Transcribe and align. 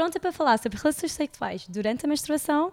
pronta 0.00 0.18
para 0.18 0.32
falar 0.32 0.58
sobre 0.58 0.78
relações 0.78 1.12
sexuais 1.12 1.66
durante 1.68 2.06
a 2.06 2.08
menstruação? 2.08 2.72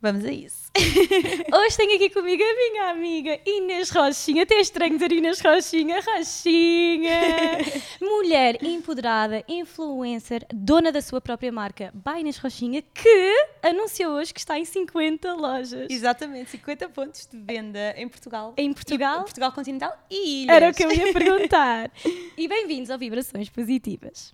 Vamos 0.00 0.24
a 0.24 0.32
isso. 0.32 0.70
Hoje 1.52 1.76
tenho 1.76 1.96
aqui 1.96 2.08
comigo 2.08 2.42
a 2.42 2.54
minha 2.54 2.90
amiga 2.92 3.38
Inês 3.44 3.90
Rochinha. 3.90 4.44
Até 4.44 4.58
estranho 4.60 4.94
dizer 4.94 5.12
Inês 5.12 5.38
Rochinha. 5.38 6.00
Rochinha! 6.00 7.20
Mulher 8.00 8.56
empoderada, 8.64 9.44
influencer, 9.46 10.46
dona 10.50 10.90
da 10.90 11.02
sua 11.02 11.20
própria 11.20 11.52
marca, 11.52 11.92
by 11.92 12.20
Inês 12.20 12.38
Rochinha, 12.38 12.80
que 12.80 13.48
anunciou 13.62 14.14
hoje 14.14 14.32
que 14.32 14.40
está 14.40 14.58
em 14.58 14.64
50 14.64 15.34
lojas. 15.34 15.90
Exatamente, 15.90 16.52
50 16.52 16.88
pontos 16.88 17.28
de 17.30 17.36
venda 17.36 17.92
em 17.98 18.08
Portugal. 18.08 18.54
Em 18.56 18.72
Portugal? 18.72 19.20
E, 19.20 19.24
Portugal 19.24 19.52
continental 19.52 20.06
e 20.10 20.44
ilhas. 20.44 20.56
Era 20.56 20.70
o 20.70 20.74
que 20.74 20.82
eu 20.82 20.90
ia 20.90 21.12
perguntar. 21.12 21.90
e 22.34 22.48
bem-vindos 22.48 22.90
ao 22.90 22.96
Vibrações 22.96 23.50
Positivas. 23.50 24.32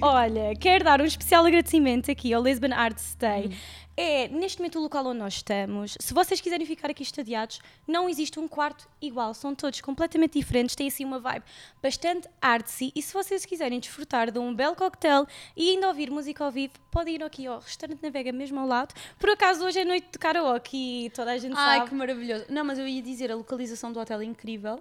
Olha, 0.00 0.54
quero 0.58 0.84
dar 0.84 1.00
um 1.00 1.04
especial 1.04 1.44
agradecimento 1.44 2.10
aqui 2.10 2.32
ao 2.32 2.42
Lisbon 2.42 2.72
Arts 2.72 3.14
Day. 3.16 3.50
É, 3.94 4.26
neste 4.28 4.58
momento, 4.58 4.78
o 4.78 4.82
local 4.82 5.06
onde 5.06 5.18
nós 5.18 5.34
estamos. 5.34 5.96
Se 6.00 6.14
vocês 6.14 6.40
quiserem 6.40 6.66
ficar 6.66 6.90
aqui 6.90 7.02
estadiados, 7.02 7.60
não 7.86 8.08
existe 8.08 8.40
um 8.40 8.48
quarto 8.48 8.88
igual. 9.02 9.34
São 9.34 9.54
todos 9.54 9.80
completamente 9.82 10.38
diferentes. 10.38 10.74
Têm 10.74 10.88
assim 10.88 11.04
uma 11.04 11.18
vibe 11.18 11.44
bastante 11.82 12.26
artsy. 12.40 12.90
E 12.94 13.02
se 13.02 13.12
vocês 13.12 13.44
quiserem 13.44 13.78
desfrutar 13.78 14.30
de 14.30 14.38
um 14.38 14.54
belo 14.54 14.74
cocktail 14.74 15.26
e 15.54 15.70
ainda 15.70 15.88
ouvir 15.88 16.10
música 16.10 16.42
ao 16.44 16.50
vivo, 16.50 16.72
podem 16.90 17.16
ir 17.16 17.22
aqui 17.22 17.46
ao 17.46 17.60
Restaurante 17.60 18.02
na 18.02 18.08
Vega, 18.08 18.32
mesmo 18.32 18.60
ao 18.60 18.66
lado. 18.66 18.94
Por 19.18 19.28
acaso, 19.28 19.64
hoje 19.64 19.80
é 19.80 19.84
noite 19.84 20.08
de 20.10 20.18
karaoke 20.18 21.06
e 21.06 21.10
toda 21.10 21.32
a 21.32 21.38
gente 21.38 21.54
Ai, 21.56 21.78
sabe. 21.78 21.90
que 21.90 21.94
maravilhoso. 21.94 22.46
Não, 22.48 22.64
mas 22.64 22.78
eu 22.78 22.86
ia 22.86 23.02
dizer, 23.02 23.30
a 23.30 23.36
localização 23.36 23.92
do 23.92 24.00
hotel 24.00 24.20
é 24.22 24.24
incrível. 24.24 24.80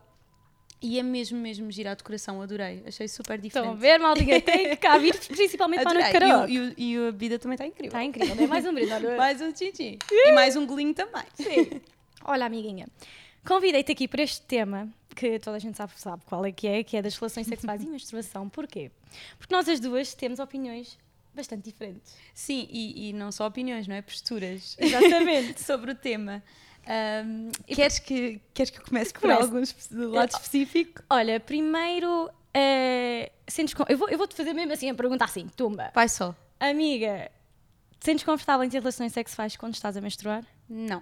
E 0.81 0.97
é 0.97 1.03
mesmo, 1.03 1.37
mesmo 1.37 1.69
gira 1.71 1.91
a 1.91 1.93
decoração, 1.93 2.41
adorei. 2.41 2.83
Achei 2.87 3.07
super 3.07 3.39
diferente. 3.39 3.67
Estão 3.67 3.71
a 3.71 3.75
ver, 3.79 3.99
maldinha? 3.99 4.41
Tem 4.41 4.69
que 4.69 4.75
cá 4.77 4.97
vir, 4.97 5.15
principalmente 5.27 5.83
para 5.83 5.91
de 5.91 6.03
Adorei. 6.05 6.19
karaoke. 6.19 6.51
E, 6.53 6.59
o- 6.59 6.73
e 6.75 6.97
o- 6.97 7.05
e 7.05 7.07
a 7.07 7.11
bebida 7.11 7.37
também 7.37 7.53
está 7.55 7.67
incrível. 7.67 7.87
Está 7.89 8.03
incrível, 8.03 8.43
é 8.43 8.47
mais 8.47 8.65
um 8.65 8.73
brinde. 8.73 8.91
olha. 8.91 9.15
Mais 9.17 9.41
um 9.41 9.51
tchim 9.51 9.97
E 10.11 10.31
mais 10.31 10.55
um 10.55 10.65
golinho 10.65 10.93
também. 10.95 11.23
Sim. 11.35 11.81
Olha, 12.25 12.45
amiguinha, 12.47 12.87
convidei-te 13.45 13.91
aqui 13.91 14.07
para 14.07 14.23
este 14.23 14.41
tema 14.41 14.89
que 15.15 15.37
toda 15.39 15.57
a 15.57 15.59
gente 15.59 15.77
sabe, 15.77 15.93
sabe 15.97 16.23
qual 16.25 16.45
é 16.45 16.51
que 16.51 16.67
é, 16.67 16.83
que 16.83 16.97
é 16.97 17.01
das 17.01 17.15
relações 17.15 17.45
sexuais 17.45 17.83
e 17.83 17.85
menstruação. 17.87 18.49
Porquê? 18.49 18.89
Porque 19.37 19.53
nós 19.53 19.67
as 19.69 19.79
duas 19.79 20.13
temos 20.15 20.39
opiniões 20.39 20.97
bastante 21.33 21.63
diferentes. 21.63 22.15
Sim, 22.33 22.67
e, 22.71 23.09
e 23.09 23.13
não 23.13 23.31
só 23.31 23.45
opiniões, 23.45 23.87
não 23.87 23.95
é? 23.95 24.01
Posturas. 24.01 24.75
Exatamente. 24.79 25.61
sobre 25.61 25.91
o 25.91 25.95
tema. 25.95 26.43
Ahm, 26.87 27.51
queres, 27.67 27.99
que, 27.99 28.41
queres 28.53 28.69
que 28.69 28.79
eu 28.79 28.83
comece 28.85 29.13
por 29.13 29.29
algum 29.29 29.61
lado 30.13 30.31
específico? 30.31 31.03
Olha, 31.09 31.39
primeiro, 31.39 32.29
eh, 32.53 33.31
sentes 33.47 33.75
eu, 33.87 33.97
vou, 33.97 34.09
vou-te 34.17 34.35
fazer 34.35 34.53
mesmo 34.53 34.73
assim 34.73 34.89
a 34.89 34.95
pergunta 34.95 35.23
assim, 35.23 35.47
tumba. 35.55 35.91
Vai 35.93 36.09
só. 36.09 36.35
Amiga, 36.59 37.29
sentes 37.99 38.23
confortável 38.25 38.63
em 38.63 38.69
ter 38.69 38.79
relações 38.79 39.13
sexuais 39.13 39.55
quando 39.55 39.73
estás 39.75 39.95
a 39.95 40.01
menstruar? 40.01 40.43
Não. 40.69 41.01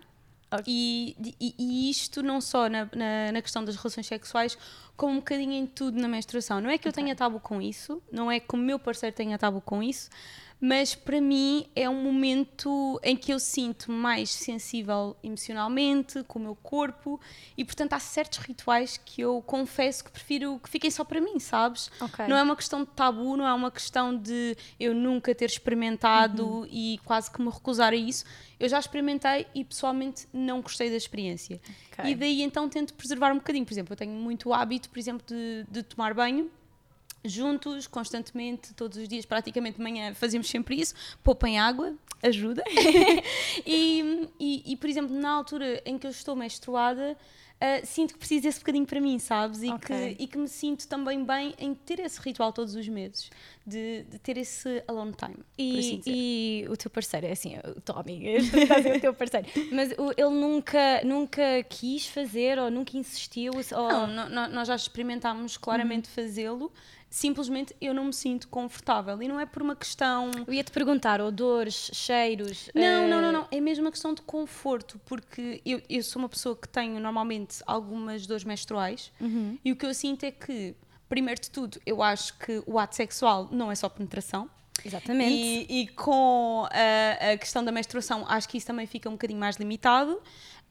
Ok. 0.52 0.64
E, 0.68 1.16
e- 1.40 1.56
e 1.60 1.90
isto 1.92 2.24
não 2.24 2.42
só 2.42 2.68
na, 2.68 2.86
na, 2.96 3.32
na 3.34 3.42
questão 3.42 3.64
das 3.64 3.76
relações 3.76 4.08
sexuais, 4.08 4.58
como 4.98 5.14
um 5.14 5.18
bocadinho 5.18 5.54
em 5.54 5.68
tudo 5.68 6.00
na 6.02 6.08
menstruação. 6.08 6.60
Não 6.60 6.70
é 6.72 6.78
que 6.78 6.88
eu 6.88 6.92
tenha 6.92 7.16
tabu 7.16 7.40
com 7.40 7.62
isso, 7.62 8.02
não 8.12 8.32
é 8.32 8.40
que 8.40 8.54
o 8.56 8.58
meu 8.58 8.80
parceiro 8.80 9.16
tenha 9.16 9.38
tabu 9.38 9.62
com 9.62 9.82
isso, 9.84 10.10
mas 10.62 10.94
para 10.94 11.22
mim 11.22 11.66
é 11.76 11.90
um 11.90 12.04
momento 12.04 13.00
em 13.04 13.16
que 13.16 13.32
eu 13.34 13.40
sinto 13.40 13.92
mais 13.92 14.30
sensível 14.30 15.16
emocionalmente, 15.24 16.24
com 16.24 16.38
o 16.38 16.42
meu 16.42 16.56
corpo, 16.56 17.20
e 17.58 17.64
portanto 17.64 17.94
há 17.94 18.00
certos 18.00 18.40
rituais 18.40 18.98
que 18.98 19.22
eu 19.22 19.42
confesso 19.42 20.04
que 20.04 20.12
prefiro 20.12 20.60
que 20.62 20.70
fiquem 20.70 20.92
só 20.92 21.04
para 21.04 21.22
mim, 21.22 21.40
sabes? 21.40 21.90
Ok. 22.02 22.28
Não 22.28 22.36
é 22.38 22.44
uma 22.44 22.56
questão 22.56 22.84
de 22.84 22.90
tabu, 22.92 23.38
não 23.38 23.48
é 23.48 23.54
uma 23.54 23.72
questão 23.72 24.16
de 24.18 24.56
eu 24.80 24.94
nunca 24.94 25.34
ter 25.34 25.46
experimentado 25.46 26.46
Uhum. 26.46 26.68
e 26.70 27.00
quase 27.06 27.32
que 27.32 27.42
me 27.42 27.50
recusar 27.50 27.94
a 27.94 27.96
isso. 27.96 28.26
Eu 28.60 28.68
já 28.68 28.80
experimentei 28.80 29.48
e 29.56 29.64
pessoalmente 29.64 30.28
não 30.34 30.62
gostei 30.62 30.90
da 30.90 30.96
experiência. 30.98 31.60
Ok. 31.94 32.12
E 32.12 32.16
daí 32.16 32.42
então 32.42 32.68
tento 32.68 32.94
preservar 32.94 33.32
um 33.32 33.36
bocadinho. 33.36 33.66
Por 33.66 33.74
exemplo, 33.74 33.94
eu 33.94 33.98
tenho 33.98 34.12
muito 34.12 34.54
hábito, 34.54 34.90
por 34.90 35.00
exemplo, 35.00 35.26
de, 35.26 35.66
de 35.70 35.84
tomar 35.84 36.14
banho 36.14 36.50
juntos, 37.24 37.88
constantemente, 37.88 38.74
todos 38.74 38.98
os 38.98 39.08
dias, 39.08 39.26
praticamente 39.26 39.78
de 39.78 39.84
manhã 39.84 40.14
fazemos 40.14 40.48
sempre 40.50 40.80
isso. 40.80 40.94
Poupem 41.24 41.60
água, 41.60 41.94
ajuda. 42.24 42.64
e, 43.66 44.30
e, 44.40 44.74
e, 44.74 44.76
por 44.76 44.90
exemplo, 44.90 45.16
na 45.16 45.30
altura 45.32 45.82
em 45.86 45.98
que 45.98 46.06
eu 46.08 46.12
estou 46.12 46.36
menstruada, 46.36 47.18
ah, 47.62 47.82
sinto 47.86 48.14
que 48.14 48.20
preciso 48.20 48.44
desse 48.44 48.60
bocadinho 48.60 48.86
para 48.86 49.02
mim, 49.02 49.20
sabes? 49.20 49.62
E, 49.64 49.70
Ok. 49.72 50.16
que, 50.16 50.24
e 50.24 50.28
que 50.28 50.38
me 50.38 50.48
sinto 50.48 50.88
também 50.88 51.24
bem 51.26 51.54
em 51.60 51.74
ter 51.74 52.00
esse 52.00 52.20
ritual 52.22 52.54
todos 52.54 52.74
os 52.74 52.88
meses, 52.88 53.30
de, 53.68 54.04
de 54.04 54.18
ter 54.18 54.38
esse 54.38 54.82
alone 54.88 55.12
time. 55.14 55.36
por 55.36 55.80
assim 55.80 56.02
E, 56.06 56.64
e 56.66 56.68
o 56.70 56.78
teu 56.78 56.90
parceiro, 56.90 57.28
é 57.28 57.32
assim, 57.32 57.56
o 57.76 57.82
Tommy, 57.82 58.40
dizer 58.40 58.96
o 58.96 59.00
teu 59.02 59.14
parceiro, 59.14 59.46
mas 59.72 59.92
o- 59.98 60.14
ele 60.16 60.30
nunca, 60.40 61.02
nunca 61.04 61.42
quis 61.70 62.08
fazer 62.08 62.58
ou 62.58 62.72
nunca 62.72 62.96
insistiu? 62.98 63.52
Ou... 63.56 63.62
Não, 63.92 64.08
no- 64.08 64.30
no- 64.30 64.48
nós 64.48 64.68
já 64.68 64.76
experimentámos 64.76 65.58
claramente 65.58 66.08
Uhum. 66.08 66.16
fazê-lo, 66.16 66.72
simplesmente 67.10 67.76
eu 67.82 67.94
não 67.94 68.06
me 68.06 68.14
sinto 68.14 68.48
confortável. 68.48 69.22
E 69.22 69.28
não 69.28 69.40
é 69.40 69.46
por 69.46 69.62
uma 69.62 69.76
questão. 69.76 70.30
Eu 70.46 70.54
ia-te 70.54 70.72
perguntar, 70.72 71.20
odores, 71.22 71.90
cheiros... 71.94 72.70
Não, 72.76 72.84
eh, 72.84 73.08
não, 73.08 73.22
não, 73.22 73.32
não. 73.32 73.48
É 73.52 73.60
mesmo 73.60 73.86
uma 73.86 73.92
questão 73.92 74.14
de 74.14 74.22
conforto, 74.22 75.00
porque 75.06 75.62
eu, 75.66 75.82
eu 75.90 76.04
sou 76.04 76.22
uma 76.22 76.30
pessoa 76.30 76.56
que 76.56 76.68
tenho 76.68 77.00
normalmente 77.00 77.64
algumas 77.66 78.28
dores 78.28 78.44
menstruais 78.44 79.12
Uhum. 79.20 79.58
e 79.64 79.72
o 79.72 79.76
que 79.76 79.86
eu 79.86 79.94
sinto 79.94 80.24
é 80.24 80.32
que, 80.32 80.76
primeiro 81.08 81.42
de 81.42 81.50
tudo, 81.50 81.80
eu 81.86 82.02
acho 82.04 82.38
que 82.38 82.62
o 82.66 82.78
ato 82.78 82.96
sexual 82.96 83.48
não 83.52 83.72
é 83.72 83.76
só 83.76 83.90
penetração. 83.90 84.50
Exatamente. 84.86 85.34
E, 85.70 85.82
e 85.82 85.88
com 85.88 86.66
a, 86.72 87.32
a 87.34 87.38
questão 87.38 87.64
da 87.64 87.72
menstruação, 87.72 88.26
acho 88.28 88.48
que 88.48 88.58
isso 88.58 88.68
também 88.68 88.86
fica 88.88 89.10
um 89.10 89.14
bocadinho 89.14 89.40
mais 89.40 89.58
limitado. 89.58 90.22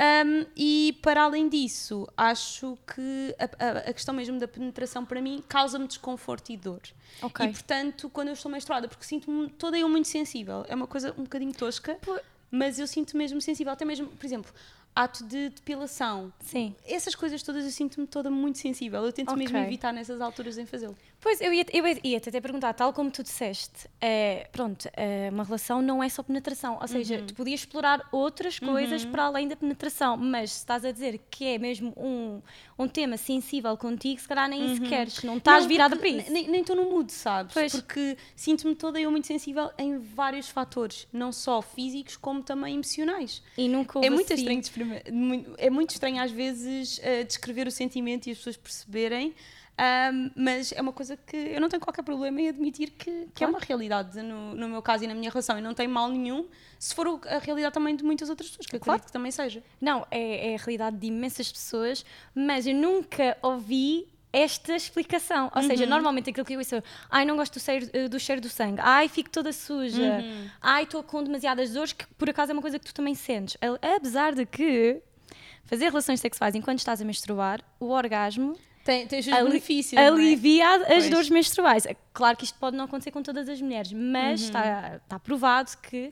Um, 0.01 0.47
e 0.57 0.97
para 1.03 1.25
além 1.25 1.49
disso, 1.49 2.07
acho 2.17 2.79
que 2.87 3.35
a, 3.39 3.45
a- 3.65 3.79
a 3.91 3.93
questão 3.93 4.15
mesmo 4.15 4.39
da 4.39 4.47
penetração 4.47 5.05
para 5.05 5.21
mim 5.21 5.43
causa-me 5.49 5.89
desconforto 5.89 6.51
e 6.51 6.57
dor. 6.57 6.81
Ok. 7.21 7.45
E 7.45 7.51
portanto, 7.51 8.09
quando 8.09 8.29
eu 8.29 8.35
estou 8.35 8.51
menstruada, 8.51 8.87
porque 8.87 9.05
sinto-me 9.05 9.49
toda 9.51 9.77
eu 9.77 9.89
muito 9.89 10.07
sensível, 10.07 10.65
é 10.69 10.75
uma 10.75 10.87
coisa 10.87 11.13
um 11.19 11.25
bocadinho 11.25 11.53
tosca, 11.53 11.95
Pô- 12.01 12.21
mas 12.51 12.79
eu 12.79 12.87
sinto 12.87 13.17
mesmo 13.17 13.41
sensível, 13.41 13.73
até 13.73 13.85
mesmo, 13.85 14.07
por 14.07 14.25
exemplo, 14.25 14.53
ato 14.95 15.25
de 15.25 15.49
depilação. 15.51 16.33
Sim. 16.41 16.75
Essas 16.87 17.15
coisas 17.17 17.43
todas 17.43 17.65
eu 17.65 17.71
sinto-me 17.73 18.07
toda 18.07 18.31
muito 18.31 18.59
sensível. 18.59 19.05
Eu 19.05 19.13
tento 19.13 19.37
mesmo 19.37 19.57
Ok. 19.57 19.67
evitar 19.67 19.93
nessas 19.93 20.21
alturas 20.21 20.59
em 20.59 20.65
fazê-lo. 20.67 20.97
Pois, 21.21 21.41
eu 21.41 21.53
ia-te 21.53 21.77
eu 21.77 21.85
ia-te 22.05 22.29
até 22.29 22.41
perguntar, 22.41 22.73
tal 22.75 22.93
como 22.93 23.11
tu 23.11 23.25
disseste, 23.25 23.89
é, 24.01 24.49
pronto, 24.53 24.89
é, 24.97 25.29
uma 25.33 25.43
relação 25.43 25.83
não 25.83 26.01
é 26.03 26.09
só 26.09 26.23
penetração, 26.23 26.79
ou 26.81 26.87
seja, 26.87 27.17
Uhum. 27.19 27.27
tu 27.27 27.35
podias 27.35 27.61
explorar 27.61 28.07
outras 28.13 28.61
coisas 28.61 29.05
para 29.05 29.25
além 29.25 29.49
da 29.49 29.57
penetração, 29.57 30.17
mas 30.17 30.53
se 30.53 30.59
estás 30.59 30.85
a 30.85 30.93
dizer 30.93 31.19
que 31.29 31.45
é 31.45 31.59
mesmo 31.59 31.93
um, 31.97 32.41
um 32.79 32.87
tema 32.87 33.17
sensível 33.17 33.77
contigo, 33.77 34.21
se 34.21 34.29
calhar 34.29 34.49
nem 34.49 34.65
isso 34.73 34.83
queres, 34.83 35.25
não 35.25 35.39
estás 35.39 35.65
Não, 35.65 35.69
virada 35.69 35.97
para 35.97 36.09
isso. 36.09 36.31
Nem 36.31 36.61
estou 36.61 36.77
no 36.77 36.89
mood, 36.89 37.11
sabes? 37.13 37.53
Pois. 37.53 37.73
Porque 37.73 38.17
sinto-me 38.37 38.77
toda 38.77 39.01
eu 39.01 39.11
muito 39.11 39.27
sensível 39.27 39.71
em 39.77 39.99
vários 39.99 40.49
fatores, 40.49 41.09
não 41.13 41.33
só 41.33 41.61
físicos 41.61 42.17
como 42.17 42.45
também 42.45 42.75
emocionais. 42.75 43.43
E 43.57 43.67
nunca 43.69 43.99
É 44.05 44.09
muito, 44.09 44.33
assim- 44.33 44.43
estranho 44.61 45.55
é 45.59 45.69
muito 45.69 45.91
estranho 45.91 46.23
às 46.23 46.31
vezes 46.31 47.01
eh, 47.03 47.25
descrever 47.25 47.67
o 47.67 47.71
sentimento 47.73 48.29
e 48.29 48.31
as 48.31 48.39
pessoas 48.39 48.57
perceberem, 48.57 49.35
ahm, 49.79 50.31
mas 50.35 50.73
é 50.73 50.81
uma 50.83 50.93
coisa 50.93 51.17
que 51.17 51.37
eu 51.37 51.61
não 51.61 51.69
tenho 51.69 51.81
qualquer 51.81 52.03
problema 52.03 52.41
em 52.41 52.49
admitir 52.49 52.91
que, 52.91 53.29
que 53.35 53.45
é 53.45 53.47
uma 53.47 53.61
realidade 53.61 54.21
no, 54.21 54.55
no 54.55 54.69
meu 54.69 54.83
caso 54.83 55.05
e 55.05 55.07
na 55.07 55.15
minha 55.15 55.31
relação. 55.31 55.59
E 55.59 55.61
não 55.61 55.73
tem 55.73 55.87
mal 55.87 56.09
nenhum 56.09 56.47
se 56.79 56.95
for 56.95 57.21
a 57.27 57.39
realidade 57.39 57.73
também 57.73 57.95
de 57.97 58.05
muitas 58.05 58.29
outras 58.29 58.51
pessoas, 58.51 58.67
que 58.67 58.77
eu 58.77 58.81
acredito 58.81 59.07
que 59.07 59.13
também 59.13 59.31
seja. 59.31 59.63
Não, 59.81 60.07
é, 60.11 60.53
é 60.53 60.55
a 60.55 60.59
realidade 60.59 60.97
de 60.97 61.07
imensas 61.07 61.51
pessoas, 61.51 62.05
mas 62.35 62.67
eu 62.67 62.75
nunca 62.75 63.37
ouvi 63.43 64.09
esta 64.33 64.77
explicação. 64.77 65.51
Ou 65.55 65.63
seja, 65.63 65.87
normalmente 65.87 66.31
aquilo 66.31 66.45
que 66.45 66.55
eu 66.55 66.59
ouço 66.59 66.77
é 66.77 66.83
ai, 67.11 67.25
não 67.25 67.37
gosto 67.37 67.55
do 67.55 67.61
cheiro, 67.61 67.89
eh, 67.93 68.09
do 68.09 68.21
cheiro 68.21 68.41
do 68.41 68.49
sangue, 68.49 68.81
ai, 68.83 69.09
fico 69.09 69.31
toda 69.31 69.53
suja, 69.53 70.23
ai, 70.61 70.83
estou 70.85 71.03
com 71.03 71.23
demasiadas 71.23 71.73
dores, 71.73 71.93
que 71.93 72.07
por 72.15 72.29
acaso 72.29 72.53
é 72.53 72.55
uma 72.55 72.63
coisa 72.63 72.79
que 72.79 72.85
tu 72.85 72.95
também 72.95 73.15
sentes. 73.15 73.57
Apesar 73.97 74.35
de 74.35 74.45
que 74.45 75.01
fazer 75.65 75.87
relações 75.87 76.21
sexuais 76.21 76.55
enquanto 76.55 76.79
estás 76.79 77.01
a 77.01 77.05
menstruar, 77.05 77.61
o 77.81 77.89
orgasmo 77.89 78.57
Tem, 78.89 79.07
tem 79.07 79.19
os 79.19 79.25
seus 79.27 79.37
ali- 79.37 79.49
benefícios. 79.51 80.01
é? 80.01 80.07
alivia 80.07 80.77
as 80.77 80.87
Pois. 80.87 81.11
dores 81.11 81.29
menstruais. 81.29 81.85
É 81.85 81.95
Claro 82.11 82.39
que 82.39 82.45
isto 82.47 82.59
pode 82.59 82.75
não 82.75 82.87
acontecer 82.87 83.11
com 83.11 83.23
todas 83.23 83.47
as 83.47 83.61
mulheres, 83.61 83.93
mas 83.93 84.41
está, 84.41 84.97
está 84.97 85.19
provado 85.19 85.71
que 85.83 86.11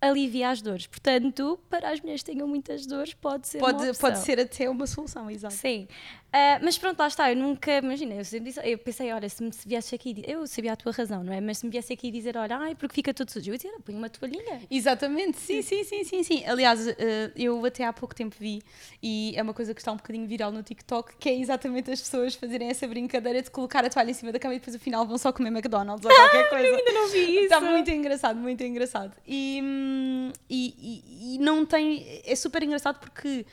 alivia 0.00 0.50
as 0.50 0.62
dores. 0.62 0.86
Portanto, 0.86 1.58
para 1.68 1.90
as 1.90 2.00
mulheres 2.00 2.22
que 2.22 2.30
tenham 2.30 2.46
muitas 2.46 2.86
dores, 2.86 3.12
pode 3.12 3.48
ser 3.48 3.58
Pode, 3.58 3.92
pode 3.98 4.18
ser 4.20 4.38
até 4.38 4.70
uma 4.70 4.86
solução, 4.86 5.28
exato. 5.28 5.54
Sim. 5.54 5.88
Ah, 6.32 6.58
mas 6.62 6.78
pronto, 6.78 6.98
lá 6.98 7.08
está. 7.08 7.30
Eu 7.30 7.36
nunca, 7.36 7.76
imagina, 7.76 8.14
eu, 8.14 8.22
disse- 8.40 8.60
eu 8.64 8.78
pensei, 8.78 9.12
olha, 9.12 9.28
se 9.28 9.42
me 9.42 9.52
se 9.52 9.68
viesse 9.68 9.94
aqui, 9.94 10.22
eu 10.26 10.46
sabia 10.46 10.72
a 10.72 10.76
tua 10.76 10.90
razão, 10.90 11.22
não 11.22 11.32
é? 11.32 11.40
Mas 11.42 11.58
se 11.58 11.66
me 11.66 11.70
viesse 11.70 11.92
aqui 11.92 12.10
dizer, 12.10 12.36
olha, 12.38 12.56
ai, 12.56 12.74
porque 12.74 12.94
fica 12.94 13.12
tudo 13.12 13.30
sujo, 13.30 13.50
eu 13.50 13.52
ia 13.54 13.58
dizer, 13.58 13.70
põe 13.84 13.94
uma 13.94 14.08
toalhinha. 14.08 14.62
Exatamente, 14.70 15.38
sim, 15.38 15.60
sim, 15.60 15.84
sim, 15.84 16.04
sim, 16.04 16.22
sim. 16.22 16.42
Aliás, 16.46 16.86
eh, 16.88 17.30
eu 17.36 17.62
até 17.66 17.84
há 17.84 17.92
pouco 17.92 18.14
tempo 18.14 18.34
vi, 18.40 18.62
e 19.02 19.34
é 19.36 19.42
uma 19.42 19.52
coisa 19.52 19.74
que 19.74 19.80
está 19.82 19.92
um 19.92 19.96
bocadinho 19.96 20.26
viral 20.26 20.50
no 20.50 20.62
TikTok, 20.62 21.16
que 21.18 21.28
é 21.28 21.34
exatamente 21.38 21.90
as 21.90 22.00
pessoas 22.00 22.34
fazerem 22.34 22.68
essa 22.70 22.88
brincadeira 22.88 23.42
de 23.42 23.50
colocar 23.50 23.84
a 23.84 23.90
toalha 23.90 24.10
em 24.10 24.14
cima 24.14 24.32
da 24.32 24.38
cama 24.38 24.54
e 24.54 24.58
depois 24.58 24.74
afinal 24.74 25.06
vão 25.06 25.18
só 25.18 25.32
comer 25.32 25.50
McDonald's 25.50 26.04
ou 26.08 26.14
qualquer 26.16 26.48
coisa. 26.48 26.66
Eu 26.66 26.76
ainda 26.76 26.92
não 26.92 27.08
vi 27.08 27.18
isso. 27.34 27.44
Está 27.44 27.60
muito 27.60 27.90
engraçado, 27.90 28.36
muito 28.38 28.62
engraçado. 28.64 29.12
E, 29.26 29.60
hum, 29.62 30.32
e, 30.48 30.74
e- 30.78 31.34
e 31.34 31.38
não 31.38 31.66
tem. 31.66 32.22
É 32.24 32.34
super 32.34 32.62
engraçado 32.62 32.98
porque 33.00 33.44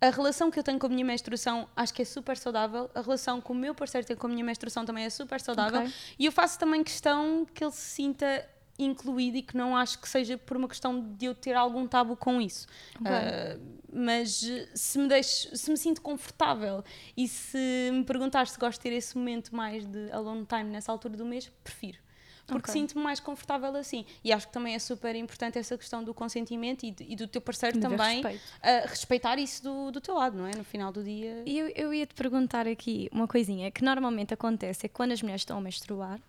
a 0.00 0.10
relação 0.10 0.50
que 0.50 0.58
eu 0.58 0.62
tenho 0.62 0.78
com 0.78 0.86
a 0.86 0.90
minha 0.90 1.04
menstruação 1.04 1.68
acho 1.74 1.92
que 1.94 2.02
é 2.02 2.04
super 2.04 2.36
saudável. 2.36 2.90
A 2.94 3.00
relação 3.00 3.40
que 3.40 3.50
o 3.50 3.54
meu 3.54 3.74
parceiro 3.74 4.06
tem 4.06 4.16
com 4.16 4.26
a 4.26 4.30
minha 4.30 4.44
menstruação 4.44 4.84
também 4.84 5.04
é 5.04 5.10
super 5.10 5.40
saudável. 5.40 5.80
Ok. 5.80 5.92
E 6.18 6.26
eu 6.26 6.32
faço 6.32 6.58
também 6.58 6.84
questão 6.84 7.46
que 7.52 7.64
ele 7.64 7.72
se 7.72 7.80
sinta 7.80 8.48
incluído 8.78 9.38
e 9.38 9.42
que 9.42 9.56
não 9.56 9.74
acho 9.74 9.98
que 9.98 10.08
seja 10.08 10.36
por 10.36 10.56
uma 10.56 10.68
questão 10.68 11.00
de 11.00 11.24
eu 11.24 11.34
ter 11.34 11.54
algum 11.54 11.86
tabu 11.86 12.14
com 12.14 12.40
isso. 12.40 12.66
Ok. 13.00 13.10
Ah, 13.10 13.58
mas 13.92 14.46
se 14.74 14.98
me 14.98 15.08
deixo, 15.08 15.56
se 15.56 15.70
me 15.70 15.78
sinto 15.78 16.02
confortável 16.02 16.84
e 17.16 17.26
se 17.26 17.90
me 17.92 18.04
perguntares 18.04 18.50
se 18.50 18.58
gosto 18.58 18.78
de 18.78 18.82
ter 18.82 18.94
esse 18.94 19.16
momento 19.16 19.56
mais 19.56 19.86
de 19.86 20.10
alone 20.12 20.44
time 20.44 20.64
nessa 20.64 20.92
altura 20.92 21.16
do 21.16 21.24
mês, 21.24 21.50
prefiro. 21.64 22.05
Porque 22.46 22.70
Ok. 22.70 22.80
sinto-me 22.80 23.02
mais 23.02 23.18
confortável 23.18 23.74
assim. 23.76 24.04
E 24.22 24.32
acho 24.32 24.46
que 24.46 24.52
também 24.52 24.74
é 24.74 24.78
super 24.78 25.14
importante 25.16 25.58
essa 25.58 25.76
questão 25.76 26.04
do 26.04 26.14
consentimento 26.14 26.84
e, 26.84 26.90
de- 26.92 27.04
e 27.08 27.16
do 27.16 27.26
teu 27.26 27.40
parceiro 27.40 27.74
De 27.76 27.82
também 27.82 28.22
respeito. 28.22 28.42
ah, 28.62 28.86
respeitar 28.86 29.38
isso 29.38 29.62
do, 29.64 29.90
do 29.90 30.00
teu 30.00 30.14
lado, 30.14 30.36
não 30.38 30.46
é? 30.46 30.54
No 30.56 30.62
final 30.64 30.92
do 30.92 31.02
dia. 31.02 31.42
E 31.44 31.58
eu, 31.58 31.68
eu 31.74 31.92
ia 31.94 32.06
te 32.06 32.14
perguntar 32.14 32.66
aqui 32.68 33.08
uma 33.12 33.26
coisinha 33.26 33.70
que 33.70 33.82
normalmente 33.82 34.32
acontece 34.32 34.86
é 34.86 34.88
que 34.88 34.94
quando 34.94 35.12
as 35.12 35.20
mulheres 35.22 35.42
estão 35.42 35.58
a 35.58 35.60
menstruar, 35.60 36.20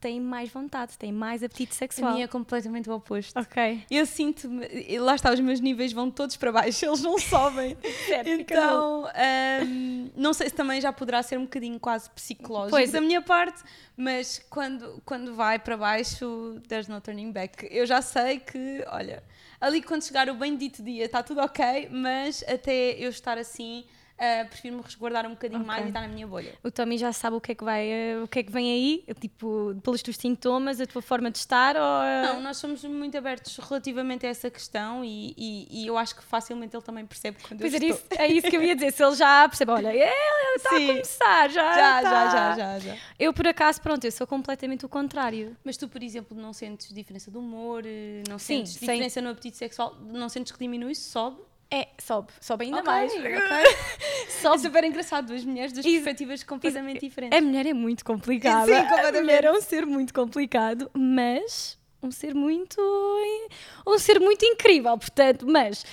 têm 0.00 0.20
mais 0.20 0.50
vontade, 0.50 0.96
têm 0.98 1.12
mais 1.12 1.42
apetite 1.42 1.72
A 1.72 1.76
sexual. 1.76 2.12
minha 2.12 2.24
é 2.24 2.28
completamente 2.28 2.88
o 2.88 2.94
oposto. 2.94 3.38
Ok. 3.38 3.84
Eu 3.90 4.06
sinto-me, 4.06 4.98
lá 4.98 5.14
está, 5.14 5.32
os 5.32 5.40
meus 5.40 5.60
níveis 5.60 5.92
vão 5.92 6.10
todos 6.10 6.36
para 6.36 6.52
baixo, 6.52 6.84
eles 6.86 7.00
não 7.02 7.18
sobem. 7.18 7.76
Certo, 8.06 8.28
então, 8.28 9.06
ahm, 9.14 10.10
não 10.16 10.32
sei 10.32 10.48
se 10.48 10.54
também 10.54 10.80
já 10.80 10.92
poderá 10.92 11.22
ser 11.22 11.38
um 11.38 11.42
bocadinho 11.42 11.78
quase 11.80 12.08
psicológico 12.10 12.70
Pois. 12.76 12.92
da 12.92 13.00
minha 13.00 13.22
parte, 13.22 13.62
mas 13.96 14.44
quando, 14.50 15.02
quando 15.04 15.34
vai 15.34 15.58
para 15.58 15.76
baixo, 15.76 16.60
there's 16.68 16.88
no 16.88 17.00
turning 17.00 17.32
back. 17.32 17.66
Eu 17.70 17.86
já 17.86 18.00
sei 18.02 18.38
que, 18.38 18.84
olha, 18.88 19.22
ali 19.60 19.82
quando 19.82 20.02
chegar 20.04 20.28
o 20.28 20.34
bendito 20.34 20.82
dia 20.82 21.04
está 21.06 21.22
tudo 21.22 21.40
ok, 21.40 21.88
mas 21.90 22.44
até 22.46 22.92
eu 22.92 23.08
estar 23.10 23.38
assim, 23.38 23.84
ah, 24.18 24.46
prefiro-me 24.48 24.82
resguardar 24.82 25.26
um 25.26 25.30
bocadinho 25.30 25.60
Ok. 25.60 25.66
mais 25.66 25.84
e 25.84 25.88
estar 25.88 26.00
na 26.00 26.08
minha 26.08 26.26
bolha. 26.26 26.54
O 26.64 26.70
Tommy 26.70 26.96
já 26.98 27.12
sabe 27.12 27.36
o 27.36 27.40
que 27.40 27.52
é 27.52 27.54
que 27.54 27.62
vai, 27.64 27.86
eh, 27.88 28.20
o 28.22 28.26
que 28.28 28.38
é 28.38 28.42
que 28.42 28.50
vem 28.50 28.70
aí, 28.72 29.14
tipo, 29.20 29.74
pelos 29.82 30.02
teus 30.02 30.16
sintomas, 30.16 30.80
a 30.80 30.86
tua 30.86 31.02
forma 31.02 31.30
de 31.30 31.38
estar 31.38 31.76
ou 31.76 32.02
eh, 32.02 32.22
Não, 32.22 32.40
nós 32.40 32.56
somos 32.56 32.82
muito 32.84 33.16
abertos 33.16 33.56
relativamente 33.58 34.24
a 34.26 34.28
essa 34.30 34.50
questão 34.50 35.04
e, 35.04 35.34
e- 35.36 35.82
e 35.82 35.86
eu 35.86 35.98
acho 35.98 36.16
que 36.16 36.22
facilmente 36.24 36.74
ele 36.74 36.82
também 36.84 37.04
percebe 37.06 37.36
quando 37.46 37.60
Pois 37.60 37.72
eu 37.72 37.76
era 37.76 37.86
estou... 37.86 38.06
isso, 38.16 38.22
é 38.22 38.26
isso 38.26 38.48
que 38.50 38.56
eu 38.56 38.62
ia 38.62 38.74
dizer. 38.74 38.92
Se 38.92 39.04
ele 39.04 39.14
já 39.16 39.48
percebe, 39.48 39.70
olha, 39.72 39.92
ele 39.92 40.56
está 40.56 40.70
a 40.70 40.80
começar, 40.80 41.50
já, 41.50 41.74
Já, 41.74 42.02
tá. 42.02 42.10
já, 42.10 42.28
já, 42.30 42.56
já, 42.56 42.78
já. 42.78 42.96
Eu, 43.18 43.32
por 43.34 43.46
acaso, 43.46 43.80
pronto, 43.82 44.04
eu 44.04 44.12
sou 44.12 44.26
completamente 44.26 44.84
o 44.86 44.88
contrário. 44.88 45.56
Mas 45.64 45.76
tu, 45.76 45.88
por 45.88 46.02
exemplo, 46.02 46.36
não 46.36 46.52
sentes 46.52 46.92
diferença 46.92 47.30
de 47.30 47.36
humor, 47.36 47.82
eh, 47.84 48.22
não 48.28 48.38
Sim, 48.38 48.58
sentes 48.64 48.72
sem- 48.72 48.88
diferença 48.88 49.20
no 49.20 49.30
apetite 49.30 49.56
sexual, 49.56 49.94
não 50.00 50.28
sentes 50.28 50.52
que 50.52 50.58
diminui, 50.58 50.94
sobe? 50.94 51.40
É, 51.70 51.88
sobe, 51.98 52.28
sobe 52.40 52.64
ainda 52.66 52.78
Ok, 52.78 52.86
mais. 52.86 53.12
ok. 53.12 53.26
É 54.26 54.30
Sobe. 54.40 54.60
super 54.60 54.84
engraçado, 54.84 55.26
duas 55.28 55.44
mulheres, 55.44 55.72
duas 55.72 55.84
Isso- 55.84 55.94
perspectivas 55.96 56.42
completamente 56.44 57.00
diferentes. 57.00 57.36
A 57.36 57.42
mulher 57.42 57.66
é 57.66 57.72
muito 57.72 58.04
complicada. 58.04 58.66
Sim, 58.66 58.74
A 58.74 59.12
mulher 59.12 59.44
é 59.44 59.52
um 59.52 59.60
ser 59.60 59.84
muito 59.86 60.12
complicado, 60.14 60.88
mas 60.94 61.76
um 62.02 62.10
ser 62.10 62.34
muito. 62.34 62.80
um 63.86 63.98
ser 63.98 64.20
muito 64.20 64.44
incrível, 64.44 64.96
portanto, 64.98 65.46
mas. 65.48 65.84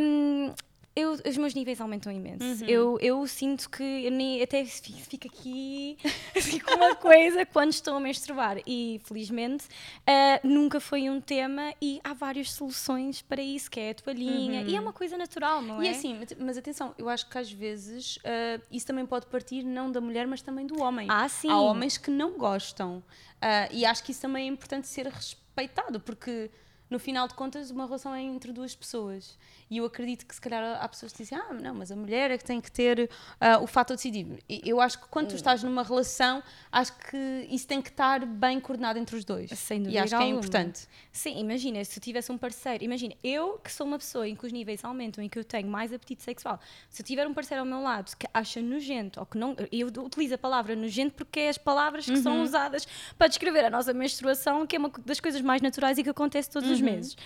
hum, 0.00 0.54
eu, 0.96 1.12
os 1.12 1.36
meus 1.36 1.54
níveis 1.54 1.80
aumentam 1.80 2.12
imenso. 2.12 2.44
Uhum. 2.64 2.68
Eu, 2.68 2.98
eu 3.00 3.26
sinto 3.26 3.68
que 3.68 3.82
eu 3.82 4.10
nem, 4.10 4.40
até 4.42 4.64
fi- 4.64 4.92
fico 4.92 5.26
aqui 5.26 5.96
fico 6.40 6.72
uma 6.74 6.94
coisa 6.94 7.44
quando 7.44 7.70
estou 7.72 7.94
a 7.96 8.00
menstruar. 8.00 8.58
E 8.66 9.00
felizmente 9.04 9.66
ah, 10.06 10.40
nunca 10.44 10.78
foi 10.80 11.10
um 11.10 11.20
tema 11.20 11.74
e 11.82 12.00
há 12.04 12.12
várias 12.14 12.52
soluções 12.52 13.22
para 13.22 13.42
isso, 13.42 13.70
que 13.70 13.80
é 13.80 13.90
a 13.90 13.94
toalhinha. 13.94 14.62
E 14.62 14.76
é 14.76 14.80
uma 14.80 14.92
coisa 14.92 15.16
natural, 15.16 15.60
não 15.62 15.82
E 15.82 15.88
é? 15.88 15.90
assim, 15.90 16.18
mas- 16.38 16.56
atenção, 16.58 16.94
eu 16.96 17.08
acho 17.08 17.28
que 17.28 17.36
às 17.38 17.50
vezes 17.50 18.18
ah, 18.24 18.60
isso 18.70 18.86
também 18.86 19.04
pode 19.04 19.26
partir 19.26 19.62
não 19.64 19.90
da 19.90 20.00
mulher, 20.00 20.26
mas 20.26 20.42
também 20.42 20.66
do 20.66 20.80
homem. 20.80 21.08
Ah, 21.10 21.28
sim. 21.28 21.50
Há 21.50 21.60
homens 21.60 21.96
que 21.98 22.10
não 22.10 22.38
gostam. 22.38 23.02
Ah, 23.40 23.68
e 23.72 23.84
acho 23.84 24.02
que 24.04 24.12
isso 24.12 24.20
também 24.22 24.44
é 24.44 24.48
importante 24.48 24.86
ser 24.86 25.06
respeitado, 25.06 25.98
porque 26.00 26.50
no 26.90 26.98
final 26.98 27.26
de 27.26 27.34
contas 27.34 27.70
uma 27.70 27.86
relação 27.86 28.14
é 28.14 28.22
entre 28.22 28.52
duas 28.52 28.74
pessoas. 28.74 29.36
E 29.70 29.78
eu 29.78 29.84
acredito 29.84 30.26
que 30.26 30.34
se 30.34 30.40
calhar 30.40 30.78
há 30.80 30.88
pessoas 30.88 31.12
que 31.12 31.22
dizem, 31.22 31.38
ah, 31.38 31.52
não, 31.52 31.74
mas 31.74 31.90
a 31.90 31.96
mulher 31.96 32.30
é 32.30 32.38
que 32.38 32.44
tem 32.44 32.60
que 32.60 32.70
ter 32.70 33.10
ah, 33.40 33.58
o 33.58 33.66
fato 33.66 33.94
decisivo. 33.94 34.38
E 34.48 34.60
Eu 34.64 34.80
acho 34.80 35.00
que 35.00 35.08
quando 35.08 35.28
tu 35.28 35.34
estás 35.34 35.62
numa 35.62 35.82
relação, 35.82 36.42
acho 36.70 36.92
que 36.98 37.48
isso 37.50 37.66
tem 37.66 37.80
que 37.80 37.88
estar 37.88 38.24
bem 38.24 38.60
coordenado 38.60 38.98
entre 38.98 39.16
os 39.16 39.24
dois. 39.24 39.50
Sem 39.50 39.78
e 39.78 39.84
dúvida 39.84 40.02
acho 40.02 40.10
que 40.10 40.14
é 40.14 40.18
alguma. 40.18 40.38
importante. 40.38 40.86
Sim, 41.10 41.38
imagina, 41.40 41.82
se 41.84 41.98
eu 41.98 42.02
tivesse 42.02 42.30
um 42.30 42.38
parceiro, 42.38 42.84
imagina, 42.84 43.14
eu 43.22 43.58
que 43.58 43.72
sou 43.72 43.86
uma 43.86 43.98
pessoa 43.98 44.28
em 44.28 44.36
que 44.36 44.46
os 44.46 44.52
níveis 44.52 44.84
aumentam, 44.84 45.24
em 45.24 45.28
que 45.28 45.38
eu 45.38 45.44
tenho 45.44 45.68
mais 45.68 45.92
apetite 45.92 46.22
sexual, 46.22 46.60
se 46.90 47.02
eu 47.02 47.06
tiver 47.06 47.26
um 47.26 47.34
parceiro 47.34 47.62
ao 47.62 47.66
meu 47.66 47.80
lado 47.82 48.14
que 48.16 48.26
acha 48.34 48.60
nojento, 48.60 49.18
ou 49.20 49.26
que 49.26 49.38
não, 49.38 49.56
eu 49.72 49.88
utilizo 49.88 50.34
a 50.34 50.38
palavra 50.38 50.76
nojento 50.76 51.14
porque 51.14 51.40
é 51.40 51.48
as 51.48 51.58
palavras 51.58 52.04
que 52.04 52.16
são 52.18 52.42
usadas 52.42 52.86
para 53.16 53.28
descrever 53.28 53.64
a 53.64 53.70
nossa 53.70 53.92
menstruação, 53.92 54.66
que 54.66 54.76
é 54.76 54.78
uma 54.78 54.90
das 55.04 55.20
coisas 55.20 55.40
mais 55.40 55.62
naturais 55.62 55.98
e 55.98 56.02
que 56.02 56.10
acontece 56.10 56.50
todos 56.50 56.70
os 56.70 56.73
meses. 56.80 57.16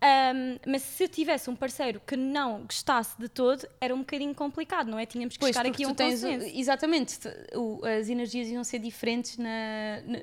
Ahm, 0.00 0.58
mas 0.64 0.82
se 0.82 1.02
eu 1.02 1.08
tivesse 1.08 1.50
um 1.50 1.56
parceiro 1.56 2.00
que 2.06 2.16
não 2.16 2.62
gostasse 2.62 3.18
de 3.18 3.28
todo, 3.28 3.66
era 3.80 3.92
um 3.92 3.98
bocadinho 3.98 4.32
complicado, 4.32 4.86
não 4.88 4.96
é? 4.96 5.04
Tínhamos 5.04 5.34
que 5.34 5.40
Pois, 5.40 5.56
chegar 5.56 5.68
aqui 5.68 5.82
a 5.82 5.88
um 5.88 5.94
tens, 5.94 6.20
consenso. 6.22 6.46
exatamente, 6.56 7.18
o- 7.56 7.84
as 7.84 8.08
energias 8.08 8.46
iam 8.48 8.62
ser 8.62 8.78
diferentes 8.78 9.36
na, 9.38 9.48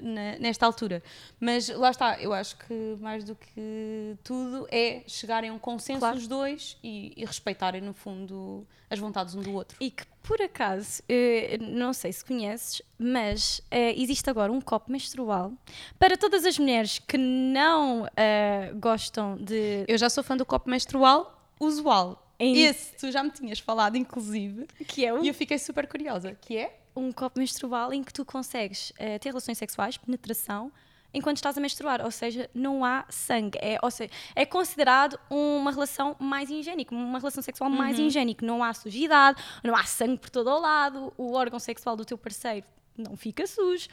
na- 0.01 0.39
nesta 0.39 0.65
altura. 0.65 1.03
Mas 1.41 1.67
lá 1.67 1.91
está, 1.91 2.17
eu 2.21 2.31
acho 2.31 2.55
que 2.57 2.73
mais 3.01 3.25
do 3.25 3.35
que 3.35 4.15
tudo 4.23 4.65
é 4.71 5.03
chegarem 5.07 5.49
a 5.49 5.53
um 5.53 5.59
consenso 5.59 5.99
Claro. 5.99 6.15
os 6.17 6.25
dois 6.25 6.77
e, 6.81 7.11
e 7.17 7.25
respeitarem, 7.25 7.81
no 7.81 7.93
fundo, 7.93 8.65
as 8.89 8.97
vontades 8.97 9.35
um 9.35 9.41
do 9.41 9.51
outro. 9.53 9.75
E 9.81 9.91
que 9.91 10.05
por 10.27 10.41
acaso, 10.41 11.01
eh, 11.07 11.57
não 11.61 11.93
sei 11.93 12.11
se 12.11 12.23
conheces, 12.25 12.81
mas 12.97 13.61
eh, 13.69 13.93
existe 13.99 14.29
agora 14.29 14.51
um 14.51 14.59
copo 14.61 14.91
menstrual 14.91 15.53
para 15.99 16.17
todas 16.17 16.45
as 16.45 16.57
mulheres 16.57 16.99
que 16.99 17.17
não 17.17 18.07
eh, 18.15 18.71
gostam 18.75 19.37
de. 19.37 19.85
Eu 19.87 19.97
já 19.97 20.09
sou 20.09 20.23
fã 20.23 20.35
do 20.35 20.45
copo 20.45 20.69
menstrual 20.69 21.31
usual. 21.59 22.21
Em- 22.39 22.57
Esse, 22.63 22.95
tu 22.97 23.11
já 23.11 23.23
me 23.23 23.29
tinhas 23.31 23.59
falado, 23.59 23.95
inclusive, 23.95 24.67
Que 24.87 25.05
é 25.05 25.13
um, 25.13 25.23
e 25.23 25.27
eu 25.27 25.33
fiquei 25.33 25.57
super 25.57 25.87
curiosa. 25.87 26.35
Que 26.41 26.57
é? 26.57 26.79
um 26.97 27.11
copo 27.11 27.39
menstrual 27.39 27.91
em 27.93 28.01
que 28.01 28.13
tu 28.13 28.23
consegues 28.23 28.93
eh, 28.97 29.19
ter 29.19 29.29
relações 29.29 29.57
sexuais, 29.57 29.97
penetração, 29.97 30.71
enquanto 31.15 31.37
estás 31.37 31.57
a 31.57 31.61
menstruar, 31.61 32.03
ou 32.03 32.11
seja, 32.11 32.49
não 32.53 32.83
há 32.83 33.05
sangue. 33.09 33.57
É, 33.61 33.79
ou 33.81 33.89
seja, 33.89 34.11
é 34.35 34.45
considerado 34.45 35.19
uma 35.29 35.71
relação 35.71 36.15
mais 36.19 36.49
higiênica, 36.49 36.93
uma 36.93 37.19
relação 37.19 37.41
sexual 37.41 37.69
mais 37.69 37.97
higiênica. 37.97 38.45
Não 38.45 38.63
há 38.63 38.73
sujidade, 38.73 39.41
não 39.63 39.75
há 39.75 39.83
sangue 39.83 40.19
por 40.19 40.29
todo 40.29 40.49
o 40.49 40.59
lado, 40.59 41.13
o 41.17 41.33
órgão 41.33 41.59
sexual 41.59 41.95
do 41.95 42.05
teu 42.05 42.17
parceiro 42.17 42.65
não 42.97 43.15
fica 43.17 43.45
sujo. 43.45 43.87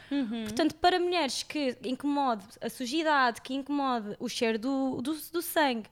Portanto, 0.44 0.74
para 0.76 0.98
mulheres 0.98 1.42
que 1.42 1.76
incomode 1.84 2.44
a 2.60 2.68
sujidade, 2.68 3.40
que 3.40 3.54
incomode 3.54 4.16
o 4.18 4.28
cheiro 4.28 4.58
do, 4.58 5.00
do, 5.02 5.14
do 5.32 5.42
sangue, 5.42 5.88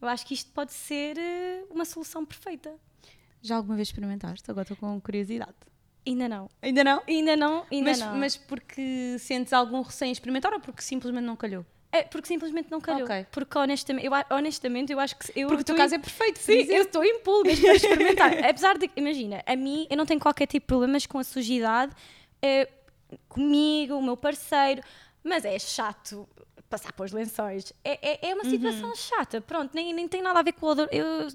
eu 0.00 0.08
acho 0.08 0.26
que 0.26 0.34
isto 0.34 0.50
pode 0.52 0.72
ser 0.72 1.16
eh, 1.18 1.64
uma 1.70 1.84
solução 1.84 2.24
perfeita. 2.24 2.74
Já 3.40 3.56
alguma 3.56 3.76
vez 3.76 3.88
experimentaste? 3.88 4.50
Agora 4.50 4.64
estou 4.64 4.76
com 4.76 5.00
curiosidade. 5.00 5.54
Ainda 6.06 6.28
não. 6.28 6.50
Ainda 6.60 6.82
não? 6.84 7.02
Ainda 7.06 7.36
não, 7.36 7.64
ainda 7.70 7.90
Mas, 7.90 7.98
não. 8.00 8.14
mas 8.16 8.36
porque 8.36 9.16
sentes 9.18 9.52
algum 9.52 9.80
receio 9.82 10.08
em 10.08 10.12
experimentar 10.12 10.52
ou 10.52 10.60
porque 10.60 10.82
simplesmente 10.82 11.24
não 11.24 11.36
calhou? 11.36 11.64
É 11.92 12.02
porque 12.02 12.26
simplesmente 12.26 12.70
não 12.70 12.80
calhou. 12.80 13.04
Ok. 13.04 13.26
Porque 13.30 13.58
honestamente 13.58 14.06
eu, 14.06 14.12
honestamente, 14.30 14.92
eu 14.92 14.98
acho 14.98 15.14
que. 15.16 15.30
Eu 15.38 15.46
Porque 15.48 15.60
o 15.60 15.64
teu 15.64 15.76
caso 15.76 15.94
em- 15.94 15.98
é 15.98 16.00
perfeito. 16.00 16.38
Sim, 16.38 16.52
exemplo. 16.54 16.74
eu 16.74 16.82
estou 16.84 17.04
em 17.04 17.18
pulgas 17.20 17.60
para 17.60 17.74
experimentar. 17.74 18.32
Apesar 18.48 18.78
de. 18.78 18.90
Imagina, 18.96 19.42
a 19.46 19.54
mim, 19.54 19.86
eu 19.90 19.96
não 19.96 20.06
tenho 20.06 20.18
qualquer 20.18 20.46
tipo 20.46 20.64
de 20.64 20.68
problemas 20.68 21.04
com 21.06 21.18
a 21.18 21.24
sujidade 21.24 21.92
eh, 22.40 22.66
comigo, 23.28 23.94
o 23.94 24.02
meu 24.02 24.16
parceiro, 24.16 24.82
mas 25.22 25.44
é 25.44 25.58
chato 25.58 26.26
passar 26.70 26.92
para 26.94 27.04
os 27.04 27.12
lençóis. 27.12 27.72
É, 27.84 28.26
é, 28.26 28.30
é 28.30 28.34
uma 28.34 28.44
situação 28.44 28.94
chata, 28.96 29.42
pronto, 29.42 29.70
nem, 29.74 29.92
nem 29.92 30.08
tem 30.08 30.22
nada 30.22 30.38
a 30.38 30.42
ver 30.42 30.52
com 30.52 30.64
o 30.66 30.70
odor. 30.70 30.88
Eu 30.90 31.28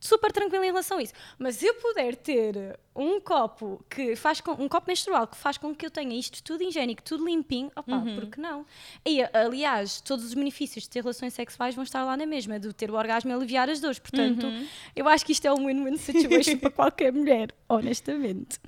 super 0.00 0.30
tranquila 0.32 0.64
em 0.64 0.68
relação 0.68 0.98
a 0.98 1.02
isso. 1.02 1.12
Mas 1.38 1.56
se 1.56 1.66
eu 1.66 1.74
puder 1.74 2.14
ter 2.16 2.78
um 2.94 3.20
copo 3.20 3.84
que 3.88 4.14
faz 4.16 4.40
com, 4.40 4.52
um 4.52 4.68
copo 4.68 4.86
menstrual 4.88 5.26
que 5.26 5.36
faz 5.36 5.56
com 5.58 5.74
que 5.74 5.86
eu 5.86 5.90
tenha 5.90 6.18
isto 6.18 6.42
tudo 6.42 6.62
higiênico, 6.62 7.02
tudo 7.02 7.24
limpinho, 7.24 7.70
opa, 7.76 7.96
Uhum. 7.96 8.14
por 8.14 8.26
que 8.26 8.40
não? 8.40 8.64
E, 9.06 9.20
aliás, 9.32 10.00
todos 10.00 10.24
os 10.24 10.34
benefícios 10.34 10.84
de 10.84 10.90
ter 10.90 11.00
relações 11.02 11.34
sexuais 11.34 11.74
vão 11.74 11.84
estar 11.84 12.04
lá 12.04 12.16
na 12.16 12.26
mesma, 12.26 12.58
de 12.58 12.72
ter 12.72 12.90
o 12.90 12.94
orgasmo 12.94 13.30
e 13.30 13.34
aliviar 13.34 13.68
as 13.70 13.80
dores. 13.80 13.98
Portanto, 13.98 14.46
Uhum. 14.46 14.66
eu 14.96 15.08
acho 15.08 15.24
que 15.24 15.32
isto 15.32 15.46
é 15.46 15.52
um 15.52 15.66
win-win 15.66 15.96
situation 15.96 16.58
para 16.58 16.70
qualquer 16.70 17.12
mulher, 17.12 17.54
honestamente. 17.68 18.58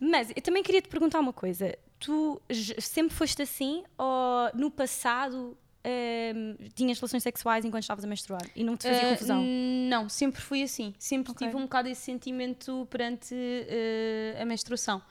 Mas 0.00 0.30
eu 0.34 0.42
também 0.42 0.62
queria 0.62 0.80
te 0.80 0.88
perguntar 0.88 1.18
uma 1.20 1.32
coisa. 1.32 1.76
Tu 1.98 2.40
sempre 2.80 3.14
foste 3.16 3.42
assim 3.42 3.82
ou 3.96 4.50
no 4.54 4.70
passado 4.70 5.56
tinhas 6.74 6.98
relações 6.98 7.22
sexuais 7.22 7.64
enquanto 7.64 7.82
estavas 7.82 8.04
a 8.04 8.08
menstruar 8.08 8.42
e 8.54 8.62
não 8.64 8.76
te 8.76 8.86
fazia 8.86 9.06
Ah, 9.06 9.10
confusão? 9.10 9.44
Não, 9.88 10.08
sempre 10.08 10.40
fui 10.40 10.62
assim. 10.62 10.94
Sempre 10.98 11.32
Ok. 11.32 11.46
tive 11.46 11.56
um 11.56 11.62
bocado 11.62 11.88
esse 11.88 12.00
sentimento 12.02 12.86
perante 12.90 13.34
ah, 14.38 14.42
a 14.42 14.44
menstruação. 14.44 15.02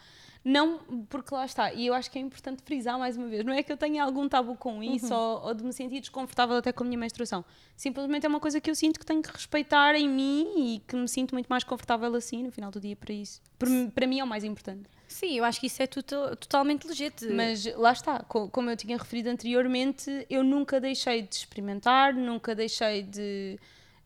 Não, 0.50 0.78
porque 1.10 1.34
lá 1.36 1.44
está, 1.46 1.74
e 1.74 1.86
eu 1.88 1.94
acho 1.94 2.10
que 2.10 2.18
é 2.18 2.22
importante 2.22 2.64
frisar 2.64 2.98
mais 2.98 3.18
uma 3.18 3.28
vez, 3.28 3.44
não 3.44 3.52
é 3.52 3.62
que 3.62 3.70
eu 3.72 3.76
tenha 3.76 4.02
algum 4.02 4.30
tabu 4.30 4.56
com 4.56 4.82
isso 4.82 5.14
Uhum. 5.14 5.20
ou, 5.20 5.48
ou 5.48 5.54
de 5.54 5.62
me 5.64 5.74
sentir 5.74 6.00
desconfortável 6.00 6.56
até 6.56 6.72
com 6.72 6.84
a 6.86 6.88
minha 6.88 6.98
menstruação. 6.98 7.44
Simplesmente 7.76 8.26
é 8.26 8.30
uma 8.30 8.40
coisa 8.40 8.62
que 8.62 8.70
eu 8.70 8.76
sinto 8.76 8.98
que 8.98 9.06
tenho 9.06 9.22
que 9.22 9.30
respeitar 9.30 9.94
em 9.96 10.08
mim 10.08 10.48
e 10.76 10.80
que 10.88 10.96
me 10.96 11.08
sinto 11.10 11.34
muito 11.36 11.48
mais 11.48 11.66
confortável 11.66 12.16
assim 12.16 12.44
no 12.44 12.52
final 12.52 12.72
do 12.72 12.80
dia 12.80 12.96
para 12.96 13.14
isso. 13.14 13.42
Para, 13.60 13.70
mim- 13.70 13.90
para 13.90 14.08
mim 14.08 14.20
é 14.20 14.24
o 14.24 14.28
mais 14.28 14.46
importante. 14.46 14.90
Sim, 15.08 15.38
eu 15.38 15.44
acho 15.44 15.60
que 15.60 15.68
isso 15.68 15.82
é 15.84 15.88
tudo- 15.88 16.36
totalmente 16.38 16.88
legítimo. 16.88 17.34
Mas 17.36 17.66
lá 17.76 17.92
está, 17.92 18.20
co- 18.24 18.48
como 18.50 18.70
eu 18.70 18.78
tinha 18.78 18.98
referido 18.98 19.30
anteriormente, 19.30 20.26
eu 20.30 20.44
nunca 20.46 20.80
deixei 20.80 21.24
de 21.24 21.36
experimentar, 21.36 22.14
nunca 22.14 22.56
deixei 22.56 23.04
de, 23.04 23.60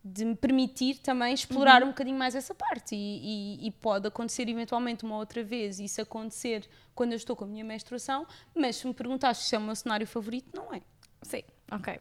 de 0.03 0.25
me 0.25 0.35
permitir 0.35 0.97
também 0.99 1.33
explorar 1.33 1.83
um 1.83 1.87
bocadinho 1.87 2.17
mais 2.17 2.33
essa 2.35 2.55
parte. 2.55 2.95
E, 2.95 3.57
e- 3.59 3.67
e 3.67 3.71
pode 3.71 4.07
acontecer 4.07 4.47
eventualmente 4.49 5.03
uma 5.05 5.17
outra 5.17 5.43
vez 5.43 5.79
isso 5.79 6.01
acontecer 6.01 6.67
quando 6.95 7.11
eu 7.11 7.17
estou 7.17 7.35
com 7.35 7.43
a 7.43 7.47
minha 7.47 7.63
menstruação, 7.63 8.25
mas 8.55 8.77
se 8.77 8.87
me 8.87 8.93
perguntaste 8.93 9.43
se 9.45 9.55
é 9.55 9.59
o 9.59 9.61
meu 9.61 9.75
cenário 9.75 10.07
favorito, 10.07 10.49
não 10.55 10.73
é. 10.73 10.81
Sim, 11.21 11.43
ok. 11.71 11.99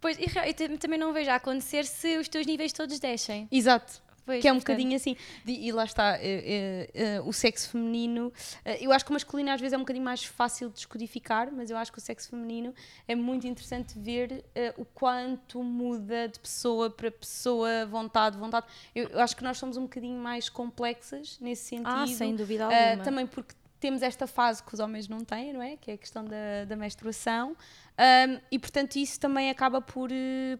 Pois, 0.00 0.18
e 0.18 0.78
também 0.78 0.98
não 0.98 1.12
vejo 1.12 1.30
a 1.30 1.36
acontecer 1.36 1.84
se 1.86 2.18
os 2.18 2.28
teus 2.28 2.46
níveis 2.46 2.72
todos 2.72 2.98
descem. 2.98 3.48
Exato. 3.50 4.02
Pois, 4.26 4.42
que 4.42 4.48
é 4.48 4.52
um 4.52 4.56
portanto, 4.56 4.74
bocadinho 4.76 4.96
assim. 4.96 5.16
E 5.46 5.70
lá 5.70 5.84
está, 5.84 6.18
eh, 6.18 6.20
eh, 6.24 6.90
eh, 6.94 7.20
o 7.20 7.32
sexo 7.32 7.70
feminino. 7.70 8.32
eu 8.80 8.90
acho 8.92 9.04
que 9.04 9.10
o 9.12 9.14
masculino 9.14 9.50
às 9.50 9.60
vezes 9.60 9.72
é 9.72 9.76
um 9.76 9.80
bocadinho 9.80 10.04
mais 10.04 10.24
fácil 10.24 10.68
de 10.68 10.74
descodificar, 10.74 11.52
mas 11.52 11.70
eu 11.70 11.76
acho 11.76 11.92
que 11.92 11.98
o 11.98 12.00
sexo 12.00 12.30
feminino 12.30 12.74
é 13.06 13.14
muito 13.14 13.46
interessante 13.46 13.96
ver 13.96 14.44
o 14.76 14.84
quanto 14.84 15.62
muda 15.62 16.28
de 16.28 16.40
pessoa 16.40 16.90
para 16.90 17.10
pessoa, 17.10 17.86
vontade, 17.86 18.36
vontade. 18.36 18.66
Eu, 18.92 19.08
eu 19.10 19.20
acho 19.20 19.36
que 19.36 19.44
nós 19.44 19.58
somos 19.58 19.76
um 19.76 19.82
bocadinho 19.82 20.18
mais 20.20 20.48
complexas 20.48 21.38
nesse 21.40 21.68
sentido. 21.68 21.86
Ah, 21.88 22.06
sem 22.08 22.34
dúvida 22.34 22.64
alguma. 22.64 23.04
também 23.04 23.26
porque 23.28 23.54
temos 23.78 24.02
esta 24.02 24.26
fase 24.26 24.62
que 24.62 24.74
os 24.74 24.80
homens 24.80 25.06
não 25.08 25.20
têm, 25.20 25.52
não 25.52 25.62
é? 25.62 25.76
Que 25.76 25.92
é 25.92 25.94
a 25.94 25.98
questão 25.98 26.24
da, 26.24 26.64
da 26.66 26.74
menstruação. 26.74 27.56
Um, 27.98 28.40
e 28.50 28.58
portanto 28.58 28.96
isso 28.96 29.18
também 29.18 29.48
acaba 29.48 29.80
por, 29.80 30.10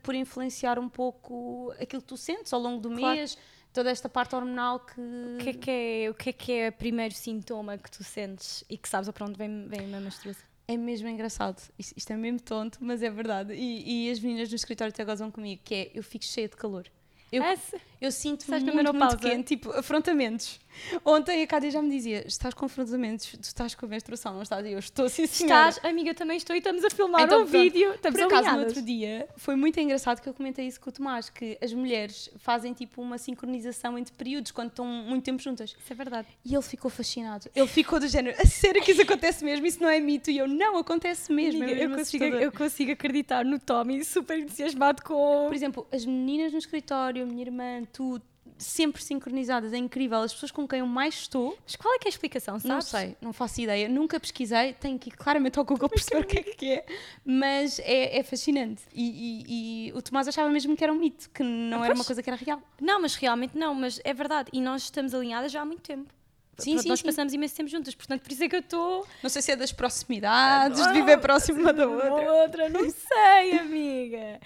por 0.03 0.15
influenciar 0.15 0.79
um 0.79 0.89
pouco 0.89 1.75
aquilo 1.81 2.01
que 2.01 2.09
tu 2.09 2.17
sentes 2.17 2.53
ao 2.53 2.61
longo 2.61 2.81
do 2.81 2.91
Claro. 2.91 3.17
mês, 3.17 3.37
toda 3.77 3.91
esta 3.91 4.09
parte 4.09 4.35
hormonal 4.35 4.81
que. 4.81 5.01
O 5.01 5.39
que, 5.39 5.51
é 5.51 5.53
que 5.53 5.71
é, 5.71 6.11
o 6.11 6.15
que 6.15 6.31
é 6.31 6.33
que 6.33 6.53
é 6.53 6.69
o 6.71 6.73
primeiro 6.73 7.15
sintoma 7.15 7.77
que 7.77 7.91
tu 7.91 8.03
sentes 8.03 8.65
e 8.71 8.79
que 8.79 8.89
sabes 8.89 9.09
para 9.11 9.27
onde 9.27 9.37
vem, 9.37 9.69
vem 9.69 9.95
a 9.95 10.01
menstruação? 10.01 10.43
É 10.67 10.77
mesmo 10.79 11.07
engraçado. 11.09 11.61
Isto, 11.79 11.93
isto 11.95 12.11
é 12.11 12.17
mesmo 12.17 12.41
tonto, 12.41 12.79
mas 12.81 13.03
é 13.03 13.11
verdade. 13.11 13.53
E, 13.53 14.09
e 14.09 14.11
as 14.11 14.19
meninas 14.19 14.49
no 14.49 14.57
escritório 14.57 14.93
até 14.93 15.05
gozam 15.05 15.31
comigo, 15.31 15.61
que 15.63 15.75
é 15.75 15.91
eu 15.95 16.03
fico 16.03 16.25
cheia 16.25 16.49
de 16.49 16.57
calor. 16.57 16.87
Eu, 17.31 17.43
Ah, 17.43 17.55
eu 18.01 18.13
sinto 18.13 18.51
na 18.51 18.59
muito, 18.61 18.95
muito 18.95 19.19
quente, 19.19 19.57
tipo, 19.57 19.71
afrontamentos. 19.71 20.59
Ontem 21.05 21.43
a 21.43 21.47
Cádia 21.47 21.71
já 21.71 21.81
me 21.81 21.91
dizia, 21.91 22.27
estás 22.27 22.55
com 22.55 22.67
afrontamentos, 22.67 23.27
tu 23.33 23.43
estás 23.43 23.75
com 23.75 23.87
a 23.87 23.89
menstruação, 23.89 24.35
não 24.35 24.43
estás? 24.43 24.65
E 24.67 24.73
eu 24.73 24.79
estou 24.79 25.09
sim, 25.09 25.27
senhora. 25.27 25.71
Estás, 25.71 25.85
amiga, 25.91 26.15
também 26.15 26.37
estou 26.37 26.55
e 26.55 26.59
estamos 26.59 26.85
a 26.85 26.91
filmar 26.91 27.23
Então, 27.23 27.43
um 27.43 27.47
pronto. 27.47 27.63
vídeo. 27.63 27.95
Estamos 27.95 28.21
Por 28.21 28.27
acaso, 28.27 28.57
no 28.57 28.65
outro 28.65 28.83
dia, 28.83 29.27
foi 29.37 29.57
muito 29.57 29.79
engraçado 29.81 30.21
que 30.21 30.29
eu 30.29 30.35
comentei 30.35 30.67
isso 30.67 30.81
com 30.81 30.91
o 30.91 30.93
Tomás, 30.93 31.31
que 31.31 31.59
as 31.63 31.73
mulheres 31.73 32.31
fazem 32.39 32.73
tipo 32.73 33.01
uma 33.01 33.19
sincronização 33.19 33.97
entre 33.99 34.13
períodos, 34.15 34.53
quando 34.53 34.69
estão 34.71 34.85
muito 34.85 35.25
tempo 35.25 35.43
juntas. 35.43 35.71
Isso 35.71 35.93
é 35.93 35.97
verdade. 35.97 36.29
E 36.45 36.55
ele 36.55 36.63
ficou 36.63 36.91
fascinado. 36.91 37.49
Ele 37.55 37.67
ficou 37.69 37.99
do 37.99 38.09
género, 38.09 38.37
a 38.41 38.47
sério 38.47 38.83
que 38.83 38.93
isso 38.93 39.03
acontece 39.03 39.45
mesmo? 39.45 39.67
Isso 39.67 39.83
não 39.83 39.89
é 39.89 39.99
mito? 39.99 40.31
E 40.31 40.39
eu, 40.39 40.47
não, 40.47 40.77
acontece 40.77 41.33
mesmo. 41.33 41.63
Amiga, 41.63 41.73
é 41.81 41.85
eu, 41.85 41.89
mesmo 41.89 41.97
consigo, 41.97 42.25
assustador." 42.25 42.47
eu 42.47 42.53
consigo 42.53 42.93
acreditar 42.93 43.45
no 43.45 43.59
Tommy 43.59 44.05
super 44.05 44.39
entusiasmado 44.39 45.03
com. 45.03 45.47
Por 45.47 45.55
exemplo, 45.55 45.87
as 45.91 46.05
meninas 46.05 46.53
no 46.53 46.59
escritório, 46.59 47.23
a 47.23 47.27
minha 47.27 47.43
irmã, 47.43 47.86
tu, 47.87 48.21
sempre 48.59 49.03
sincronizadas, 49.03 49.73
é 49.73 49.77
incrível. 49.77 50.19
As 50.21 50.33
pessoas 50.33 50.51
com 50.51 50.67
quem 50.67 50.79
eu 50.81 50.87
mais 50.87 51.15
estou, 51.15 51.57
Mas 51.65 51.77
qual 51.77 51.95
é 51.95 51.99
que 51.99 52.07
é 52.07 52.09
a 52.09 52.11
explicação, 52.11 52.55
sabes? 52.59 52.65
não 52.69 52.81
sei, 52.81 53.17
não 53.21 53.33
faço 53.33 53.61
ideia. 53.61 53.89
Nunca 53.89 54.19
pesquisei, 54.19 54.73
tenho 54.75 54.99
que 54.99 55.11
ir 55.11 55.13
claramente 55.13 55.59
ao 55.59 55.65
Google 55.65 55.89
perceber 55.91 56.23
o 56.23 56.27
que 56.27 56.39
é 56.39 56.43
que 56.43 56.71
é. 56.73 56.87
Mas 57.25 57.79
é, 57.81 58.19
é 58.19 58.23
fascinante. 58.23 58.83
E, 58.95 59.05
e- 59.05 59.89
e 59.89 59.93
o 59.93 60.01
Tomás 60.01 60.27
achava 60.29 60.49
mesmo 60.49 60.75
que 60.77 60.83
era 60.83 60.93
um 60.93 60.97
mito, 60.99 61.29
que 61.31 61.43
não 61.43 61.79
era 61.79 61.89
Pois. 61.89 61.99
uma 61.99 62.05
coisa 62.05 62.23
que 62.23 62.31
era 62.31 62.37
real. 62.43 62.63
Não, 62.81 63.01
mas 63.01 63.15
realmente 63.15 63.57
não, 63.59 63.75
mas 63.75 64.01
é 64.05 64.15
verdade. 64.15 64.49
E 64.53 64.61
nós 64.61 64.83
estamos 64.85 65.13
alinhadas 65.15 65.53
já 65.53 65.61
há 65.61 65.65
muito 65.65 65.83
tempo. 65.83 66.13
Sim, 66.59 66.73
Pronto, 66.73 66.83
sim, 66.83 66.89
Nós 66.89 67.01
sim. 67.01 67.07
passamos 67.07 67.33
imenso 67.35 67.55
tempo 67.55 67.69
juntas, 67.69 67.95
portanto, 67.95 68.23
por 68.23 68.33
isso 68.33 68.43
é 68.43 68.49
que 68.49 68.57
eu 68.57 68.61
estou. 68.61 69.07
Não 69.23 69.29
sei 69.29 69.43
se 69.43 69.53
é 69.53 69.57
das 69.57 69.73
proximidades, 69.73 70.81
de 70.87 70.93
viver 70.95 71.19
próximo 71.19 71.61
uma 71.61 71.73
da 71.73 71.87
outra. 71.87 72.33
outra, 72.33 72.69
não 72.69 72.89
sei, 72.91 73.59
amiga. 73.59 74.41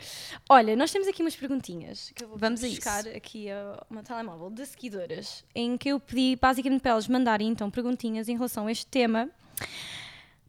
Olha, 0.49 0.75
nós 0.75 0.90
temos 0.90 1.07
aqui 1.07 1.23
umas 1.23 1.37
perguntinhas 1.37 2.11
que 2.14 2.25
eu 2.25 2.29
vou 2.29 2.38
Vamos 2.38 2.62
buscar 2.62 3.07
aqui 3.09 3.49
ao 3.50 3.87
meu 3.88 4.02
telemóvel 4.02 4.50
de 4.50 4.67
seguidoras, 4.67 5.45
em 5.55 5.76
que 5.76 5.90
eu 5.90 6.00
pedi 6.00 6.37
basicamente 6.40 6.81
para 6.81 6.93
elas 6.93 7.07
mandarem 7.07 7.49
então 7.49 7.71
perguntinhas 7.71 8.29
em 8.29 8.35
relação 8.35 8.67
a 8.67 8.73
este 8.73 8.87
tema 8.87 9.29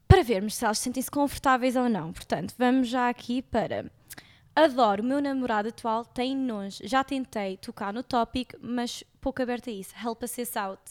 para 0.07 0.23
vermos 0.23 0.55
se 0.55 0.65
elas 0.65 0.79
sentem-se 0.79 1.09
confortáveis 1.09 1.75
ou 1.75 1.87
não. 1.87 2.11
Portanto, 2.11 2.53
vamos 2.57 2.87
já 2.87 3.07
aqui 3.07 3.41
para. 3.41 3.89
Adoro, 4.53 5.01
o 5.01 5.05
meu 5.05 5.21
namorado 5.21 5.69
atual 5.69 6.03
tem 6.03 6.35
nós. 6.35 6.79
Já 6.83 7.03
tentei 7.03 7.55
tocar 7.55 7.93
no 7.93 8.03
tópico, 8.03 8.57
mas 8.61 9.03
pouco 9.21 9.41
aberta 9.41 9.69
a 9.69 9.73
isso. 9.73 9.93
Help 10.03 10.23
us 10.23 10.57
out. 10.57 10.81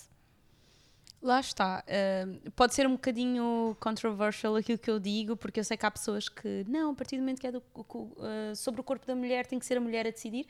Lá 1.22 1.38
está. 1.40 1.84
Uh, 1.86 2.50
pode 2.52 2.74
ser 2.74 2.86
um 2.86 2.92
bocadinho 2.92 3.76
controversial 3.78 4.56
aquilo 4.56 4.78
que 4.78 4.90
eu 4.90 4.98
digo, 4.98 5.36
porque 5.36 5.60
eu 5.60 5.64
sei 5.64 5.76
que 5.76 5.84
há 5.84 5.90
pessoas 5.90 6.28
que, 6.30 6.64
não, 6.66 6.92
a 6.92 6.94
partir 6.94 7.16
do 7.16 7.20
momento 7.20 7.40
que 7.40 7.46
é 7.46 7.52
do- 7.52 7.62
uh, 7.76 8.56
sobre 8.56 8.80
o 8.80 8.84
corpo 8.84 9.06
da 9.06 9.14
mulher, 9.14 9.46
tem 9.46 9.58
que 9.58 9.66
ser 9.66 9.76
a 9.76 9.80
mulher 9.80 10.06
a 10.06 10.10
decidir. 10.10 10.46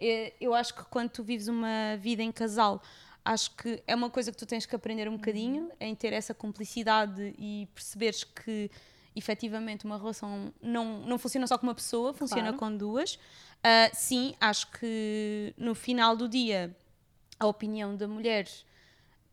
Eh, 0.00 0.32
Eu 0.40 0.54
acho 0.54 0.74
que 0.74 0.82
quando 0.84 1.10
tu 1.10 1.22
vives 1.22 1.46
uma 1.46 1.96
vida 1.98 2.22
em 2.22 2.32
casal, 2.32 2.82
acho 3.22 3.54
que 3.54 3.82
é 3.86 3.94
uma 3.94 4.08
coisa 4.08 4.32
que 4.32 4.38
tu 4.38 4.46
tens 4.46 4.64
que 4.64 4.74
aprender 4.74 5.08
um 5.08 5.16
bocadinho, 5.16 5.70
em 5.78 5.94
ter 5.94 6.12
essa 6.14 6.32
cumplicidade 6.32 7.34
e 7.38 7.68
perceberes 7.74 8.24
que 8.24 8.70
efetivamente 9.14 9.84
uma 9.84 9.96
relação 9.98 10.52
não, 10.60 11.00
não 11.02 11.18
funciona 11.18 11.46
só 11.46 11.56
com 11.58 11.66
uma 11.66 11.74
pessoa, 11.74 12.12
funciona 12.14 12.44
Claro. 12.52 12.56
com 12.58 12.76
duas. 12.76 13.18
Ah, 13.62 13.90
sim, 13.92 14.34
acho 14.40 14.70
que 14.72 15.54
no 15.56 15.74
final 15.74 16.16
do 16.16 16.28
dia 16.28 16.74
a 17.38 17.46
opinião 17.46 17.94
da 17.96 18.08
mulher 18.08 18.48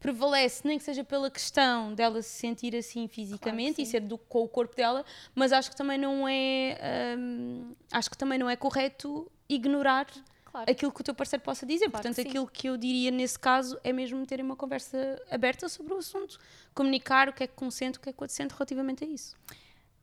prevalece, 0.02 0.68
nem 0.68 0.78
que 0.78 0.84
seja 0.84 1.04
pela 1.04 1.30
questão 1.30 1.94
dela 1.94 2.22
se 2.22 2.30
sentir 2.30 2.76
assim 2.76 3.08
fisicamente 3.08 3.76
que 3.76 3.82
e 3.84 3.86
ser 3.86 4.02
do, 4.02 4.18
com 4.18 4.44
o 4.44 4.48
corpo 4.48 4.76
dela, 4.76 5.06
mas 5.34 5.54
acho 5.54 5.70
que 5.70 5.76
também 5.76 5.98
não 5.98 6.28
é 6.28 7.16
hum, 7.18 7.74
acho 7.92 8.10
que 8.10 8.18
também 8.18 8.38
não 8.38 8.50
é 8.50 8.56
correto 8.56 9.32
ignorar 9.48 10.08
Claro. 10.44 10.70
aquilo 10.70 10.92
que 10.92 11.00
o 11.00 11.04
teu 11.04 11.16
parceiro 11.16 11.42
possa 11.46 11.66
dizer. 11.66 11.86
Claro 11.86 11.92
Portanto, 11.94 12.16
que 12.16 12.22
aquilo 12.28 12.46
que 12.46 12.68
eu 12.68 12.76
diria 12.76 13.10
nesse 13.10 13.40
caso 13.40 13.80
é 13.86 13.94
mesmo 13.94 14.26
terem 14.26 14.44
uma 14.44 14.56
conversa 14.56 15.18
aberta 15.32 15.70
sobre 15.70 15.94
o 15.94 15.98
assunto, 15.98 16.38
comunicar 16.74 17.30
o 17.30 17.34
que 17.34 17.44
é 17.44 17.48
que 17.48 17.54
consente, 17.54 17.98
o 17.98 18.02
que 18.02 18.10
é 18.10 18.12
que 18.12 18.20
o 18.20 18.24
outro 18.24 18.36
sente 18.36 18.54
relativamente 18.54 19.02
a 19.06 19.08
isso. 19.08 19.38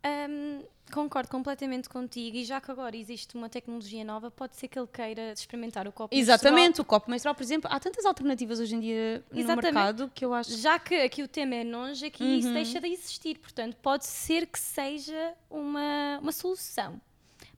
Hum, 0.05 0.63
concordo 0.93 1.29
completamente 1.29 1.89
contigo 1.89 2.37
e 2.37 2.45
já 2.45 2.61
que 2.61 2.71
agora 2.71 2.97
existe 2.97 3.37
uma 3.37 3.49
tecnologia 3.49 4.05
nova, 4.05 4.31
pode 4.31 4.57
ser 4.57 4.69
que 4.69 4.79
ele 4.79 4.87
queira 4.87 5.33
experimentar 5.33 5.87
o 5.87 5.93
copo 5.93 6.15
Exatamente, 6.15 6.81
o 6.81 6.85
copo 6.85 7.11
menstrual, 7.11 7.35
por 7.35 7.43
exemplo, 7.43 7.69
há 7.71 7.79
tantas 7.79 8.07
alternativas 8.07 8.59
hoje 8.59 8.75
em 8.75 8.81
dia 8.81 9.25
no 9.31 9.39
Exatamente. 9.39 9.75
mercado 9.75 10.11
que 10.15 10.25
eu 10.25 10.33
acho 10.33 10.51
menstrual. 10.51 10.73
Já 10.75 10.79
que 10.79 10.95
aqui 10.95 11.23
o 11.23 11.29
tema 11.29 11.57
é 11.57 11.65
longe, 11.65 12.07
aqui 12.07 12.25
isso 12.39 12.49
Uhum. 12.49 12.55
deixa 12.55 12.81
de 12.81 12.89
existir, 12.89 13.39
portanto 13.39 13.77
pode 13.83 14.07
ser 14.07 14.47
que 14.47 14.59
seja 14.59 15.35
uma, 15.51 16.19
uma 16.23 16.33
solução. 16.33 17.01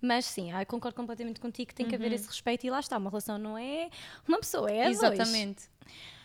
Mas 0.00 0.24
sim, 0.24 0.50
ah, 0.52 0.64
concordo 0.64 0.96
completamente 0.96 1.38
contigo 1.40 1.68
que 1.68 1.74
tem 1.74 1.86
que 1.86 1.94
haver 1.94 2.12
esse 2.12 2.26
respeito 2.26 2.66
e 2.66 2.70
lá 2.70 2.80
está, 2.80 2.96
uma 2.96 3.10
relação 3.10 3.36
não 3.38 3.56
é 3.56 3.90
uma 4.26 4.38
pessoa, 4.38 4.70
é 4.70 4.80
a 4.80 4.84
dois. 4.86 4.98
Exatamente. 4.98 5.68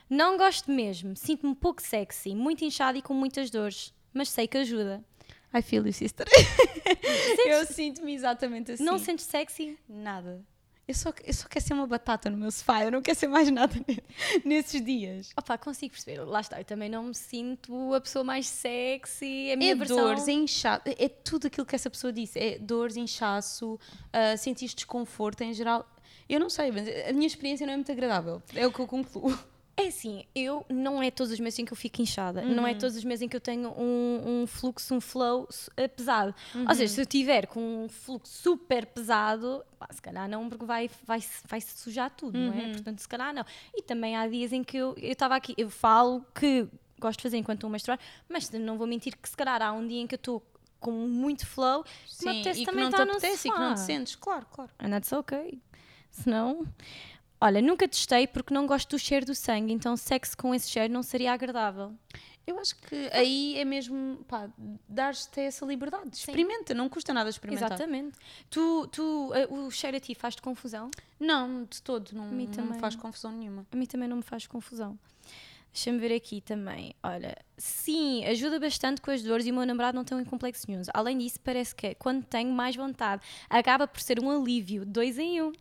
Não 0.10 0.38
gosto 0.38 0.72
mesmo, 0.72 1.16
sinto-me 1.16 1.52
um 1.52 1.56
pouco 1.56 1.82
sexy, 1.82 2.34
muito 2.34 2.64
inchada 2.64 2.98
e 2.98 3.02
com 3.02 3.14
muitas 3.14 3.50
dores, 3.50 3.94
mas 4.14 4.30
sei 4.30 4.48
que 4.48 4.58
ajuda. 4.58 5.04
I 5.58 5.62
feel 5.62 5.86
you, 5.86 5.94
sister. 5.94 6.26
eu 7.46 7.66
sinto-me 7.66 8.14
exatamente 8.14 8.74
assim. 8.74 8.84
Não 8.84 8.98
sentes 9.00 9.26
sexy? 9.26 9.78
nada. 9.88 10.44
Eu 10.88 10.94
só, 10.94 11.12
eu 11.24 11.34
só 11.34 11.48
quero 11.48 11.66
ser 11.66 11.74
uma 11.74 11.88
batata 11.88 12.30
no 12.30 12.38
meu 12.38 12.52
sofá, 12.52 12.84
eu 12.84 12.92
não 12.92 13.02
quero 13.02 13.18
ser 13.18 13.28
mais 13.28 13.50
nada 13.50 13.74
ne- 13.88 14.04
nesses 14.46 14.86
dias. 14.86 15.32
Opa, 15.36 15.58
consigo 15.58 15.94
perceber. 15.94 16.20
Lá 16.24 16.42
está, 16.42 16.60
eu 16.60 16.66
também 16.66 16.88
não 16.90 17.02
me 17.06 17.16
sinto 17.16 17.92
a 17.96 18.00
pessoa 18.00 18.24
mais 18.24 18.46
sexy. 18.48 19.52
A 19.52 19.56
minha 19.56 19.72
É 19.72 19.76
versão... 19.76 19.98
dores, 19.98 20.28
é 20.28 20.32
inchaço, 20.34 20.84
é 20.86 21.10
tudo 21.10 21.48
aquilo 21.48 21.66
que 21.66 21.74
essa 21.76 21.90
pessoa 21.90 22.14
disse. 22.14 22.38
É 22.38 22.60
dores, 22.60 22.98
inchaço, 22.98 23.80
uh, 23.80 24.38
sentir 24.38 24.68
desconforto 24.76 25.42
em 25.42 25.56
geral. 25.56 25.90
Eu 26.30 26.40
não 26.40 26.52
sei, 26.52 26.72
mas 26.72 26.88
a 27.10 27.14
minha 27.14 27.26
experiência 27.28 27.66
não 27.66 27.74
é 27.74 27.78
muito 27.78 27.92
agradável. 27.92 28.44
É 28.54 28.68
o 28.68 28.72
que 28.72 28.80
eu 28.80 28.86
concluo. 28.88 29.36
É 29.78 29.88
assim, 29.88 30.24
eu 30.34 30.66
não 30.70 31.04
é 31.04 31.12
todos 31.12 31.34
os 31.34 31.40
meses 31.40 31.60
em 31.60 31.66
que 31.66 31.74
eu 31.74 31.76
fico 31.76 32.02
inchada, 32.02 32.42
não 32.42 32.66
é 32.66 32.72
Uhum. 32.72 32.78
todos 32.80 32.96
os 32.96 33.04
meses 33.04 33.24
em 33.24 33.28
que 33.28 33.36
eu 33.36 33.42
tenho 33.42 33.70
um, 33.78 34.44
um 34.44 34.48
fluxo, 34.48 34.96
um 34.96 35.02
flow 35.02 35.50
eh, 35.76 35.88
pesado. 35.90 36.34
Uhum. 36.56 36.66
Ou 36.70 36.76
seja, 36.76 36.94
se 36.94 37.02
eu 37.02 37.06
tiver 37.06 37.46
com 37.48 37.84
um 37.84 37.90
fluxo 37.90 38.32
super 38.42 38.86
pesado, 38.86 39.66
pá, 39.78 39.88
se 39.92 40.02
calhar 40.02 40.30
não, 40.30 40.48
porque 40.48 40.64
vai, 40.66 40.90
vai, 41.06 41.22
vai 41.46 41.60
se 41.60 41.78
sujar 41.78 42.10
tudo, 42.10 42.38
não 42.40 42.54
Uhum. 42.54 42.60
é? 42.60 42.72
Portanto, 42.72 43.00
se 43.00 43.08
calhar 43.08 43.34
não. 43.34 43.44
E 43.76 43.82
também 43.82 44.16
há 44.16 44.26
dias 44.30 44.54
em 44.54 44.64
que 44.64 44.78
eu 44.78 44.96
estava 44.98 45.36
aqui, 45.36 45.54
eu 45.58 45.70
falo 45.70 46.26
que 46.34 46.68
gosto 46.98 47.18
de 47.20 47.24
fazer 47.24 47.38
enquanto 47.38 47.58
estou 47.58 47.68
a 47.68 47.72
menstruar, 47.72 48.00
mas 48.30 48.50
não 48.52 48.78
vou 48.78 48.88
mentir 48.88 49.18
que 49.18 49.28
se 49.28 49.36
calhar 49.36 49.62
há 49.62 49.74
um 49.74 49.86
dia 49.86 50.00
em 50.00 50.08
que 50.08 50.16
eu 50.16 50.18
estou 50.18 50.42
com 50.80 50.92
muito 50.92 51.46
flow, 51.46 51.84
que 51.84 51.90
me 51.92 52.06
Sim, 52.08 52.30
apetece 52.30 52.62
e 52.62 52.66
que 52.66 52.72
também 52.72 52.84
não 52.86 52.92
te 52.92 53.02
apetece 53.02 53.48
e 53.50 53.52
que 53.52 53.60
não 53.60 53.74
te 53.74 53.80
sentes. 53.82 54.16
Claro, 54.16 54.46
claro. 54.50 54.72
And 54.80 54.90
that's 54.92 55.12
okay. 55.12 55.60
Senão. 56.12 56.66
Olha, 57.40 57.62
nunca 57.62 57.88
testei 57.88 58.28
porque 58.28 58.54
não 58.54 58.66
gosto 58.66 58.90
do 58.92 59.00
cheiro 59.00 59.26
do 59.26 59.36
sangue, 59.36 59.74
então 59.74 59.96
sexo 59.98 60.38
com 60.38 60.56
esse 60.56 60.70
cheiro 60.70 60.94
não 60.94 61.04
seria 61.04 61.34
agradável. 61.34 61.94
Eu 62.48 62.60
acho 62.60 62.76
que 62.76 63.10
aí 63.12 63.58
é 63.58 63.66
mesmo, 63.66 64.24
pá, 64.28 64.48
dar-te 64.88 65.40
essa 65.40 65.66
liberdade. 65.66 66.10
Experimenta, 66.14 66.76
não 66.76 66.88
custa 66.88 67.12
nada 67.12 67.30
experimentar. 67.30 67.72
Exatamente. 67.72 68.18
Tu, 68.52 68.88
tu, 68.92 69.32
eh, 69.34 69.48
o 69.50 69.72
cheiro 69.72 69.98
a 69.98 70.00
ti 70.00 70.14
faz-te 70.14 70.44
confusão? 70.44 70.92
Não, 71.20 71.64
de 71.64 71.82
todo, 71.82 72.12
não, 72.14 72.26
mim 72.26 72.44
não 72.44 72.50
me 72.52 72.56
também 72.56 72.80
faz 72.80 72.96
não. 72.96 73.02
confusão 73.02 73.32
nenhuma. 73.32 73.66
A 73.72 73.76
mim 73.76 73.88
também 73.88 74.08
não 74.08 74.18
me 74.18 74.24
faz 74.24 74.46
confusão. 74.46 74.98
Deixa-me 75.74 75.98
ver 75.98 76.16
aqui 76.16 76.40
também. 76.40 76.96
Olha, 77.04 77.36
sim, 77.58 78.24
ajuda 78.26 78.60
bastante 78.60 79.02
com 79.02 79.10
as 79.10 79.24
dores 79.24 79.46
e 79.48 79.52
o 79.52 79.54
meu 79.54 79.66
namorado 79.66 79.96
não 79.98 80.06
tem 80.06 80.16
um 80.16 80.24
complexo 80.24 80.66
nenhum. 80.70 80.84
Além 80.94 81.18
disso, 81.18 81.40
parece 81.44 81.76
que 81.76 81.96
quando 81.96 82.24
tenho 82.24 82.52
mais 82.52 82.76
vontade, 82.76 83.24
acaba 83.50 83.88
por 83.88 84.00
ser 84.00 84.24
um 84.24 84.30
alívio, 84.30 84.86
dois 84.86 85.18
em 85.18 85.42
um. 85.42 85.52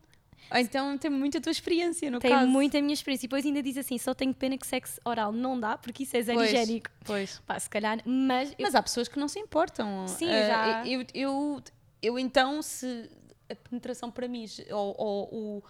Então 0.55 0.97
tem 0.99 1.11
muito 1.11 1.39
a 1.39 1.41
tua 1.41 1.53
experiência, 1.53 2.11
no 2.11 2.19
Tem 2.19 2.31
caso. 2.31 2.47
muita 2.49 2.79
a 2.79 2.83
minha 2.83 2.95
experiência. 2.95 3.27
E 3.27 3.29
depois 3.29 3.45
ainda 3.45 3.63
diz 3.63 3.77
assim: 3.77 3.99
só 3.99 4.15
tenho 4.15 4.33
pena 4.35 4.57
que 4.59 4.67
sexo 4.67 5.01
oral 5.05 5.33
não 5.33 5.59
dá, 5.59 5.77
porque 5.77 6.03
isso 6.05 6.17
é 6.17 6.23
zero 6.23 6.39
Pois. 6.39 6.83
Pois. 7.05 7.43
Pá, 7.47 7.59
se 7.59 7.69
calhar, 7.71 8.01
mas 8.05 8.51
eu- 8.51 8.57
Mas 8.61 8.75
há 8.75 8.83
pessoas 8.83 9.09
que 9.09 9.19
não 9.19 9.29
se 9.29 9.39
importam. 9.39 10.07
Sim, 10.09 10.29
Ah, 10.31 10.43
já. 10.83 10.87
Eu, 10.87 11.05
eu, 11.15 11.63
eu 12.03 12.19
então, 12.19 12.63
se 12.63 13.11
a 13.51 13.55
penetração 13.55 14.11
para 14.11 14.27
mim, 14.29 14.47
ou, 14.71 14.95
ou 14.99 15.63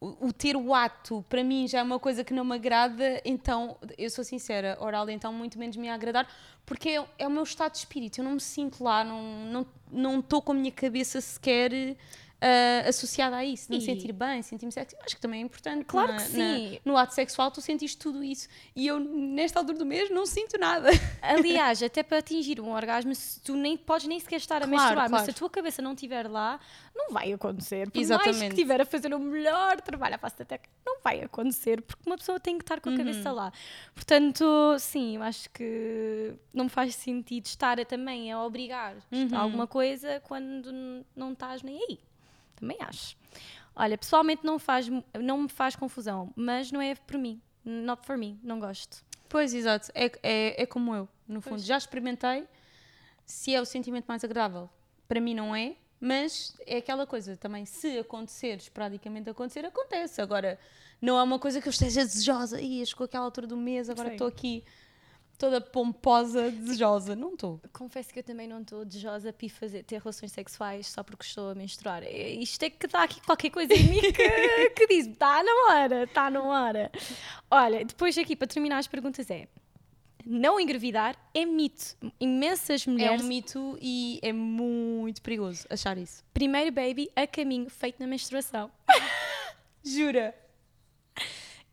o, 0.00 0.26
o, 0.28 0.32
ter 0.32 0.56
o 0.56 0.74
ato, 0.74 1.24
para 1.28 1.42
mim 1.44 1.66
já 1.68 1.78
é 1.78 1.82
uma 1.82 1.98
coisa 1.98 2.22
que 2.24 2.34
não 2.34 2.44
me 2.44 2.54
agrada, 2.54 3.20
então, 3.24 3.76
eu 3.96 4.10
sou 4.10 4.22
sincera, 4.24 4.76
oral 4.80 5.08
então 5.08 5.32
muito 5.32 5.58
menos 5.58 5.76
me 5.76 5.86
ia 5.86 5.94
agradar, 5.94 6.28
porque 6.66 6.90
é, 6.90 7.04
é 7.18 7.26
o 7.26 7.30
meu 7.30 7.42
estado 7.44 7.72
de 7.72 7.78
espírito, 7.78 8.18
eu 8.20 8.24
não 8.24 8.32
me 8.32 8.40
sinto 8.40 8.82
lá, 8.84 9.02
não 9.04 9.60
estou 9.62 9.66
não, 9.92 10.18
estou 10.20 10.42
com 10.42 10.52
a 10.52 10.54
minha 10.54 10.72
cabeça 10.72 11.20
sequer 11.20 11.96
ah, 12.44 12.88
associada 12.88 13.36
a 13.36 13.44
isso, 13.44 13.70
de 13.70 13.78
me 13.78 13.82
E- 13.82 13.86
sentir 13.86 14.12
bem, 14.12 14.42
sentir-me 14.42 14.70
sexy, 14.70 14.94
acho 15.04 15.14
que 15.16 15.20
também 15.22 15.40
é 15.40 15.44
importante. 15.44 15.84
Claro 15.86 16.12
na- 16.12 16.22
que 16.22 16.36
na- 16.36 16.54
sim. 16.56 16.78
no 16.84 16.96
ato 16.96 17.14
sexual 17.14 17.50
tu 17.50 17.60
sentiste 17.62 17.96
tudo 17.96 18.22
isso, 18.22 18.48
e 18.76 18.86
eu 18.86 19.00
nesta 19.00 19.58
altura 19.60 19.78
do 19.78 19.86
mês 19.86 20.10
não 20.10 20.26
sinto 20.26 20.58
nada. 20.58 20.88
Aliás, 21.22 21.82
até 21.82 22.02
para 22.02 22.18
atingir 22.18 22.60
um 22.60 22.70
orgasmo, 22.72 23.12
tu 23.42 23.56
nem 23.56 23.76
podes 23.76 24.06
nem 24.06 24.20
sequer 24.20 24.36
estar 24.36 24.56
a 24.56 24.66
Claro, 24.66 24.70
menstruar, 24.70 24.96
mas 25.04 25.10
claro. 25.10 25.24
se 25.24 25.30
a 25.30 25.34
tua 25.34 25.48
cabeça 25.48 25.80
não 25.80 25.92
estiver 25.94 26.28
lá, 26.28 26.60
não 26.94 27.10
vai 27.10 27.32
acontecer. 27.32 27.90
Por 27.90 27.96
mais 27.96 28.10
Exatamente. 28.10 28.38
que 28.40 28.60
estiver 28.60 28.80
a 28.80 28.84
fazer 28.84 29.14
o 29.14 29.18
melhor 29.18 29.80
trabalho 29.80 30.16
à 30.16 30.18
face 30.18 30.36
da 30.38 30.44
técnica, 30.44 30.74
não 30.84 30.98
vai 31.02 31.20
acontecer, 31.22 31.80
porque 31.82 32.02
uma 32.06 32.16
pessoa 32.18 32.38
tem 32.38 32.58
que 32.58 32.62
estar 32.64 32.80
com 32.80 32.90
a 32.90 32.96
cabeça 32.96 33.30
Uhum. 33.30 33.36
lá. 33.36 33.52
Portanto, 33.94 34.44
sim, 34.78 35.16
eu 35.16 35.22
acho 35.22 35.48
que 35.50 36.34
não 36.52 36.68
faz 36.68 36.94
sentido 36.94 37.46
estar 37.46 37.80
a, 37.80 37.84
também 37.84 38.30
a 38.32 38.42
obrigar 38.42 38.96
Uhum. 39.10 39.28
a 39.32 39.38
alguma 39.38 39.66
coisa 39.66 40.20
quando 40.20 40.70
não 41.16 41.32
estás 41.32 41.62
nem 41.62 41.76
aí. 41.76 41.98
Também 42.56 42.76
acho. 42.80 43.16
Olha, 43.76 43.98
pessoalmente 43.98 44.44
não, 44.44 44.58
faz, 44.58 44.88
não 45.20 45.42
me 45.42 45.48
faz 45.48 45.74
confusão, 45.74 46.32
mas 46.36 46.70
não 46.70 46.80
é 46.80 46.94
por 46.94 47.18
mim. 47.18 47.40
Not 47.64 48.06
for 48.06 48.16
me, 48.16 48.38
não 48.42 48.60
gosto. 48.60 49.04
Pois, 49.28 49.52
exato. 49.52 49.90
É, 49.94 50.12
é, 50.22 50.62
é 50.62 50.66
como 50.66 50.94
eu, 50.94 51.08
no 51.26 51.40
fundo. 51.40 51.54
Pois. 51.54 51.64
Já 51.64 51.76
experimentei. 51.76 52.46
Se 53.26 53.54
é 53.54 53.60
o 53.60 53.64
sentimento 53.64 54.04
mais 54.06 54.22
agradável, 54.22 54.68
para 55.08 55.20
mim 55.20 55.34
não 55.34 55.56
é. 55.56 55.76
Mas 56.00 56.54
é 56.66 56.76
aquela 56.76 57.06
coisa 57.06 57.34
também, 57.34 57.64
se 57.64 57.98
acontecer, 57.98 58.58
esporadicamente 58.58 59.30
acontecer, 59.30 59.64
acontece. 59.64 60.20
Agora, 60.20 60.58
não 61.00 61.18
é 61.18 61.22
uma 61.22 61.38
coisa 61.38 61.62
que 61.62 61.68
eu 61.68 61.70
esteja 61.70 62.04
desejosa. 62.04 62.60
Ih, 62.60 62.84
chegou 62.84 63.06
aquela 63.06 63.24
altura 63.24 63.46
do 63.46 63.56
mês, 63.56 63.88
agora 63.88 64.12
estou 64.12 64.26
aqui 64.26 64.62
toda 65.38 65.60
pomposa, 65.60 66.50
desejosa. 66.50 67.14
Não 67.16 67.34
estou. 67.34 67.60
Confesso 67.72 68.12
que 68.12 68.18
eu 68.20 68.22
também 68.22 68.46
não 68.48 68.60
estou 68.62 68.84
desejosa 68.84 69.32
para 69.32 69.48
fazer, 69.48 69.82
ter 69.82 69.98
relações 70.00 70.32
sexuais 70.32 70.86
só 70.86 71.02
porque 71.02 71.24
estou 71.24 71.50
a 71.50 71.54
menstruar. 71.54 72.02
É- 72.02 72.30
Isto 72.34 72.62
é 72.64 72.70
que 72.70 72.86
está 72.86 73.02
aqui 73.02 73.20
qualquer 73.20 73.50
coisa 73.50 73.74
em 73.74 73.84
mim 73.84 74.00
que, 74.00 74.10
que 74.70 74.86
diz: 74.86 75.06
está 75.06 75.42
na 75.42 75.52
hora, 75.68 76.04
está 76.04 76.30
na 76.30 76.42
hora. 76.42 76.90
Olha, 77.50 77.84
depois 77.84 78.16
aqui 78.18 78.34
para 78.36 78.46
terminar 78.48 78.78
as 78.78 78.86
perguntas 78.86 79.28
é: 79.30 79.48
não 80.24 80.58
engravidar 80.58 81.16
é 81.34 81.44
mito. 81.44 81.96
Imensas 82.18 82.86
É 82.86 82.90
mulheres. 82.90 83.22
um 83.22 83.26
mito 83.26 83.78
e 83.80 84.18
é 84.22 84.32
muito 84.32 85.20
perigoso 85.20 85.66
achar 85.68 85.98
isso. 85.98 86.24
Primeiro 86.32 86.72
baby 86.72 87.10
a 87.14 87.26
caminho, 87.26 87.68
feito 87.68 88.00
na 88.00 88.06
menstruação. 88.06 88.70
Jura? 89.84 90.34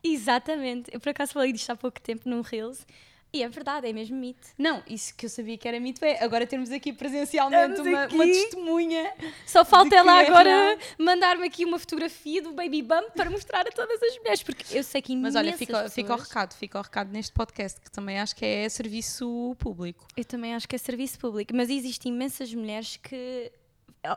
Exatamente. 0.04 0.90
Eu 0.92 1.00
por 1.00 1.10
acaso 1.10 1.32
falei 1.32 1.52
disto 1.52 1.70
há 1.70 1.76
pouco 1.76 2.00
tempo 2.00 2.28
num 2.28 2.40
Reels. 2.40 2.86
E 3.34 3.42
é 3.42 3.48
verdade, 3.48 3.88
é 3.88 3.92
mesmo 3.94 4.14
mito. 4.16 4.48
Não, 4.58 4.82
isso 4.86 5.14
que 5.16 5.24
eu 5.24 5.30
sabia 5.30 5.56
que 5.56 5.66
era 5.66 5.80
mito 5.80 6.04
é 6.04 6.22
agora 6.22 6.46
termos 6.46 6.70
aqui 6.70 6.92
presencialmente 6.92 7.80
uma, 7.80 8.02
aqui. 8.04 8.14
uma 8.14 8.24
testemunha. 8.26 9.10
Só 9.46 9.64
falta 9.64 9.94
ela 9.96 10.20
é 10.22 10.26
agora 10.26 10.78
mandar-me 10.98 11.46
aqui 11.46 11.64
uma 11.64 11.78
fotografia 11.78 12.42
do 12.42 12.52
baby 12.52 12.82
bump 12.82 13.10
para 13.16 13.30
mostrar 13.30 13.66
a 13.66 13.70
todas 13.70 14.02
as 14.02 14.18
mulheres, 14.18 14.42
porque 14.42 14.76
eu 14.76 14.82
sei 14.84 15.00
que 15.00 15.16
Mas 15.16 15.34
olha, 15.34 15.44
imensas 15.48 15.58
fica, 15.60 15.88
fica 15.88 16.12
o 16.12 16.16
pessoas- 16.16 16.28
recado, 16.28 16.54
fica 16.54 16.78
o 16.78 16.82
recado 16.82 17.10
neste 17.10 17.32
podcast, 17.32 17.80
que 17.80 17.90
também 17.90 18.18
acho 18.20 18.36
que 18.36 18.44
é 18.44 18.68
serviço 18.68 19.56
público. 19.58 20.06
Eu 20.14 20.24
também 20.26 20.54
acho 20.54 20.68
que 20.68 20.76
é 20.76 20.78
serviço 20.78 21.18
público, 21.18 21.56
mas 21.56 21.70
existem 21.70 22.12
imensas 22.12 22.52
mulheres 22.52 22.98
que, 22.98 23.50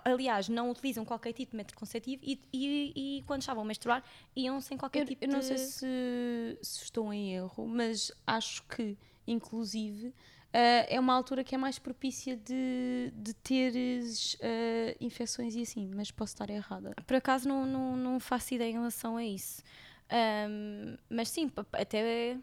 aliás, 0.03 0.49
não 0.49 0.71
utilizam 0.71 1.05
qualquer 1.05 1.33
tipo 1.33 1.51
de 1.51 1.57
método 1.57 1.75
contraceptivo 1.75 2.21
e, 2.25 2.39
e, 2.51 3.17
e 3.19 3.23
quando 3.23 3.41
estavam 3.41 3.63
a 3.63 3.65
menstruar 3.65 4.03
iam 4.35 4.59
sem 4.59 4.77
qualquer 4.77 5.01
Eu, 5.01 5.05
tipo 5.05 5.23
eu 5.25 5.29
não 5.29 5.39
de... 5.39 5.45
sei 5.45 5.57
se, 5.57 6.57
se 6.61 6.83
estou 6.83 7.13
em 7.13 7.33
erro, 7.33 7.67
mas 7.67 8.11
acho 8.25 8.63
que, 8.63 8.97
inclusive, 9.27 10.13
ah, 10.53 10.85
é 10.87 10.99
uma 10.99 11.13
altura 11.13 11.43
que 11.43 11.53
é 11.53 11.57
mais 11.57 11.77
propícia 11.77 12.37
de, 12.37 13.11
de 13.13 13.33
teres 13.33 14.37
ah, 14.41 14.95
infecções 15.01 15.53
e 15.55 15.61
assim, 15.61 15.91
mas 15.93 16.11
posso 16.11 16.33
estar 16.33 16.49
errada. 16.49 16.93
Por 17.05 17.15
acaso 17.15 17.47
não, 17.47 17.65
não, 17.65 17.95
não 17.97 18.19
faço 18.19 18.53
ideia 18.53 18.69
em 18.69 18.73
relação 18.73 19.17
a 19.17 19.23
isso. 19.23 19.61
Ahm, 20.09 20.97
mas 21.09 21.29
sim, 21.29 21.51
até 21.73 22.37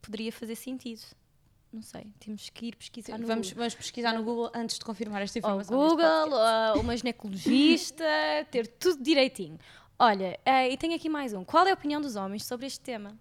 poderia 0.00 0.30
fazer 0.30 0.54
sentido. 0.54 1.02
Não 1.76 1.82
sei, 1.82 2.06
temos 2.18 2.48
que 2.48 2.66
ir 2.68 2.76
pesquisar 2.76 3.18
no 3.18 3.26
Vamos, 3.26 3.48
Google. 3.48 3.58
vamos 3.60 3.74
pesquisar 3.74 4.12
no 4.14 4.24
Google 4.24 4.50
antes 4.54 4.78
de 4.78 4.84
confirmar 4.86 5.20
esta 5.20 5.38
informação. 5.38 5.76
neste 5.78 5.90
Google, 5.90 6.38
a 6.40 6.72
uma 6.74 6.96
ginecologista, 6.96 8.02
ter 8.50 8.66
tudo 8.66 9.02
direitinho. 9.02 9.58
Olha, 9.98 10.40
eh, 10.46 10.70
e 10.72 10.76
tenho 10.78 10.94
aqui 10.96 11.10
mais 11.10 11.34
um. 11.34 11.44
Qual 11.44 11.66
é 11.66 11.70
a 11.72 11.74
opinião 11.74 12.00
dos 12.00 12.16
homens 12.16 12.46
sobre 12.46 12.64
este 12.66 12.80
tema? 12.80 13.14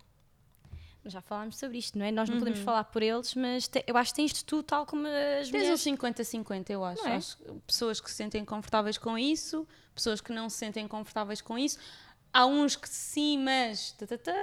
Já 1.08 1.20
falámos 1.22 1.58
sobre 1.58 1.78
isto, 1.78 2.00
não 2.00 2.06
é? 2.06 2.12
Nós 2.14 2.30
não 2.30 2.40
podemos 2.40 2.60
falar 2.62 2.86
por 2.86 3.04
eles, 3.04 3.36
mas 3.36 3.68
te- 3.68 3.84
eu 3.86 3.96
acho 3.98 4.12
que 4.12 4.16
tens 4.16 4.42
tu, 4.42 4.64
tal 4.64 4.86
como 4.88 5.06
as 5.06 5.50
Tens 5.50 5.52
mulheres. 5.52 5.80
uns 5.80 5.84
50-50, 5.84 6.70
eu 6.72 6.84
acho. 6.84 7.06
É? 7.08 7.16
Acho 7.18 7.38
que 7.38 7.44
Pessoas 7.68 8.00
que 8.00 8.10
se 8.10 8.16
sentem 8.16 8.44
confortáveis 8.46 8.98
com 8.98 9.16
isso, 9.18 9.68
pessoas 9.94 10.20
que 10.22 10.32
não 10.32 10.50
se 10.50 10.58
sentem 10.58 10.88
confortáveis 10.88 11.42
com 11.42 11.58
isso. 11.60 11.78
Há 12.34 12.46
uns 12.48 12.76
que 12.78 12.88
sim, 12.90 13.38
mas. 13.38 13.92
tatatá. 13.92 14.34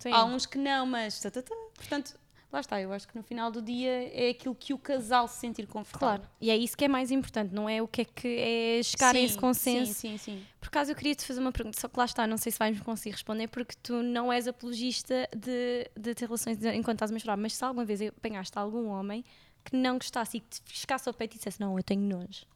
Sim. 0.00 0.10
Há 0.12 0.24
uns 0.24 0.46
que 0.46 0.58
não, 0.58 0.84
mas. 0.86 1.20
tatatá. 1.20 1.54
Portanto, 1.74 2.18
lá 2.52 2.60
está. 2.60 2.80
Eu 2.80 2.92
acho 2.92 3.06
que 3.08 3.16
no 3.16 3.22
final 3.22 3.50
do 3.50 3.60
dia 3.62 4.10
é 4.12 4.30
aquilo 4.30 4.54
que 4.54 4.72
o 4.74 4.78
casal 4.78 5.26
se 5.28 5.38
sentir 5.38 5.66
confortável. 5.66 6.18
Claro, 6.18 6.32
e 6.40 6.50
é 6.50 6.56
isso 6.56 6.76
que 6.76 6.84
é 6.84 6.88
mais 6.88 7.10
importante, 7.10 7.54
não 7.54 7.68
é 7.68 7.80
o 7.82 7.88
que 7.88 8.02
é 8.02 8.04
que 8.04 8.28
é 8.38 8.82
chegar 8.82 9.14
a 9.14 9.18
esse 9.18 9.34
Sim, 9.34 9.40
consenso. 9.40 9.94
Sim, 9.94 10.16
sim, 10.16 10.38
sim. 10.38 10.46
Por 10.60 10.68
acaso 10.68 10.90
eu 10.92 10.96
queria 10.96 11.14
te 11.14 11.24
fazer 11.24 11.40
uma 11.40 11.52
pergunta, 11.52 11.80
só 11.80 11.88
que 11.88 11.98
lá 11.98 12.04
está, 12.04 12.26
não 12.26 12.36
sei 12.36 12.50
se 12.52 12.58
vais-me 12.58 12.82
conseguir 12.84 13.12
responder, 13.12 13.48
porque 13.48 13.74
tu 13.82 14.02
não 14.02 14.32
és 14.32 14.46
apologista 14.48 15.28
de, 15.34 15.90
de 15.98 16.14
ter 16.14 16.26
relações 16.26 16.58
de- 16.58 16.72
enquanto 16.74 16.96
estás 16.96 17.10
a 17.10 17.14
menstruar, 17.14 17.38
mas 17.38 17.54
se 17.54 17.64
alguma 17.64 17.84
vez 17.84 18.00
apanhaste 18.02 18.58
algum 18.58 18.88
homem 18.88 19.24
que 19.64 19.76
não 19.76 19.94
gostasse 19.98 20.38
e 20.38 20.40
que 20.40 20.48
te 20.48 20.62
fiscasse 20.64 21.08
ao 21.08 21.14
peito 21.14 21.34
e 21.34 21.36
dissesse 21.36 21.60
não, 21.60 21.76
eu 21.78 21.82
tenho 21.82 22.00
nojo. 22.02 22.46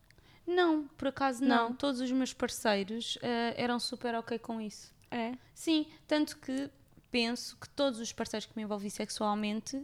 Não, 0.46 0.86
por 0.98 1.08
acaso 1.08 1.42
não. 1.42 1.70
Não? 1.70 1.74
Todos 1.74 2.00
os 2.00 2.10
meus 2.12 2.32
parceiros 2.34 3.16
eh, 3.22 3.54
eram 3.56 3.78
super 3.80 4.14
ok 4.14 4.38
com 4.38 4.60
isso. 4.60 4.92
É? 5.10 5.32
Sim, 5.54 5.86
tanto 6.06 6.36
que 6.38 6.68
penso 7.14 7.56
que 7.60 7.68
todos 7.68 8.00
os 8.00 8.12
parceiros 8.12 8.44
que 8.46 8.52
me 8.56 8.62
envolvi 8.64 8.90
sexualmente, 8.90 9.76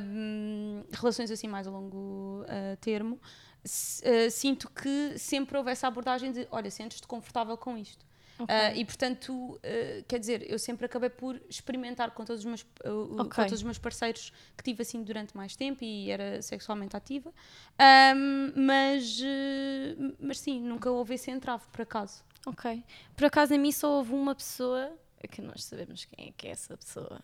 hum, 0.00 0.84
relações 0.92 1.30
assim 1.30 1.48
mais 1.48 1.66
a 1.66 1.70
longo 1.70 2.44
ah, 2.48 2.76
termo, 2.80 3.20
s- 3.64 4.02
ah, 4.06 4.30
sinto 4.30 4.70
que 4.70 5.18
sempre 5.18 5.56
houve 5.58 5.70
essa 5.70 5.86
abordagem 5.88 6.30
de 6.32 6.46
olha, 6.50 6.70
sentes-te 6.70 7.06
confortável 7.08 7.56
com 7.56 7.76
isto. 7.76 8.04
Ah, 8.48 8.72
e 8.74 8.84
portanto, 8.84 9.60
quer 10.08 10.18
dizer, 10.18 10.50
eu 10.50 10.58
sempre 10.58 10.86
acabei 10.86 11.10
por 11.10 11.40
experimentar 11.48 12.10
com 12.12 12.24
todos 12.24 12.40
os 12.40 12.46
meus, 12.46 12.66
ah, 12.84 12.90
o- 12.90 13.08
com 13.08 13.28
todos 13.28 13.52
os 13.52 13.62
meus 13.62 13.78
parceiros 13.78 14.32
que 14.56 14.64
tive 14.64 14.82
assim 14.82 15.02
durante 15.02 15.36
mais 15.36 15.54
tempo 15.54 15.84
e 15.84 16.10
era 16.10 16.40
sexualmente 16.42 16.96
ativa, 16.96 17.32
Ahm, 17.78 18.52
mas, 18.56 19.20
mas 20.18 20.38
sim, 20.40 20.60
nunca 20.60 20.90
houve 20.90 21.14
esse 21.14 21.30
entrave, 21.30 21.64
por 21.72 21.82
acaso. 21.82 22.24
Ok. 22.46 22.82
Por 23.16 23.24
acaso, 23.26 23.54
a 23.54 23.58
mim 23.58 23.70
só 23.72 23.98
houve 23.98 24.12
uma 24.12 24.34
pessoa 24.34 24.90
que 25.28 25.42
nós 25.42 25.64
sabemos 25.64 26.04
quem 26.04 26.28
é 26.28 26.32
que 26.36 26.48
é 26.48 26.50
essa 26.50 26.76
pessoa. 26.76 27.20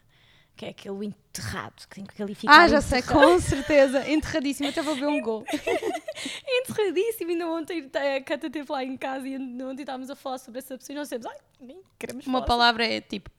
Que 0.57 0.67
é 0.67 0.69
aquele 0.71 1.07
enterrado, 1.07 1.87
que 1.89 1.95
tem 1.95 2.05
que 2.05 2.17
qualificar. 2.17 2.63
Ah, 2.63 2.67
já 2.67 2.81
sei, 2.81 3.01
com 3.01 3.39
certeza. 3.39 4.11
Enterradíssimo, 4.11 4.69
até 4.69 4.83
vou 4.83 4.97
ver 4.97 5.07
um 5.07 5.21
gol. 5.21 5.45
enterradíssimo. 6.49 7.31
Ainda 7.31 7.47
ontem 7.47 7.89
a 7.95 8.21
Cata 8.23 8.49
esteve 8.49 8.73
lá 8.73 8.83
em 8.83 8.97
casa 8.97 9.29
e 9.29 9.37
ontem 9.37 9.83
estávamos 9.83 10.11
a 10.11 10.17
falar 10.17 10.39
sobre 10.39 10.59
essa 10.59 10.77
pessoa 10.77 10.95
e 10.95 10.99
nós 10.99 11.09
temos, 11.09 11.27
ai, 11.27 11.37
nem 11.61 11.81
queremos 11.97 12.27
Uma 12.27 12.45
palavra 12.45 12.85
é 12.85 13.01
tipo. 13.01 13.31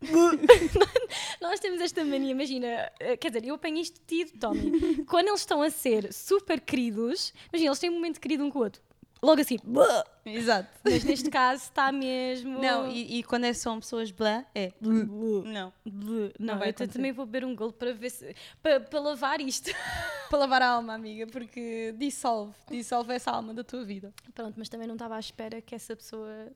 Nós 1.40 1.58
temos 1.60 1.80
esta 1.80 2.04
mania, 2.04 2.30
imagina, 2.30 2.90
eh, 3.00 3.16
quer 3.16 3.30
dizer, 3.30 3.44
eu 3.44 3.56
apanho 3.56 3.78
isto 3.78 4.00
tido, 4.06 4.38
Tommy. 4.38 5.04
Quando 5.06 5.28
eles 5.28 5.40
estão 5.40 5.60
a 5.60 5.70
ser 5.70 6.12
super 6.12 6.60
queridos, 6.60 7.32
imagina, 7.52 7.70
eles 7.70 7.78
têm 7.78 7.90
um 7.90 7.94
momento 7.94 8.20
querido 8.20 8.44
um 8.44 8.50
com 8.50 8.60
o 8.60 8.62
outro. 8.62 8.80
Logo 9.22 9.40
assim, 9.40 9.58
"Buh". 9.64 9.82
Exato. 10.24 10.68
mas 10.84 11.02
neste 11.04 11.30
caso 11.30 11.62
está 11.64 11.90
mesmo. 11.90 12.58
Não, 12.60 12.90
e, 12.90 13.18
e 13.18 13.22
quando 13.22 13.44
é- 13.44 13.52
são 13.52 13.80
pessoas 13.80 14.10
blá, 14.10 14.44
é. 14.54 14.72
Não. 14.80 15.72
Buh. 15.84 16.30
Não, 16.38 16.58
vai 16.58 16.68
eu 16.68 16.88
também 16.88 17.12
vou 17.12 17.26
beber 17.26 17.44
um 17.46 17.54
golo 17.56 17.72
para 17.72 17.92
ver 17.92 18.10
se. 18.10 18.34
para, 18.62 18.78
para 18.80 19.00
lavar 19.00 19.40
isto. 19.40 19.70
Para 20.28 20.40
lavar 20.40 20.60
a 20.60 20.68
alma, 20.72 20.92
amiga, 20.92 21.26
porque 21.26 21.94
dissolve, 21.96 22.52
dissolve 22.70 23.14
essa 23.14 23.30
alma 23.30 23.54
da 23.54 23.64
tua 23.64 23.82
vida. 23.82 24.12
Pronto, 24.34 24.56
mas 24.58 24.68
também 24.68 24.86
não 24.86 24.94
estava 24.94 25.16
à 25.16 25.18
espera 25.18 25.62
que 25.62 25.74
essa 25.74 25.96
pessoa. 25.96 26.52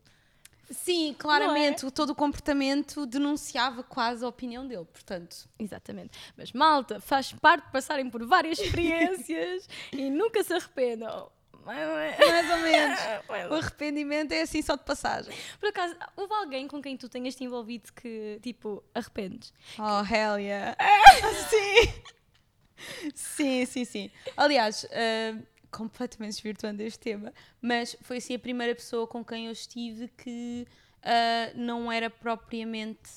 Sim, 0.70 1.14
claramente, 1.18 1.90
todo 1.90 2.10
o 2.10 2.14
comportamento 2.14 3.06
denunciava 3.06 3.82
quase 3.82 4.24
a 4.24 4.28
opinião 4.28 4.66
dele, 4.66 4.84
portanto. 4.84 5.48
Exatamente. 5.58 6.10
Mas 6.36 6.52
malta, 6.52 7.00
faz 7.00 7.32
parte 7.32 7.64
de 7.64 7.72
passarem 7.72 8.10
por 8.10 8.24
várias 8.26 8.58
experiências 8.58 9.66
e 9.90 10.10
nunca 10.10 10.44
se 10.44 10.52
arrependam. 10.52 11.30
Mais 11.64 12.50
ou 12.50 12.58
menos. 12.58 12.98
O 13.50 13.54
arrependimento 13.54 14.32
é 14.32 14.42
assim 14.42 14.62
só 14.62 14.76
de 14.76 14.84
passagem. 14.84 15.34
Por 15.58 15.68
acaso, 15.68 15.96
houve 16.16 16.32
alguém 16.34 16.68
com 16.68 16.80
quem 16.82 16.96
tu 16.96 17.08
tenhas 17.08 17.34
te 17.34 17.44
envolvido 17.44 17.92
que, 17.92 18.38
tipo, 18.42 18.82
arrependes? 18.94 19.52
Oh, 19.78 20.02
hell 20.04 20.38
yeah. 20.38 20.76
sim. 21.48 22.02
Sim, 23.14 23.66
sim, 23.66 23.84
sim. 23.84 24.10
Aliás, 24.36 24.86
ah, 24.92 25.38
completamente 25.70 26.34
desvirtuando 26.34 26.82
este 26.82 26.98
tema, 26.98 27.32
mas 27.60 27.96
foi 28.02 28.18
assim 28.18 28.34
a 28.34 28.38
primeira 28.38 28.74
pessoa 28.74 29.06
com 29.06 29.24
quem 29.24 29.46
eu 29.46 29.52
estive 29.52 30.08
que 30.08 30.66
ah, 31.02 31.52
não 31.54 31.90
era 31.90 32.10
propriamente 32.10 33.10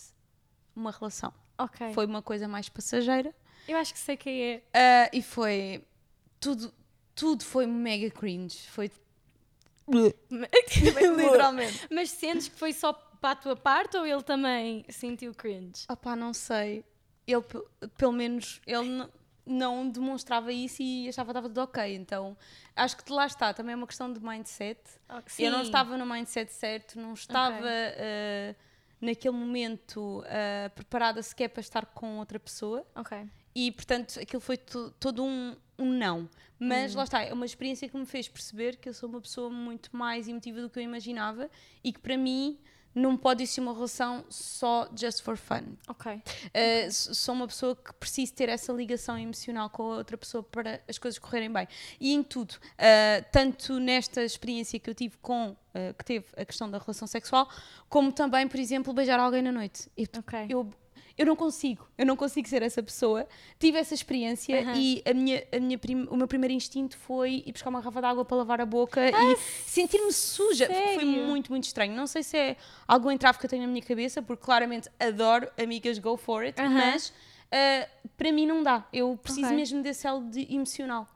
uma 0.76 0.92
relação. 0.92 1.34
Ok. 1.58 1.94
Foi 1.94 2.06
uma 2.06 2.22
coisa 2.22 2.48
mais 2.50 2.68
passageira 2.68 3.34
Eu 3.66 3.78
acho 3.78 3.94
que 3.94 4.00
sei 4.00 4.18
quem 4.18 4.42
é. 4.44 4.62
ah, 4.74 5.10
e 5.14 5.22
foi 5.22 5.84
tudo, 6.40 6.74
tudo 7.15 7.43
foi 7.43 7.65
mega 7.65 8.10
cringe. 8.12 8.60
Foi 8.69 8.91
literalmente. 11.15 11.88
Mas 11.91 12.10
sentes 12.12 12.47
que 12.47 12.56
foi 12.58 12.73
só 12.73 12.93
para 12.93 13.32
a 13.32 13.36
tua 13.36 13.56
parte 13.56 13.97
ou 13.97 14.06
ele 14.06 14.21
também 14.23 14.86
sentiu 14.89 15.34
cringe? 15.34 15.86
Opá, 15.89 16.15
não 16.15 16.34
sei. 16.34 16.84
Ele, 17.28 17.41
pe- 17.41 17.63
pelo 17.97 18.12
menos, 18.12 18.62
ele 18.67 19.08
não 19.45 19.88
demonstrava 19.89 20.51
isso 20.51 20.82
e 20.82 21.08
achava 21.08 21.28
que 21.28 21.32
estava 21.32 21.47
tudo 21.49 21.62
ok. 21.62 21.95
Então, 21.95 22.36
acho 22.75 22.97
que 22.97 23.04
de 23.06 23.12
lá 23.12 23.25
está. 23.25 23.54
Também 23.54 23.73
é 23.73 23.75
uma 23.75 23.88
questão 23.88 24.12
de 24.12 24.19
mindset. 24.19 24.80
Eu 25.39 25.51
não 25.51 25.62
estava 25.62 25.97
no 25.97 26.06
mindset 26.06 26.51
certo, 26.51 26.99
não 26.99 27.13
estava 27.13 27.67
eh, 27.67 28.56
naquele 29.01 29.36
momento 29.36 30.23
eh, 30.28 30.69
preparada 30.69 31.21
sequer 31.23 31.49
para 31.49 31.62
estar 31.62 31.86
com 31.88 32.17
outra 32.19 32.39
pessoa. 32.39 32.86
Ok. 32.95 33.17
E, 33.56 33.71
portanto, 33.71 34.19
aquilo 34.19 34.41
foi 34.41 34.58
to- 34.58 34.91
todo 34.99 35.23
um, 35.23 35.56
um 35.78 35.92
não. 35.92 36.30
Mas 36.58 36.96
lá 36.96 37.04
está, 37.04 37.22
é 37.22 37.34
uma 37.34 37.46
experiência 37.46 37.88
que 37.90 37.98
me 37.98 38.06
fez 38.06 38.28
perceber 38.28 38.78
que 38.78 38.88
eu 38.88 38.94
sou 38.94 39.10
uma 39.10 39.20
pessoa 39.20 39.50
muito 39.50 39.96
mais 39.96 40.28
emotiva 40.28 40.62
do 40.62 40.70
que 40.70 40.80
eu 40.80 40.84
imaginava 40.84 41.50
e 41.84 41.92
que 41.92 42.00
para 42.00 42.18
mim 42.18 42.58
não 42.96 43.18
pode 43.18 43.44
existir 43.44 43.60
uma 43.60 43.74
relação 43.74 44.24
só 44.30 44.88
just 44.96 45.22
for 45.22 45.36
fun. 45.36 45.76
Ok. 45.90 46.14
Uh, 46.14 46.92
sou 46.92 47.36
uma 47.36 47.46
pessoa 47.46 47.76
que 47.76 47.94
preciso 47.94 48.34
ter 48.34 48.48
essa 48.48 48.72
ligação 48.72 49.20
emocional 49.20 49.70
com 49.70 49.84
a 49.92 49.98
outra 49.98 50.18
pessoa 50.18 50.42
para 50.42 50.82
as 50.88 50.98
coisas 50.98 51.20
correrem 51.20 51.52
bem. 51.52 51.68
E 52.00 52.14
em 52.14 52.24
tudo, 52.24 52.52
uh, 52.54 53.26
tanto 53.34 53.80
nesta 53.82 54.24
experiência 54.24 54.80
que 54.80 54.90
eu 54.90 54.96
tive 54.96 55.18
com, 55.18 55.50
uh, 55.50 55.94
que 55.98 56.06
teve 56.06 56.26
a 56.38 56.46
questão 56.46 56.72
da 56.72 56.78
relação 56.78 57.06
sexual, 57.06 57.50
como 57.90 58.14
também, 58.14 58.48
por 58.48 58.60
exemplo, 58.62 58.94
beijar 58.94 59.20
alguém 59.20 59.42
na 59.42 59.52
noite. 59.52 59.90
Eu, 59.98 60.08
Ok. 60.18 60.46
eu, 60.48 60.74
eu 61.17 61.25
não 61.25 61.36
consigo, 61.36 61.88
eu 61.97 62.06
não 62.06 62.15
consigo 62.15 62.47
ser 62.47 62.62
essa 62.62 62.84
pessoa. 62.84 63.28
Tive 63.60 63.78
essa 63.78 63.93
experiência 63.93 64.62
Aham. 64.62 64.73
e 64.75 65.01
a 65.06 65.13
minha, 65.13 65.43
a 65.51 65.60
minha 65.60 65.78
prim- 65.78 66.08
o 66.10 66.15
meu 66.17 66.28
primeiro 66.28 66.54
instinto 66.54 66.97
foi 66.97 67.43
ir 67.45 67.51
buscar 67.54 67.69
uma 67.69 67.80
garrafa 67.80 68.01
de 68.01 68.08
água 68.08 68.25
para 68.25 68.38
lavar 68.38 68.60
a 68.62 68.65
boca 68.65 68.99
e 69.10 69.38
sentir-me 69.65 70.12
suja. 70.12 70.65
Foi 70.65 70.75
sério? 70.75 71.08
muito, 71.08 71.51
muito 71.51 71.63
estranho. 71.63 71.95
Não 71.95 72.06
sei 72.08 72.21
se 72.23 72.38
é 72.38 72.58
algum 72.88 73.10
entrave 73.12 73.39
que 73.39 73.45
eu 73.45 73.49
tenho 73.49 73.62
na 73.63 73.67
minha 73.69 73.82
cabeça, 73.82 74.21
porque 74.21 74.43
claramente 74.43 74.89
adoro 74.99 75.47
amigas 75.58 75.97
go 75.99 76.17
for 76.17 76.43
it, 76.43 76.60
Aham. 76.60 76.69
mas 76.73 77.13
ah, 77.51 77.88
para 78.17 78.32
mim 78.32 78.45
não 78.45 78.62
dá. 78.62 78.86
Eu 78.91 79.17
preciso 79.21 79.45
Ok. 79.47 79.56
mesmo 79.56 79.82
desse 79.82 80.06
elo 80.06 80.23
de 80.30 80.54
emocional. 80.54 81.08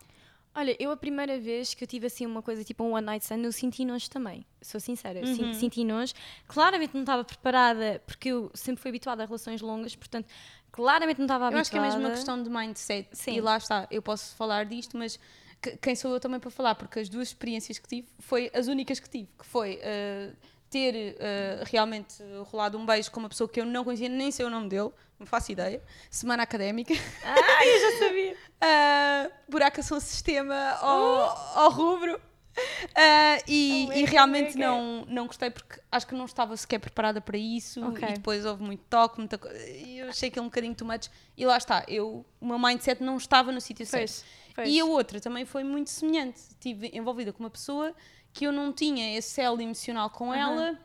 Olha, 0.60 0.76
eu 0.80 0.92
a 0.92 0.98
primeira 0.98 1.40
vez 1.40 1.74
que 1.74 1.84
eu 1.84 1.88
tive 1.88 2.08
assim 2.08 2.26
uma 2.26 2.42
coisa 2.42 2.64
tipo 2.64 2.84
um 2.84 2.92
one 2.94 3.06
night 3.06 3.24
stand, 3.24 3.44
eu 3.44 3.52
senti 3.52 3.86
nojo 3.86 4.10
também. 4.10 4.46
Sou 4.62 4.80
sincera, 4.80 5.20
eu 5.20 5.26
Uhum. 5.26 5.54
senti, 5.54 5.84
nojo. 5.86 6.14
Claramente 6.48 6.94
não 6.94 7.02
estava 7.02 7.24
preparada, 7.24 8.02
porque 8.06 8.30
eu 8.30 8.52
sempre 8.54 8.82
fui 8.82 8.90
habituada 8.90 9.24
a 9.24 9.26
relações 9.26 9.62
longas, 9.62 9.96
portanto, 9.96 10.28
claramente 10.72 11.18
não 11.18 11.26
estava 11.26 11.46
Eu 11.46 11.48
habituada. 11.48 11.62
acho 11.62 11.72
que 11.72 11.78
é 11.78 11.82
mesmo 11.82 12.00
uma 12.02 12.12
questão 12.12 12.42
de 12.44 12.50
mindset. 12.50 13.08
Sim. 13.14 13.36
E 13.36 13.42
lá 13.42 13.56
está, 13.58 13.88
eu 13.90 14.02
posso 14.02 14.36
falar 14.36 14.66
disto, 14.66 14.98
mas 14.98 15.18
que- 15.62 15.78
quem 15.78 15.96
sou 15.96 16.12
eu 16.14 16.20
também 16.20 16.40
para 16.42 16.52
falar? 16.52 16.76
Porque 16.76 17.00
as 17.00 17.08
duas 17.08 17.30
experiências 17.30 17.80
que 17.80 17.88
tive 17.88 18.08
foi 18.20 18.52
as 18.54 18.68
únicas 18.68 19.00
que 19.00 19.10
tive, 19.10 19.30
que 19.40 19.46
foi 19.46 19.80
ah, 19.82 20.34
ter 20.70 21.16
ah, 21.22 21.64
realmente 21.68 22.22
rolado 22.52 22.78
um 22.78 22.86
beijo 22.86 23.10
com 23.12 23.22
uma 23.22 23.30
pessoa 23.30 23.48
que 23.50 23.62
eu 23.62 23.66
não 23.66 23.84
conhecia, 23.86 24.10
nem 24.10 24.30
sei 24.30 24.46
o 24.46 24.50
nome 24.50 24.68
dele, 24.68 24.90
não 25.18 25.26
faço 25.26 25.52
ideia. 25.54 25.82
Semana 26.12 26.44
académica. 26.44 26.94
Ah, 27.24 27.66
eu 27.66 27.80
já 27.92 27.98
sabia. 27.98 28.36
uh, 28.64 29.32
buracação 29.50 29.98
o 29.98 30.02
sistema 30.02 30.56
ao, 30.82 31.58
ao 31.58 31.72
rubro. 31.72 32.20
Uh, 32.58 33.44
e, 33.48 33.88
Oh, 33.90 33.94
e 33.94 34.06
realmente 34.06 34.58
não, 34.58 35.06
não 35.08 35.28
gostei 35.28 35.50
porque 35.50 35.80
acho 35.90 36.06
que 36.06 36.14
não 36.14 36.26
estava 36.26 36.58
sequer 36.58 36.80
preparada 36.80 37.22
para 37.22 37.38
isso 37.38 37.82
Ok. 37.88 38.06
e 38.10 38.14
depois 38.14 38.44
houve 38.46 38.62
muito 38.62 38.84
toque, 38.90 39.18
muita 39.20 39.38
coisa. 39.38 39.58
E 39.70 40.00
eu 40.00 40.10
achei 40.10 40.28
aquilo 40.30 40.46
um 40.46 40.50
bocadinho 40.50 40.76
too 40.76 40.86
much. 40.86 41.10
E 41.38 41.46
lá 41.46 41.58
está, 41.58 41.86
eu, 41.88 42.26
o 42.40 42.46
meu 42.46 42.60
mindset 42.60 43.02
não 43.02 43.16
estava 43.16 43.52
no 43.52 43.62
sítio 43.62 43.86
certo. 43.86 44.26
Pois. 44.54 44.68
E 44.68 44.80
a 44.80 44.86
outra 44.86 45.22
também 45.22 45.46
foi 45.46 45.64
muito 45.64 45.90
semelhante. 45.90 46.38
Estive 46.38 46.92
envolvida 46.94 47.32
com 47.32 47.44
uma 47.44 47.50
pessoa 47.50 47.96
que 48.34 48.46
eu 48.46 48.52
não 48.52 48.74
tinha 48.74 49.18
esse 49.18 49.40
elo 49.40 49.62
emocional 49.62 50.10
com 50.10 50.34
ela 50.34 50.78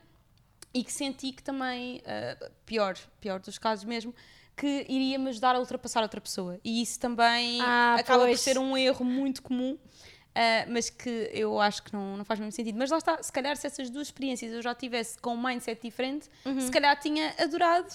e 0.72 0.82
que 0.82 0.92
senti 0.92 1.32
que 1.32 1.42
também, 1.42 2.00
ah, 2.06 2.50
pior, 2.64 2.96
pior 3.20 3.38
dos 3.40 3.58
casos 3.58 3.84
mesmo, 3.84 4.14
que 4.56 4.86
iria 4.88 5.18
me 5.18 5.28
ajudar 5.30 5.56
a 5.56 5.58
ultrapassar 5.58 6.02
outra 6.02 6.20
pessoa. 6.20 6.58
E 6.64 6.80
isso 6.82 6.98
também 7.00 7.60
Ah, 7.60 7.96
acaba 7.98 8.24
pois. 8.24 8.38
por 8.38 8.42
ser 8.44 8.58
um 8.58 8.76
erro 8.76 9.04
muito 9.04 9.42
comum. 9.42 9.76
ah, 10.34 10.66
mas 10.68 10.90
que 10.90 11.30
eu 11.32 11.60
acho 11.60 11.82
que 11.82 11.92
não, 11.92 12.16
não 12.16 12.24
faz 12.24 12.38
mesmo 12.40 12.52
sentido. 12.52 12.76
Mas 12.78 12.90
lá 12.90 12.98
está, 12.98 13.22
se 13.22 13.30
calhar 13.32 13.56
se 13.56 13.66
essas 13.66 13.88
duas 13.90 14.08
experiências 14.08 14.52
eu 14.52 14.60
já 14.62 14.74
tivesse 14.74 15.18
com 15.18 15.34
um 15.34 15.42
mindset 15.42 15.80
diferente, 15.82 16.28
Uhum. 16.44 16.60
se 16.60 16.70
calhar 16.70 16.98
tinha 17.00 17.34
adorado 17.38 17.92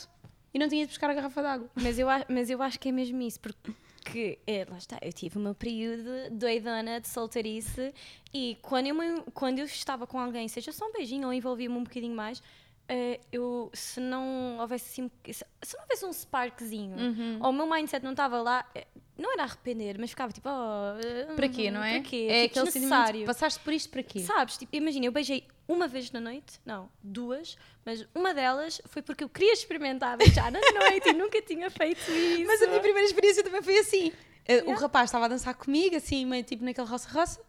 e 0.54 0.58
não 0.60 0.68
tinha 0.70 0.84
de 0.86 0.90
buscar 0.90 1.10
a 1.10 1.14
garrafa 1.14 1.42
d'água. 1.42 1.70
Mas 1.76 2.00
eu, 2.00 2.08
mas 2.30 2.50
eu 2.50 2.62
acho 2.62 2.80
que 2.80 2.90
é 2.90 2.92
mesmo 2.92 3.22
isso, 3.22 3.40
porque 3.42 4.40
é, 4.48 4.66
lá 4.70 4.78
está, 4.78 4.98
eu 5.02 5.12
tive 5.14 5.38
o 5.38 5.42
meu 5.42 5.54
período 5.54 6.10
doidona 6.32 7.00
de 7.02 7.08
solteirice 7.08 7.94
e 8.34 8.58
quando 8.62 8.88
eu, 8.88 9.24
quando 9.34 9.60
eu 9.60 9.66
estava 9.66 10.08
com 10.08 10.18
alguém, 10.20 10.48
seja 10.48 10.72
só 10.72 10.88
um 10.88 10.92
beijinho 10.94 11.28
ou 11.28 11.34
envolvia-me 11.34 11.76
um 11.76 11.84
bocadinho 11.84 12.16
mais, 12.16 12.42
eh, 12.90 13.20
eu, 13.32 13.70
se 13.74 14.00
não 14.00 14.58
houvesse 14.60 14.90
assim, 15.04 15.12
se 15.32 15.46
se 15.62 15.76
não 15.76 15.84
houvesse 15.84 16.06
um 16.06 16.12
sparkzinho, 16.14 16.96
ou 17.42 17.50
o 17.52 17.54
meu 17.54 17.70
mindset 17.70 18.04
não 18.04 18.12
estava 18.12 18.42
lá, 18.42 18.66
eh, 18.76 18.88
não 19.18 19.32
era 19.34 19.44
arrepender, 19.44 19.98
mas 20.00 20.10
ficava 20.10 20.32
tipo, 20.34 20.50
oh, 20.50 21.36
Para 21.36 21.48
quê, 21.50 21.70
não 21.70 21.84
é? 21.84 22.00
Para 22.00 22.10
quê? 22.10 22.28
É 22.30 22.48
tipo, 22.48 22.60
aquele 22.60 22.72
sentimento, 22.72 23.26
passaste 23.26 23.60
por 23.60 23.74
isto 23.74 23.90
para 23.90 24.02
quê? 24.04 24.20
Sabes, 24.22 24.58
tipo, 24.58 24.76
imagina, 24.76 25.06
eu 25.06 25.12
beijei 25.12 25.46
uma 25.68 25.88
vez 25.88 26.10
na 26.12 26.20
noite, 26.20 26.60
não, 26.66 26.90
duas, 27.04 27.58
mas 27.86 28.06
uma 28.16 28.34
delas 28.34 28.82
foi 28.86 29.02
porque 29.02 29.24
eu 29.24 29.30
queria 29.30 29.54
experimentar 29.54 30.18
beijar 30.18 30.52
na 30.52 30.60
noite 30.60 31.10
e 31.10 31.14
nunca 31.14 31.42
tinha 31.42 31.70
feito 31.70 32.00
isso. 32.12 32.46
Mas 32.48 32.62
a 32.64 32.68
minha 32.68 32.80
primeira 32.80 33.06
experiência 33.06 33.44
também 33.44 33.62
foi 33.62 33.78
assim. 33.78 34.12
Eh, 34.46 34.64
O 34.66 34.74
rapaz 34.74 35.10
estava 35.10 35.26
a 35.26 35.28
dançar 35.28 35.54
comigo, 35.54 35.96
assim, 35.96 36.26
meio 36.26 36.44
tipo 36.44 36.64
naquele 36.66 36.88
roça-roça, 36.88 37.40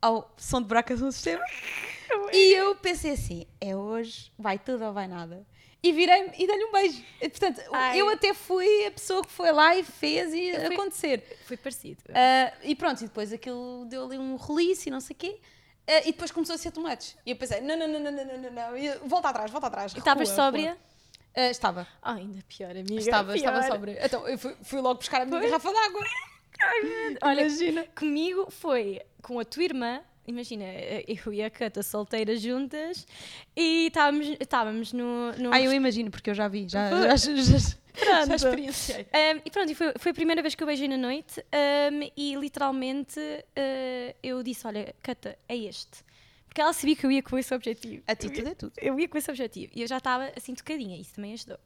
ao 0.00 0.32
som 0.36 0.60
de 0.62 0.68
buracas 0.68 1.00
no 1.00 1.10
sistema. 1.10 1.42
E 2.32 2.52
eu 2.54 2.74
pensei 2.76 3.12
assim: 3.12 3.46
é 3.60 3.74
hoje, 3.76 4.32
vai 4.38 4.58
tudo 4.58 4.84
ou 4.84 4.92
vai 4.92 5.06
nada. 5.08 5.46
E 5.82 5.92
virei-me 5.92 6.30
e 6.38 6.46
dei-lhe 6.46 6.64
um 6.66 6.72
beijo. 6.72 7.02
Portanto, 7.20 7.62
Ai. 7.72 7.98
eu 7.98 8.08
até 8.10 8.34
fui 8.34 8.84
a 8.86 8.90
pessoa 8.90 9.22
que 9.22 9.30
foi 9.32 9.50
lá 9.50 9.74
e 9.76 9.82
fez 9.82 10.32
e 10.34 10.52
fui- 10.54 10.74
acontecer. 10.74 11.38
Foi 11.46 11.56
parecido. 11.56 12.02
Ah, 12.14 12.52
e 12.62 12.74
pronto, 12.74 13.00
e 13.02 13.06
depois 13.06 13.32
aquilo 13.32 13.86
deu 13.86 14.04
ali 14.04 14.18
um 14.18 14.36
release 14.36 14.88
e 14.88 14.92
não 14.92 15.00
sei 15.00 15.14
o 15.14 15.18
quê. 15.18 15.40
Ah, 15.86 16.00
e 16.00 16.12
depois 16.12 16.30
começou 16.30 16.54
a 16.54 16.58
ser 16.58 16.70
tomates. 16.70 17.16
E 17.24 17.30
eu 17.30 17.36
pensei: 17.36 17.60
não, 17.62 17.76
não, 17.78 17.88
não, 17.88 17.98
não, 17.98 18.12
não, 18.12 18.24
não, 18.26 18.38
não, 18.38 18.50
não. 18.52 18.76
Eu, 18.76 19.06
volta 19.08 19.30
atrás, 19.30 19.50
volta 19.50 19.66
atrás. 19.68 19.94
E 19.94 19.98
estavas 19.98 20.28
sóbria? 20.28 20.76
Ah, 21.34 21.48
estava. 21.50 21.86
Ah, 22.02 22.14
ainda 22.14 22.42
pior, 22.46 22.72
amiga. 22.72 22.94
Estava, 22.96 23.34
estava 23.34 23.60
pior. 23.60 23.70
sóbria. 23.72 23.98
Então, 24.04 24.28
eu 24.28 24.36
fui, 24.38 24.54
fui 24.62 24.80
logo 24.80 24.98
buscar 24.98 25.22
a 25.22 25.24
minha 25.24 25.40
garrafa 25.40 25.72
d'água. 25.72 26.04
Olha, 27.22 27.40
Imagina. 27.46 27.86
comigo 27.98 28.50
foi 28.50 29.00
com 29.22 29.38
a 29.40 29.44
tua 29.44 29.62
irmã, 29.64 30.02
imagina, 30.30 30.64
eu 31.06 31.32
e 31.32 31.42
a 31.42 31.50
Cata 31.50 31.82
solteiras 31.82 32.40
juntas 32.40 33.06
e 33.56 33.86
estávamos, 33.86 34.36
estávamos 34.40 34.92
no, 34.92 35.32
no. 35.32 35.52
Ah, 35.52 35.60
eu 35.60 35.72
imagino, 35.72 36.10
porque 36.10 36.30
eu 36.30 36.34
já 36.34 36.48
vi, 36.48 36.66
já, 36.68 36.90
já, 36.90 37.16
já, 37.16 37.42
já, 37.42 38.26
já 38.26 38.34
experienciei. 38.34 39.02
Um, 39.02 39.40
e 39.44 39.50
pronto, 39.50 39.70
e 39.70 39.74
foi, 39.74 39.92
foi 39.98 40.10
a 40.12 40.14
primeira 40.14 40.42
vez 40.42 40.54
que 40.54 40.62
eu 40.62 40.66
beijei 40.66 40.88
na 40.88 40.96
noite 40.96 41.40
um, 41.92 42.10
e 42.16 42.34
literalmente 42.36 43.20
uh, 43.20 44.14
eu 44.22 44.42
disse: 44.42 44.66
Olha, 44.66 44.94
Cata, 45.02 45.36
é 45.48 45.56
este. 45.56 46.08
Porque 46.46 46.60
ela 46.60 46.72
sabia 46.72 46.96
que 46.96 47.06
eu 47.06 47.12
ia 47.12 47.22
com 47.22 47.38
esse 47.38 47.54
objetivo. 47.54 48.02
Atitude 48.08 48.48
é 48.48 48.54
tudo. 48.54 48.72
Eu 48.76 48.98
ia 48.98 49.08
com 49.08 49.16
esse 49.16 49.30
objetivo 49.30 49.72
e 49.72 49.82
eu 49.82 49.86
já 49.86 49.98
estava 49.98 50.32
assim 50.36 50.52
tocadinha, 50.52 51.00
isso 51.00 51.14
também 51.14 51.32
ajudou. 51.32 51.58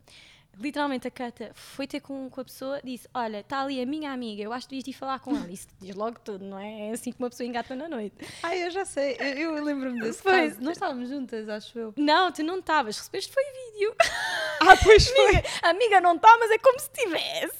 Literalmente 0.58 1.06
a 1.08 1.10
Cata 1.10 1.50
foi 1.54 1.86
ter 1.86 2.00
com, 2.00 2.28
com 2.30 2.40
a 2.40 2.44
pessoa, 2.44 2.80
disse: 2.82 3.08
Olha, 3.14 3.40
está 3.40 3.60
ali 3.62 3.80
a 3.80 3.86
minha 3.86 4.12
amiga, 4.12 4.42
eu 4.42 4.52
acho 4.52 4.66
que 4.68 4.76
devias 4.76 4.88
ir 4.88 4.98
falar 4.98 5.18
com 5.20 5.34
ela. 5.36 5.50
Isso 5.50 5.68
diz 5.80 5.94
logo 5.94 6.18
tudo, 6.20 6.44
não 6.44 6.58
é? 6.58 6.88
É 6.88 6.92
assim 6.92 7.12
que 7.12 7.18
uma 7.18 7.30
pessoa 7.30 7.46
engata 7.46 7.74
na 7.74 7.88
noite. 7.88 8.16
Ai, 8.42 8.64
eu 8.66 8.70
já 8.70 8.84
sei, 8.84 9.16
eu, 9.20 9.56
eu 9.56 9.64
lembro-me 9.64 10.00
desse 10.00 10.22
Pois. 10.22 10.52
caso. 10.54 10.62
Nós 10.64 10.72
estávamos 10.76 11.08
juntas, 11.08 11.48
acho 11.48 11.78
eu. 11.78 11.94
Não, 11.96 12.30
tu 12.32 12.42
não 12.42 12.58
estavas, 12.58 12.96
recebeste 12.98 13.32
foi 13.32 13.42
vídeo. 13.72 13.94
Ah, 14.60 14.76
pois 14.82 15.06
foi. 15.08 15.26
amiga, 15.26 15.42
amiga 15.62 16.00
não 16.00 16.14
está, 16.16 16.36
mas 16.38 16.50
é 16.50 16.58
como 16.58 16.78
se 16.80 16.90
tivesse. 16.92 17.58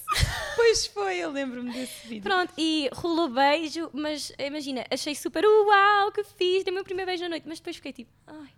Pois 0.57 0.87
foi, 0.87 1.17
eu 1.19 1.31
lembro-me 1.31 1.73
desse 1.73 2.07
vídeo. 2.07 2.23
Pronto, 2.23 2.53
e 2.57 2.89
rolou 2.95 3.29
beijo, 3.29 3.91
mas 3.93 4.33
imagina, 4.39 4.85
achei 4.91 5.15
super 5.15 5.45
uau, 5.45 6.13
que 6.13 6.23
fiz, 6.25 6.65
dei 6.65 6.71
o 6.71 6.75
meu 6.75 6.85
primeiro 6.85 7.11
beijo 7.11 7.25
à 7.25 7.29
noite, 7.29 7.45
mas 7.47 7.59
depois 7.59 7.77
fiquei 7.77 7.93
tipo, 7.93 8.11
ai, 8.27 8.49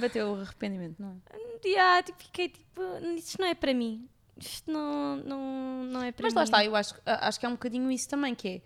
Bateu 0.00 0.28
o 0.32 0.40
arrependimento, 0.40 0.96
não 1.00 1.20
é? 1.34 1.68
yeah, 1.68 2.02
tipo, 2.02 2.22
fiquei 2.22 2.48
tipo, 2.48 2.82
isto 3.16 3.40
não 3.40 3.48
é 3.48 3.54
para 3.54 3.72
mim, 3.74 4.08
isto 4.38 4.70
não, 4.70 5.16
não, 5.16 5.84
não 5.84 6.02
é 6.02 6.12
para 6.12 6.22
Mas 6.24 6.32
mim. 6.32 6.38
lá 6.38 6.44
está, 6.44 6.64
eu 6.64 6.76
acho, 6.76 6.94
acho 7.04 7.40
que 7.40 7.46
é 7.46 7.48
um 7.48 7.52
bocadinho 7.52 7.90
isso 7.90 8.08
também, 8.08 8.34
que 8.34 8.48
é. 8.48 8.62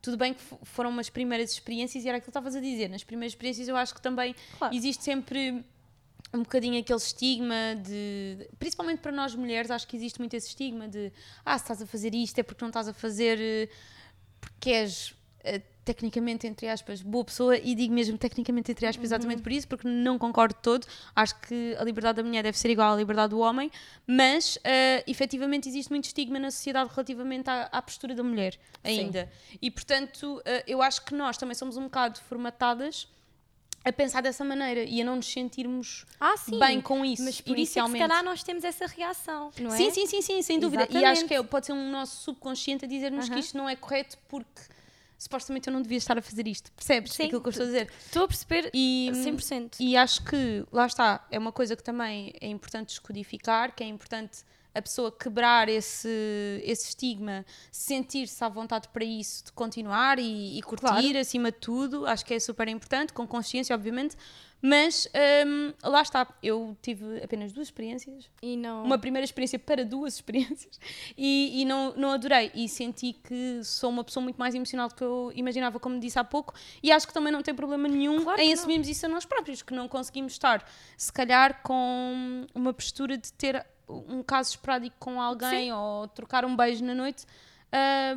Tudo 0.00 0.16
bem 0.18 0.34
que 0.34 0.40
fo- 0.42 0.58
foram 0.64 0.90
umas 0.90 1.08
primeiras 1.08 1.50
experiências 1.50 2.04
e 2.04 2.08
era 2.08 2.18
aquilo 2.18 2.26
que 2.26 2.30
estavas 2.30 2.54
a 2.54 2.60
dizer. 2.60 2.88
Nas 2.90 3.02
primeiras 3.02 3.32
experiências 3.32 3.68
eu 3.68 3.76
acho 3.76 3.94
que 3.94 4.02
também 4.02 4.34
Claro. 4.58 4.74
existe 4.74 5.02
sempre 5.02 5.64
um 6.32 6.40
bocadinho 6.42 6.78
aquele 6.78 6.98
estigma 6.98 7.54
de. 7.82 8.46
Principalmente 8.58 8.98
para 9.00 9.12
nós 9.12 9.34
mulheres, 9.34 9.70
acho 9.70 9.86
que 9.88 9.96
existe 9.96 10.18
muito 10.18 10.34
esse 10.34 10.48
estigma 10.48 10.86
de 10.88 11.10
ah, 11.44 11.56
se 11.56 11.64
estás 11.64 11.80
a 11.80 11.86
fazer 11.86 12.14
isto 12.14 12.38
é 12.38 12.42
porque 12.42 12.62
não 12.62 12.68
estás 12.68 12.86
a 12.88 12.92
fazer 12.92 13.38
eh, 13.40 13.68
porque 14.40 14.70
és 14.70 15.14
tecnicamente, 15.84 16.46
entre 16.46 16.68
aspas, 16.68 17.02
boa 17.02 17.24
pessoa 17.24 17.56
e 17.56 17.74
digo 17.74 17.92
mesmo 17.92 18.16
tecnicamente, 18.16 18.72
entre 18.72 18.86
aspas, 18.86 19.04
exatamente 19.04 19.42
por 19.42 19.52
isso, 19.52 19.68
porque 19.68 19.86
não 19.86 20.18
concordo 20.18 20.54
todo. 20.62 20.86
Acho 21.14 21.38
que 21.40 21.76
a 21.78 21.84
liberdade 21.84 22.16
da 22.16 22.22
mulher 22.22 22.42
deve 22.42 22.58
ser 22.58 22.70
igual 22.70 22.94
à 22.94 22.96
liberdade 22.96 23.30
do 23.30 23.38
homem, 23.40 23.70
mas 24.06 24.58
eh, 24.64 25.04
efetivamente 25.06 25.68
existe 25.68 25.90
muito 25.90 26.04
estigma 26.06 26.38
na 26.38 26.50
sociedade 26.50 26.90
relativamente 26.90 27.48
à, 27.50 27.68
à 27.70 27.82
postura 27.82 28.14
da 28.14 28.22
mulher 28.22 28.58
ainda. 28.82 29.30
E 29.60 29.70
portanto, 29.70 30.40
eh, 30.44 30.64
eu 30.66 30.80
acho 30.82 31.04
que 31.04 31.14
nós 31.14 31.36
também 31.36 31.54
somos 31.54 31.76
um 31.76 31.84
bocado 31.84 32.18
formatadas 32.20 33.06
a 33.84 33.92
pensar 33.92 34.22
dessa 34.22 34.42
maneira 34.42 34.82
e 34.82 35.02
a 35.02 35.04
não 35.04 35.16
nos 35.16 35.30
sentirmos 35.30 36.06
Ah, 36.18 36.38
sim, 36.38 36.58
bem 36.58 36.80
com 36.80 37.04
isso 37.04 37.22
mas 37.22 37.38
por 37.42 37.58
isso 37.58 37.78
é 37.78 37.82
que 37.82 37.88
inicialmente. 37.88 38.02
se 38.02 38.08
calhar 38.08 38.24
nós 38.24 38.42
temos 38.42 38.64
essa 38.64 38.86
reação, 38.86 39.50
não 39.60 39.74
é? 39.74 39.76
Sim, 39.76 39.90
sim, 39.90 40.06
sim, 40.06 40.22
sim, 40.22 40.40
sem 40.40 40.58
dúvida. 40.58 40.84
E 40.84 40.86
Exatamente. 40.86 41.06
acho 41.18 41.26
que 41.26 41.34
é- 41.34 41.42
pode 41.42 41.66
ser 41.66 41.72
um 41.74 41.90
nosso 41.90 42.22
subconsciente 42.22 42.86
a 42.86 42.88
dizer-nos 42.88 43.26
que 43.26 43.32
Aham. 43.32 43.40
isto 43.40 43.58
não 43.58 43.68
é 43.68 43.76
correto 43.76 44.16
porque 44.26 44.62
supostamente 45.18 45.68
eu 45.68 45.72
não 45.72 45.80
devia 45.82 45.98
estar 45.98 46.16
a 46.18 46.22
fazer 46.22 46.46
isto. 46.46 46.70
Percebes 46.72 47.12
Sim. 47.12 47.24
aquilo 47.24 47.40
que 47.40 47.48
eu 47.48 47.50
estou 47.50 47.64
a 47.64 47.68
dizer? 47.68 47.90
Estou 48.06 48.24
a 48.24 48.28
perceber 48.28 48.70
E, 48.74 49.10
100%. 49.14 49.76
e 49.80 49.96
acho 49.96 50.22
que, 50.24 50.64
lá 50.72 50.86
está, 50.86 51.26
é 51.30 51.38
uma 51.38 51.52
coisa 51.52 51.74
que 51.76 51.82
também 51.82 52.32
é 52.40 52.48
importante 52.48 52.88
descodificar, 52.88 53.74
que 53.74 53.82
é 53.82 53.86
importante 53.86 54.42
a 54.74 54.82
pessoa 54.82 55.12
quebrar 55.12 55.68
esse, 55.68 56.08
esse 56.64 56.88
estigma, 56.88 57.46
sentir-se 57.70 58.42
à 58.42 58.48
vontade 58.48 58.88
para 58.88 59.04
isso, 59.04 59.44
de 59.44 59.52
continuar 59.52 60.18
e, 60.18 60.58
e 60.58 60.62
curtir 60.62 60.86
Claro. 60.86 61.18
acima 61.18 61.52
de 61.52 61.58
tudo. 61.58 62.04
Acho 62.06 62.24
que 62.26 62.34
é 62.34 62.40
super 62.40 62.66
importante, 62.66 63.12
com 63.12 63.24
consciência, 63.26 63.72
obviamente. 63.74 64.16
Mas 64.66 65.06
hum, 65.46 65.74
lá 65.82 66.00
está, 66.00 66.26
eu 66.42 66.74
tive 66.80 67.22
apenas 67.22 67.52
duas 67.52 67.66
experiências 67.66 68.30
E 68.40 68.56
não... 68.56 68.82
uma 68.82 68.96
primeira 68.96 69.22
experiência 69.22 69.58
para 69.58 69.84
duas 69.84 70.14
experiências 70.16 70.80
e, 71.18 71.60
e 71.60 71.64
não, 71.66 71.92
não 71.96 72.12
adorei 72.12 72.50
e 72.54 72.66
senti 72.66 73.12
que 73.12 73.60
sou 73.62 73.90
uma 73.90 74.02
pessoa 74.02 74.24
muito 74.24 74.38
mais 74.38 74.54
emocional 74.54 74.88
do 74.88 74.94
que 74.94 75.04
eu 75.04 75.30
imaginava, 75.34 75.78
como 75.78 76.00
disse 76.00 76.18
há 76.18 76.24
pouco, 76.24 76.54
e 76.82 76.90
acho 76.90 77.06
que 77.06 77.12
também 77.12 77.30
não 77.30 77.42
tem 77.42 77.54
problema 77.54 77.86
nenhum 77.86 78.22
Claro 78.24 78.40
em 78.40 78.46
não. 78.46 78.54
assumirmos 78.54 78.88
isso 78.88 79.04
a 79.04 79.08
nós 79.10 79.26
próprios, 79.26 79.60
que 79.60 79.74
não 79.74 79.86
conseguimos 79.86 80.32
estar, 80.32 80.66
se 80.96 81.12
calhar, 81.12 81.60
com 81.62 82.46
uma 82.54 82.72
postura 82.72 83.18
de 83.18 83.30
ter 83.34 83.66
um 83.86 84.22
caso 84.22 84.48
esporádico 84.52 84.96
com 84.98 85.20
alguém 85.20 85.74
ou 85.74 86.08
trocar 86.08 86.42
um 86.46 86.56
beijo 86.56 86.82
na 86.82 86.94
noite. 86.94 87.26
ah, 87.70 88.16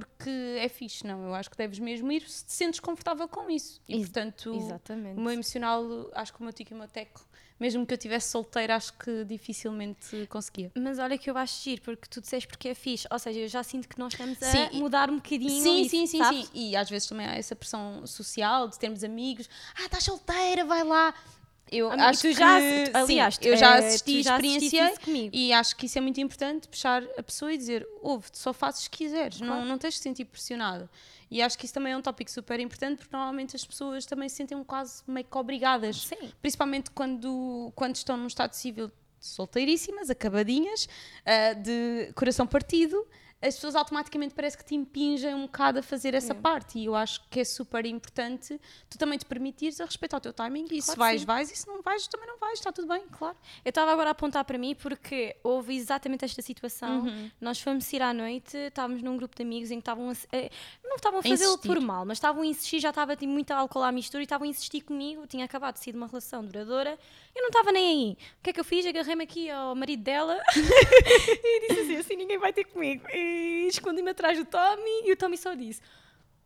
porque 0.00 0.30
é 0.58 0.68
fixe, 0.70 1.06
não? 1.06 1.22
Eu 1.24 1.34
acho 1.34 1.50
que 1.50 1.56
deves 1.56 1.78
mesmo 1.78 2.10
ir 2.10 2.22
se 2.26 2.46
te 2.46 2.52
sentes 2.54 2.80
confortável 2.80 3.28
com 3.28 3.50
isso. 3.50 3.78
E, 3.86 3.96
Ex- 3.96 4.04
portanto, 4.08 4.54
Exatamente. 4.54 5.18
o 5.18 5.20
meu 5.20 5.32
emocional, 5.32 5.84
acho 6.14 6.32
que 6.32 6.40
o 6.40 6.42
meu 6.44 6.52
tico 6.52 6.72
e 6.72 6.74
o 6.74 6.78
meu 6.78 6.88
teco, 6.88 7.20
mesmo 7.60 7.84
que 7.86 7.92
eu 7.92 7.96
estivesse 7.96 8.30
solteira, 8.30 8.74
acho 8.74 8.94
que 8.94 9.22
dificilmente 9.26 10.26
conseguia. 10.30 10.72
Mas 10.74 10.98
olha 10.98 11.18
que 11.18 11.28
eu 11.30 11.36
acho 11.36 11.62
giro, 11.62 11.82
porque 11.82 12.08
tu 12.08 12.22
disseste 12.22 12.48
porque 12.48 12.70
é 12.70 12.74
fixe. 12.74 13.06
Ou 13.10 13.18
seja, 13.18 13.40
eu 13.40 13.48
já 13.48 13.62
sinto 13.62 13.86
que 13.86 13.98
nós 13.98 14.14
estamos 14.14 14.42
a 14.42 14.46
Sim, 14.50 14.68
e- 14.72 14.80
mudar 14.80 15.10
um 15.10 15.16
bocadinho 15.16 15.62
Sim, 15.62 15.80
isso, 15.82 15.90
sim, 15.90 16.06
sim, 16.06 16.18
sabes? 16.18 16.46
sim. 16.46 16.50
E 16.54 16.74
às 16.74 16.88
vezes 16.88 17.06
também 17.06 17.26
há 17.26 17.34
essa 17.36 17.54
pressão 17.54 18.06
social 18.06 18.68
de 18.68 18.78
termos 18.78 19.04
amigos. 19.04 19.46
Ah, 19.78 19.84
estás 19.84 20.04
solteira, 20.04 20.64
vai 20.64 20.82
lá. 20.84 21.14
Eu 21.72 21.90
acho 21.90 22.20
tu 22.20 22.28
que, 22.28 22.34
já- 22.34 22.60
sim, 22.60 22.84
aliás, 22.94 23.38
eu 23.42 23.56
já 23.56 23.76
eh, 23.76 23.78
assisti 23.86 24.22
já 24.22 24.38
isso 24.38 25.00
comigo. 25.00 25.30
e 25.34 25.52
acho 25.52 25.74
que 25.76 25.86
isso 25.86 25.96
é 25.98 26.00
muito 26.00 26.20
importante, 26.20 26.68
puxar 26.68 27.02
a 27.16 27.22
pessoa 27.22 27.52
e 27.52 27.56
dizer, 27.56 27.86
ouve, 28.02 28.26
só 28.32 28.52
fazes 28.52 28.82
se 28.82 28.90
quiseres, 28.90 29.40
não, 29.40 29.48
Claro. 29.48 29.64
não 29.64 29.78
tens 29.78 29.94
de 29.94 29.98
se 29.98 30.02
sentir 30.02 30.24
pressionada. 30.26 30.90
E 31.30 31.40
acho 31.40 31.56
que 31.56 31.64
isso 31.64 31.72
também 31.72 31.94
é 31.94 31.96
um 31.96 32.02
tópico 32.02 32.30
super 32.30 32.60
importante 32.60 32.98
porque 32.98 33.16
normalmente 33.16 33.56
as 33.56 33.64
pessoas 33.64 34.04
também 34.04 34.28
se 34.28 34.36
sentem 34.36 34.62
quase 34.64 35.02
meio 35.06 35.24
que 35.26 35.38
obrigadas 35.38 36.02
Sim. 36.02 36.30
principalmente 36.42 36.90
quando, 36.90 37.72
quando 37.74 37.96
estão 37.96 38.18
num 38.18 38.26
estado 38.26 38.52
civil 38.52 38.90
solteiríssimas, 39.18 40.10
acabadinhas, 40.10 40.88
ah, 41.24 41.54
de 41.54 42.12
coração 42.14 42.46
partido, 42.46 43.06
as 43.42 43.54
pessoas 43.56 43.74
automaticamente 43.74 44.34
parece 44.34 44.56
que 44.56 44.64
te 44.64 44.74
impingem 44.74 45.34
um 45.34 45.42
bocado 45.42 45.80
a 45.80 45.82
fazer 45.82 46.14
essa 46.14 46.34
parte. 46.34 46.78
E 46.78 46.84
eu 46.86 46.94
acho 46.94 47.20
que 47.28 47.40
é 47.40 47.44
super 47.44 47.84
importante 47.84 48.60
tu 48.88 48.96
também 48.96 49.18
te 49.18 49.26
permitires 49.26 49.80
a 49.80 49.84
respeitar 49.84 50.18
o 50.18 50.20
teu 50.20 50.32
timing. 50.32 50.66
E 50.70 50.80
se 50.80 50.94
Claro 50.94 50.94
que 50.94 50.98
vais, 50.98 51.20
sim. 51.20 51.26
vais, 51.26 51.50
e 51.52 51.56
se 51.56 51.66
não 51.66 51.82
vais, 51.82 52.06
também 52.06 52.26
não 52.28 52.38
vais, 52.38 52.58
está 52.58 52.70
tudo 52.70 52.86
bem. 52.88 53.02
Claro. 53.10 53.36
Eu 53.64 53.70
estava 53.70 53.90
agora 53.92 54.10
a 54.10 54.12
apontar 54.12 54.44
para 54.44 54.56
mim 54.56 54.74
porque 54.74 55.36
houve 55.42 55.74
exatamente 55.74 56.24
esta 56.24 56.40
situação. 56.40 57.00
Uhum. 57.00 57.30
Nós 57.40 57.60
fomos 57.60 57.84
sair 57.84 58.02
à 58.02 58.14
noite, 58.14 58.56
estávamos 58.56 59.02
num 59.02 59.16
grupo 59.16 59.34
de 59.36 59.42
amigos 59.42 59.70
em 59.70 59.74
que 59.76 59.80
estavam 59.82 60.08
a, 60.10 60.14
se- 60.14 60.28
eh, 60.32 60.48
não 60.84 60.94
estavam 60.96 61.18
a 61.18 61.22
fazê-lo 61.22 61.58
por 61.58 61.80
mal, 61.80 62.04
mas 62.06 62.18
estavam 62.18 62.42
a 62.42 62.46
insistir, 62.46 62.78
já 62.78 62.90
estava 62.90 63.16
tipo, 63.16 63.32
muito 63.32 63.50
álcool 63.50 63.82
à 63.82 63.90
mistura 63.90 64.22
e 64.22 64.24
estavam 64.24 64.46
a 64.46 64.50
insistir 64.50 64.82
comigo. 64.82 65.26
Tinha 65.26 65.44
acabado 65.44 65.74
de 65.74 65.80
sair 65.84 65.92
de 65.92 65.98
uma 65.98 66.06
relação 66.06 66.44
duradoura, 66.44 66.96
eu 67.34 67.40
não 67.42 67.48
estava 67.48 67.72
nem 67.72 67.88
aí. 67.88 68.12
O 68.38 68.42
que 68.44 68.50
é 68.50 68.52
que 68.52 68.60
eu 68.60 68.64
fiz? 68.64 68.86
Agarrei-me 68.86 69.24
aqui 69.24 69.50
ao 69.50 69.74
marido 69.74 70.02
dela 70.02 70.38
e 70.56 71.60
disse 71.68 71.80
assim: 71.80 71.96
assim 71.96 72.16
ninguém 72.16 72.38
vai 72.38 72.52
ter 72.52 72.64
comigo. 72.64 73.04
E 73.10 73.31
escondi-me 73.68 74.10
atrás 74.10 74.38
do 74.38 74.44
Tommy 74.44 75.06
e 75.06 75.12
o 75.12 75.16
Tommy 75.16 75.36
só 75.36 75.54
disse: 75.54 75.80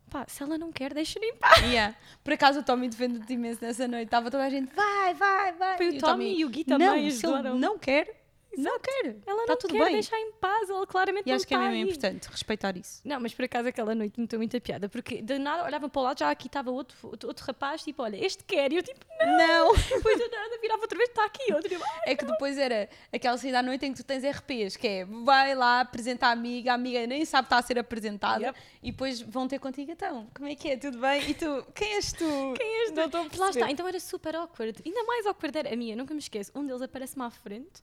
pá, 0.09 0.25
se 0.27 0.43
ela 0.43 0.57
não 0.57 0.71
quer, 0.71 0.93
deixa-me 0.93 1.27
em 1.27 1.35
paz. 1.35 1.61
Yeah. 1.63 1.95
Por 2.23 2.33
acaso 2.33 2.59
o 2.59 2.63
Tommy 2.63 2.89
defende-te 2.89 3.33
imenso 3.33 3.59
nessa 3.61 3.87
noite. 3.87 4.05
Estava 4.05 4.31
toda 4.31 4.43
a 4.43 4.49
gente, 4.49 4.73
vai, 4.73 5.13
vai, 5.13 5.53
vai. 5.53 5.77
Foi 5.77 5.89
o 5.89 5.93
E 5.93 5.99
Tommy 5.99 6.39
e 6.39 6.45
o 6.45 6.49
Gui 6.49 6.63
também 6.63 6.87
Não, 6.87 7.11
se 7.11 7.25
ele 7.25 7.49
não 7.53 7.77
quer, 7.77 8.26
não 8.57 8.79
quer. 8.79 9.15
Ela 9.25 9.41
Está 9.41 9.53
não 9.53 9.57
tudo 9.57 9.73
quer 9.73 9.83
bem. 9.85 9.93
deixar 9.93 10.19
em 10.19 10.31
paz, 10.33 10.69
ela 10.69 10.85
claramente 10.87 11.25
E 11.25 11.29
não 11.29 11.35
acho 11.35 11.47
que 11.47 11.53
é 11.53 11.57
está 11.57 11.69
mesmo 11.69 11.75
aí. 11.83 11.89
importante 11.89 12.27
respeitar 12.29 12.75
isso. 12.77 13.01
Não, 13.05 13.19
mas 13.19 13.33
por 13.33 13.45
acaso 13.45 13.67
aquela 13.69 13.93
noite 13.95 14.19
me 14.19 14.27
deu 14.27 14.39
muita 14.39 14.59
piada, 14.59 14.89
porque 14.89 15.21
de 15.21 15.37
nada 15.39 15.63
olhava 15.63 15.87
para 15.89 15.99
o 15.99 16.03
lado, 16.03 16.19
já 16.19 16.29
aqui 16.31 16.47
estava 16.47 16.71
outro, 16.71 16.97
outro, 17.03 17.45
rapaz, 17.45 17.83
tipo, 17.83 18.01
olha, 18.03 18.17
este 18.23 18.43
quer, 18.43 18.71
e 18.73 18.77
eu 18.77 18.83
tipo, 18.83 18.99
não, 19.19 19.37
Não. 19.37 19.73
depois 19.97 20.17
de 20.17 20.27
nada, 20.29 20.57
virava 20.61 20.81
outra 20.81 20.97
vez, 20.97 21.09
está 21.09 21.25
aqui 21.25 21.53
outro, 21.53 21.69
"Ai". 21.83 22.01
É 22.07 22.15
que 22.15 22.25
depois 22.25 22.57
era 22.57 22.89
aquela 23.13 23.37
saída 23.37 23.59
à 23.59 23.63
noite 23.63 23.85
em 23.85 23.91
que 23.93 23.97
tu 24.01 24.05
tens 24.05 24.23
RPs, 24.23 24.75
que 24.75 24.87
é 24.87 25.05
vai 25.05 25.53
lá 25.55 25.81
apresentar 25.81 26.29
a 26.29 26.31
amiga, 26.31 26.71
a 26.71 26.75
amiga 26.75 27.05
nem 27.07 27.23
sabe 27.25 27.45
estar 27.45 27.57
a 27.57 27.61
ser 27.61 27.77
apresentada 27.79 28.45
Yep. 28.47 28.59
e 28.83 28.91
depois 28.91 29.21
vão 29.21 29.47
ter 29.47 29.59
contigo 29.59 29.91
então. 29.91 30.27
Como 30.35 30.47
é 30.47 30.55
que 30.55 30.69
é? 30.69 30.77
Tudo 30.77 30.99
bem? 30.99 31.29
E 31.29 31.33
tu, 31.33 31.65
quem 31.75 31.93
és 31.95 32.11
tu? 32.11 32.53
quem 32.57 32.81
és 32.81 32.91
Não 32.91 33.03
tu? 33.03 33.17
estou 33.17 33.19
a 33.19 33.23
Lá 33.23 33.29
perceber. 33.29 33.59
está, 33.59 33.71
então 33.71 33.87
era 33.87 33.99
super 33.99 34.35
awkward, 34.35 34.81
ainda 34.85 35.03
mais 35.03 35.25
awkward 35.25 35.57
era 35.57 35.73
a 35.73 35.75
minha, 35.75 35.95
nunca 35.95 36.13
me 36.13 36.19
esqueço, 36.19 36.51
um 36.55 36.65
deles 36.65 36.81
aparece-me 36.81 37.23
à 37.25 37.29
frente, 37.29 37.81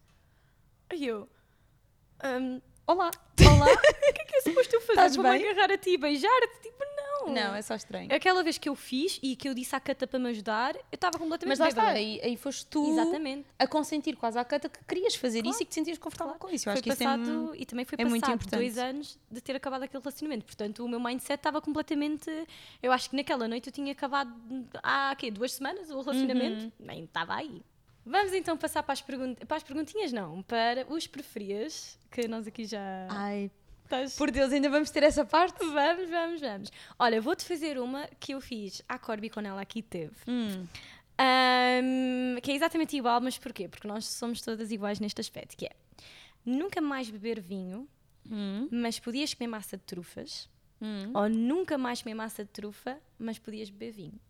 e 0.92 1.06
eu, 1.06 1.28
"Hum, 2.24 2.60
Olá. 2.86 3.10
olá, 3.40 3.66
o 3.72 4.12
que 4.12 4.20
é 4.20 4.24
que 4.24 4.36
é 4.36 4.40
suposto 4.42 4.76
eu 4.76 4.80
fazer? 4.82 5.16
Vou-me 5.16 5.38
bem? 5.38 5.48
agarrar 5.48 5.72
a 5.72 5.78
ti 5.78 5.90
e 5.90 5.96
beijar-te? 5.98 6.60
Tipo, 6.62 6.84
não. 6.96 7.32
Não, 7.32 7.54
é 7.54 7.62
só 7.62 7.74
estranho. 7.74 8.12
Aquela 8.14 8.42
vez 8.42 8.58
que 8.58 8.68
eu 8.68 8.74
fiz 8.74 9.18
e 9.22 9.34
que 9.34 9.48
eu 9.48 9.54
disse 9.54 9.74
à 9.74 9.80
Cata 9.80 10.06
para 10.06 10.18
me 10.18 10.28
ajudar, 10.28 10.76
eu 10.76 10.82
estava 10.92 11.18
completamente 11.18 11.58
Mas 11.58 11.58
lá 11.58 11.68
está, 11.68 11.88
aí, 11.96 12.20
aí 12.22 12.36
foste 12.36 12.66
tu 12.66 12.86
Exatamente. 12.92 13.46
a 13.58 13.66
consentir 13.66 14.14
quase 14.16 14.38
à 14.38 14.44
canta 14.44 14.68
que 14.68 14.84
querias 14.84 15.14
fazer 15.14 15.40
Claro. 15.40 15.54
isso 15.54 15.62
e 15.62 15.64
que 15.64 15.70
te 15.70 15.74
sentias 15.76 15.96
confortável 15.96 16.34
com 16.34 16.48
isso. 16.50 16.68
Eu 16.68 16.72
foi 16.72 16.72
acho 16.74 16.82
que 16.82 16.90
passado, 16.90 17.22
isso 17.22 17.54
é, 17.54 17.56
e 17.62 17.64
também 17.66 17.84
foi 17.86 17.96
é 17.98 18.04
passado 18.04 18.46
dois 18.50 18.76
anos 18.76 19.18
de 19.30 19.40
ter 19.40 19.56
acabado 19.56 19.84
aquele 19.84 20.02
relacionamento. 20.02 20.44
Portanto, 20.44 20.84
o 20.84 20.88
meu 20.88 21.00
mindset 21.00 21.38
estava 21.40 21.62
completamente. 21.62 22.30
Eu 22.82 22.92
acho 22.92 23.08
que 23.08 23.16
naquela 23.16 23.48
noite 23.48 23.68
eu 23.68 23.72
tinha 23.72 23.92
acabado 23.92 24.30
há 24.82 25.16
quê, 25.16 25.30
duas 25.30 25.52
semanas 25.54 25.88
o 25.90 25.98
relacionamento, 26.02 26.64
Uhum. 26.66 26.72
nem 26.80 27.04
estava 27.04 27.34
aí. 27.36 27.62
Vamos 28.06 28.32
então 28.34 28.56
passar 28.56 28.82
para 28.82 28.92
as, 28.92 29.00
pergun 29.00 29.34
para 29.34 29.56
as 29.56 29.62
perguntinhas, 29.62 30.12
não, 30.12 30.42
para 30.42 30.86
os 30.92 31.06
preferias, 31.06 31.98
que 32.10 32.28
nós 32.28 32.46
aqui 32.46 32.64
já. 32.66 33.06
Ai, 33.08 33.50
estás. 33.84 34.14
Por 34.16 34.30
Deus, 34.30 34.52
ainda 34.52 34.68
vamos 34.68 34.90
ter 34.90 35.02
essa 35.02 35.24
parte? 35.24 35.64
Vamos, 35.64 36.10
vamos, 36.10 36.40
vamos. 36.40 36.72
Olha, 36.98 37.20
vou-te 37.20 37.44
fazer 37.44 37.78
uma 37.78 38.06
que 38.20 38.32
eu 38.34 38.40
fiz 38.40 38.82
à 38.88 38.98
Corby 38.98 39.30
quando 39.30 39.46
ela 39.46 39.60
aqui 39.62 39.80
teve. 39.82 40.14
Hum. 40.28 40.66
Ahm, 41.16 42.40
que 42.42 42.50
é 42.50 42.54
exatamente 42.54 42.96
igual, 42.96 43.20
mas 43.20 43.38
porquê? 43.38 43.68
Porque 43.68 43.86
nós 43.88 44.04
somos 44.04 44.42
todas 44.42 44.70
iguais 44.72 45.00
neste 45.00 45.20
aspecto, 45.20 45.56
que 45.56 45.66
é 45.66 45.70
nunca 46.44 46.80
mais 46.80 47.08
beber 47.08 47.40
vinho, 47.40 47.88
Hum. 48.30 48.68
mas 48.70 48.98
podias 48.98 49.32
comer 49.34 49.48
massa 49.48 49.76
de 49.76 49.82
trufas, 49.84 50.48
Hum. 50.82 51.10
ou 51.14 51.28
nunca 51.28 51.78
mais 51.78 52.02
comer 52.02 52.14
massa 52.14 52.44
de 52.44 52.50
trufa, 52.50 52.98
mas 53.18 53.38
podias 53.38 53.70
beber 53.70 53.92
vinho. 53.92 54.20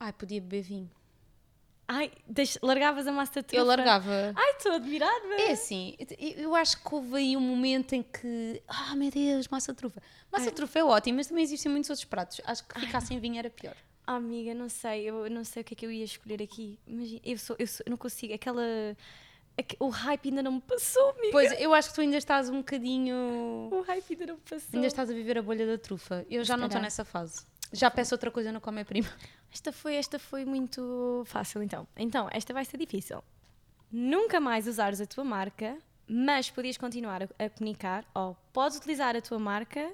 Ai, 0.00 0.12
podia 0.12 0.40
beber 0.40 0.62
vinho. 0.62 0.90
Ai, 1.88 2.10
deixa- 2.26 2.58
largavas 2.62 3.06
a 3.06 3.12
massa 3.12 3.40
de 3.40 3.46
trufa? 3.48 3.56
Eu 3.60 3.64
largava. 3.64 4.32
Ai, 4.34 4.50
estou 4.56 4.72
admirada. 4.72 5.34
É 5.38 5.52
assim, 5.52 5.96
eu- 6.36 6.54
acho 6.54 6.82
que 6.82 6.94
houve 6.94 7.16
aí 7.16 7.36
um 7.36 7.40
momento 7.40 7.92
em 7.94 8.02
que, 8.02 8.60
ah 8.66 8.94
meu 8.96 9.10
Deus, 9.10 9.46
massa 9.48 9.72
de 9.72 9.78
trufa. 9.78 10.02
Massa 10.32 10.46
Ai. 10.46 10.50
de 10.50 10.56
trufa 10.56 10.78
é 10.80 10.84
ótimo, 10.84 11.16
mas 11.18 11.28
também 11.28 11.44
existem 11.44 11.70
muitos 11.70 11.88
outros 11.88 12.04
pratos. 12.04 12.40
Acho 12.44 12.64
que 12.66 12.80
ficar 12.80 13.00
sem 13.00 13.20
vinho 13.20 13.38
era 13.38 13.48
pior. 13.50 13.76
Ah, 14.06 14.16
amiga, 14.16 14.52
não 14.54 14.68
sei, 14.68 15.04
eu 15.04 15.28
não 15.30 15.44
sei 15.44 15.62
o 15.62 15.64
que 15.64 15.74
é 15.74 15.76
que 15.76 15.86
eu 15.86 15.90
ia 15.92 16.04
escolher 16.04 16.42
aqui. 16.42 16.78
Imagina, 16.86 17.20
eu, 17.24 17.38
sou, 17.38 17.56
eu, 17.58 17.66
sou- 17.66 17.84
eu 17.86 17.90
não 17.90 17.96
consigo, 17.96 18.34
aquela... 18.34 18.62
aque- 19.58 19.76
O 19.80 19.88
hype 19.88 20.28
ainda 20.28 20.42
não 20.42 20.52
me 20.52 20.60
passou, 20.60 21.10
amiga. 21.10 21.30
Pois, 21.32 21.52
eu 21.60 21.72
acho 21.74 21.88
que 21.90 21.94
tu 21.96 22.00
ainda 22.00 22.16
estás 22.16 22.48
um 22.48 22.58
bocadinho. 22.58 23.68
O 23.72 23.80
hype 23.86 24.04
ainda 24.12 24.26
não 24.26 24.34
me 24.34 24.40
passou. 24.40 24.70
Ainda 24.74 24.86
estás 24.86 25.10
a 25.10 25.12
viver 25.14 25.38
a 25.38 25.42
bolha 25.42 25.66
da 25.66 25.78
trufa. 25.78 26.24
Eu 26.30 26.42
já 26.44 26.56
não 26.56 26.66
estou 26.66 26.80
nessa 26.80 27.04
fase. 27.04 27.44
Já 27.72 27.90
peço 27.90 28.14
outra 28.14 28.30
coisa 28.30 28.52
no 28.52 28.60
Come 28.60 28.84
Prima. 28.84 29.08
Esta 29.52 29.72
foi, 29.72 29.94
esta 29.96 30.18
foi 30.18 30.44
muito 30.44 31.22
fácil, 31.26 31.62
então. 31.62 31.86
Então, 31.96 32.28
esta 32.32 32.52
vai 32.52 32.64
ser 32.64 32.76
difícil. 32.76 33.22
Nunca 33.90 34.40
mais 34.40 34.66
usares 34.66 35.00
a 35.00 35.06
tua 35.06 35.24
marca, 35.24 35.78
mas 36.08 36.50
podias 36.50 36.76
continuar 36.76 37.22
a, 37.22 37.28
a 37.44 37.48
comunicar, 37.50 38.04
ou 38.14 38.36
podes 38.52 38.76
utilizar 38.76 39.16
a 39.16 39.20
tua 39.20 39.38
marca, 39.38 39.92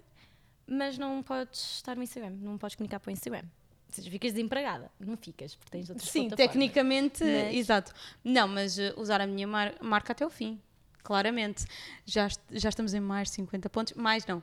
mas 0.66 0.98
não 0.98 1.22
podes 1.22 1.60
estar 1.76 1.96
no 1.96 2.02
Instagram, 2.02 2.30
não 2.40 2.58
podes 2.58 2.76
comunicar 2.76 2.98
para 3.00 3.10
o 3.10 3.12
Instagram. 3.12 3.42
Ou 3.88 3.94
seja, 3.94 4.10
ficas 4.10 4.32
desempregada. 4.32 4.90
Não 4.98 5.16
ficas, 5.16 5.54
porque 5.54 5.70
tens 5.70 5.90
outras 5.90 6.08
Sim, 6.08 6.30
tecnicamente, 6.30 7.22
Mas- 7.22 7.54
exato. 7.54 7.92
Não, 8.24 8.48
mas 8.48 8.78
uh, 8.78 8.94
usar 8.96 9.20
a 9.20 9.26
minha 9.26 9.46
mar- 9.46 9.74
marca 9.82 10.12
até 10.12 10.24
o 10.24 10.30
fim. 10.30 10.58
Claramente. 11.02 11.66
Já, 12.06 12.28
já 12.50 12.68
estamos 12.70 12.94
em 12.94 13.00
mais 13.00 13.28
de 13.28 13.34
50 13.34 13.68
pontos. 13.68 13.92
Mais 13.94 14.24
não. 14.24 14.42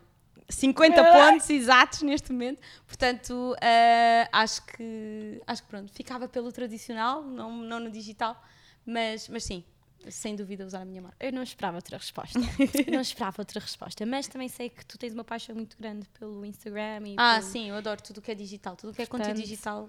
50 0.50 1.04
pontos 1.14 1.50
exatos 1.50 2.02
neste 2.02 2.32
momento. 2.32 2.60
Portanto, 2.88 3.54
uh, 3.54 4.30
acho 4.32 4.66
que 4.66 5.42
acho 5.48 5.64
que 5.64 5.70
pronto, 5.70 5.92
ficava 5.94 6.28
pelo 6.28 6.52
tradicional, 6.52 7.24
não, 7.24 7.52
não 7.58 7.80
no 7.80 7.90
digital, 7.92 8.42
mas, 8.86 9.28
mas 9.30 9.44
sim, 9.44 9.64
sem 10.10 10.36
dúvida 10.36 10.66
usar 10.66 10.82
a 10.82 10.86
minha 10.86 11.02
marca. 11.02 11.18
Eu 11.20 11.32
não 11.32 11.44
esperava 11.44 11.78
outra 11.78 11.98
resposta. 11.98 12.40
não 12.92 13.02
esperava 13.02 13.36
outra 13.42 13.60
resposta, 13.60 14.06
mas 14.06 14.28
também 14.28 14.48
sei 14.48 14.70
que 14.70 14.86
tu 14.86 14.98
tens 14.98 15.14
uma 15.14 15.24
paixão 15.24 15.54
muito 15.56 15.78
grande 15.78 16.08
pelo 16.18 16.46
Instagram 16.46 17.02
e 17.08 17.16
Ah, 17.18 17.40
pelo- 17.40 17.52
sim, 17.52 17.70
eu 17.70 17.76
adoro 17.76 18.02
tudo 18.02 18.18
o 18.18 18.22
que 18.22 18.32
é 18.32 18.36
digital, 18.36 18.76
tudo 18.76 18.92
o 18.92 18.94
que 18.94 19.02
é 19.02 19.06
Portanto, 19.06 19.28
conteúdo 19.28 19.44
digital. 19.46 19.88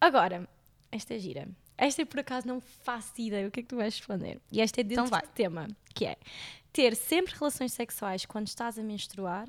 Agora, 0.00 0.48
esta 0.92 1.14
é 1.14 1.18
gira. 1.18 1.48
Esta 1.78 2.02
eu 2.02 2.06
por 2.06 2.20
acaso 2.20 2.46
não 2.46 2.60
faço 2.60 3.12
ideia 3.18 3.46
o 3.48 3.50
que 3.50 3.60
é 3.60 3.62
que 3.62 3.68
tu 3.68 3.76
vais 3.76 3.94
responder. 3.96 4.40
E 4.50 4.60
esta 4.60 4.80
é 4.80 4.84
dentro 4.84 5.04
Então 5.04 5.10
vai. 5.10 5.22
do 5.22 5.28
tema, 5.28 5.68
que 5.94 6.06
é 6.06 6.16
ter 6.76 6.94
sempre 6.94 7.34
relações 7.34 7.72
sexuais 7.72 8.26
quando 8.26 8.48
estás 8.48 8.78
a 8.78 8.82
menstruar 8.82 9.48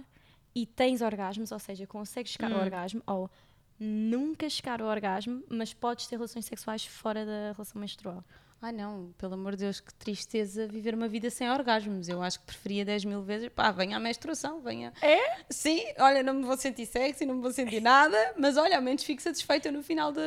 e 0.56 0.66
tens 0.66 1.02
orgasmos, 1.02 1.52
ou 1.52 1.60
seja, 1.60 1.86
consegues 1.86 2.32
chegar 2.32 2.50
Hum. 2.50 2.56
ao 2.56 2.62
orgasmo, 2.62 3.04
ou 3.06 3.30
nunca 3.78 4.50
chegar 4.50 4.82
ao 4.82 4.88
orgasmo, 4.88 5.44
mas 5.50 5.74
podes 5.74 6.08
ter 6.08 6.16
relações 6.16 6.46
sexuais 6.46 6.86
fora 6.86 7.26
da 7.26 7.52
relação 7.52 7.82
menstrual. 7.82 8.24
Ai 8.62 8.72
não, 8.72 9.14
pelo 9.18 9.34
amor 9.34 9.52
de 9.58 9.66
Deus, 9.66 9.82
que 9.82 9.94
tristeza 9.94 10.66
viver 10.68 10.96
uma 10.96 11.08
vida 11.10 11.30
sem 11.30 11.52
orgasmos. 11.52 12.08
Eu 12.08 12.24
acho 12.24 12.40
que 12.40 12.46
preferia 12.46 12.86
10 12.86 13.04
mil 13.04 13.22
vezes, 13.22 13.50
pá, 13.50 13.72
venha 13.72 13.98
a 13.98 14.00
menstruação, 14.00 14.62
venha. 14.62 14.94
É? 15.02 15.42
Sim, 15.50 15.84
olha, 16.00 16.24
não 16.24 16.34
me 16.34 16.44
vou 16.44 16.56
sentir 16.58 16.86
sexy, 16.86 17.26
não 17.26 17.36
me 17.36 17.42
vou 17.42 17.52
sentir 17.52 17.82
nada, 17.82 18.18
mas 18.38 18.56
olha, 18.56 18.78
ao 18.78 18.82
menos 18.82 19.04
fico 19.04 19.22
satisfeita 19.22 19.70
no 19.70 19.84
final 19.84 20.14
de, 20.14 20.20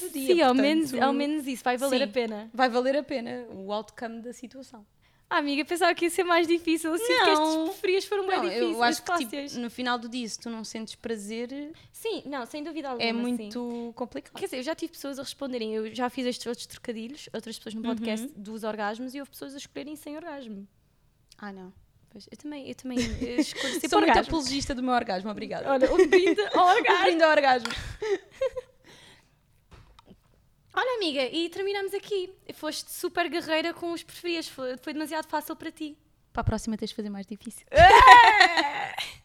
do 0.00 0.08
dia. 0.08 0.34
Sim, 0.34 0.40
ao 0.40 0.54
portanto, 0.54 0.62
menos, 0.62 0.94
ao 0.94 1.12
menos 1.12 1.46
isso, 1.48 1.64
vai 1.64 1.76
valer 1.76 1.98
sim. 1.98 2.04
a 2.04 2.08
pena. 2.08 2.50
Vai 2.54 2.68
valer 2.70 2.96
a 2.96 3.02
pena 3.02 3.44
o 3.50 3.72
outcome 3.72 4.22
da 4.22 4.32
situação. 4.32 4.86
Ah, 5.30 5.38
amiga, 5.38 5.64
pensava 5.64 5.92
que 5.94 6.04
ia 6.04 6.10
ser 6.10 6.22
mais 6.22 6.46
difícil. 6.46 6.92
Eu 6.92 6.98
sinto 6.98 7.08
que 7.24 7.30
Não. 7.34 7.42
estes 7.62 7.68
preferias 7.70 8.04
foram 8.04 8.26
bem 8.26 8.36
Não, 8.36 8.44
difíceis. 8.44 8.70
eu 8.72 8.82
acho 8.82 9.02
que 9.02 9.18
tipo, 9.26 9.58
no 9.60 9.70
final 9.70 9.98
do 9.98 10.08
dia, 10.08 10.28
se 10.28 10.38
tu 10.38 10.48
não 10.50 10.62
sentes 10.62 10.94
prazer, 10.94 11.72
Sim, 11.92 12.22
não, 12.26 12.44
sem 12.46 12.62
dúvida 12.62 12.90
alguma. 12.90 13.02
é 13.08 13.12
sim. 13.12 13.18
muito 13.18 13.92
complicado. 13.96 14.38
Quer 14.38 14.44
dizer, 14.44 14.58
eu 14.58 14.62
já 14.62 14.74
tive 14.74 14.92
pessoas 14.92 15.18
a 15.18 15.22
responderem, 15.22 15.74
eu 15.74 15.92
já 15.94 16.08
fiz 16.10 16.26
estes 16.26 16.46
outros 16.46 16.66
trocadilhos, 16.66 17.28
outras 17.32 17.56
pessoas 17.58 17.74
no 17.74 17.82
podcast 17.82 18.28
dos 18.36 18.62
orgasmos 18.64 19.14
e 19.14 19.18
houve 19.18 19.30
pessoas 19.30 19.54
a 19.54 19.58
escolherem 19.58 19.96
sem 19.96 20.14
orgasmo. 20.14 20.68
Ah, 21.38 21.50
não. 21.52 21.72
Pois, 22.10 22.28
eu 22.30 22.36
também, 22.36 22.68
eu 22.68 22.74
também 22.76 22.98
escolho 23.40 23.72
sempre 23.74 23.88
Sou 23.88 23.98
muito 23.98 24.10
orgasmo. 24.10 24.30
apologista 24.30 24.72
do 24.74 24.82
meu 24.84 24.92
orgasmo, 24.94 25.30
obrigada. 25.30 25.68
Olha, 25.68 25.92
um 25.92 26.06
brinde 26.06 26.40
ao 26.54 26.64
Um 26.66 26.70
orgasmo. 26.76 27.02
brinde 27.04 27.22
ao 27.24 27.30
orgasmo. 27.32 27.68
Olha, 30.76 30.96
amiga, 30.96 31.22
e 31.26 31.48
terminamos 31.48 31.94
aqui. 31.94 32.34
Foste 32.54 32.90
super 32.90 33.28
guerreira 33.28 33.72
com 33.72 33.92
os 33.92 34.02
preferias, 34.02 34.48
foi, 34.48 34.76
foi 34.76 34.92
demasiado 34.92 35.28
fácil 35.28 35.54
para 35.54 35.70
ti. 35.70 35.96
Para 36.32 36.40
a 36.40 36.44
próxima 36.44 36.76
tens 36.76 36.90
de 36.90 36.96
fazer 36.96 37.10
mais 37.10 37.26
difícil. 37.26 37.64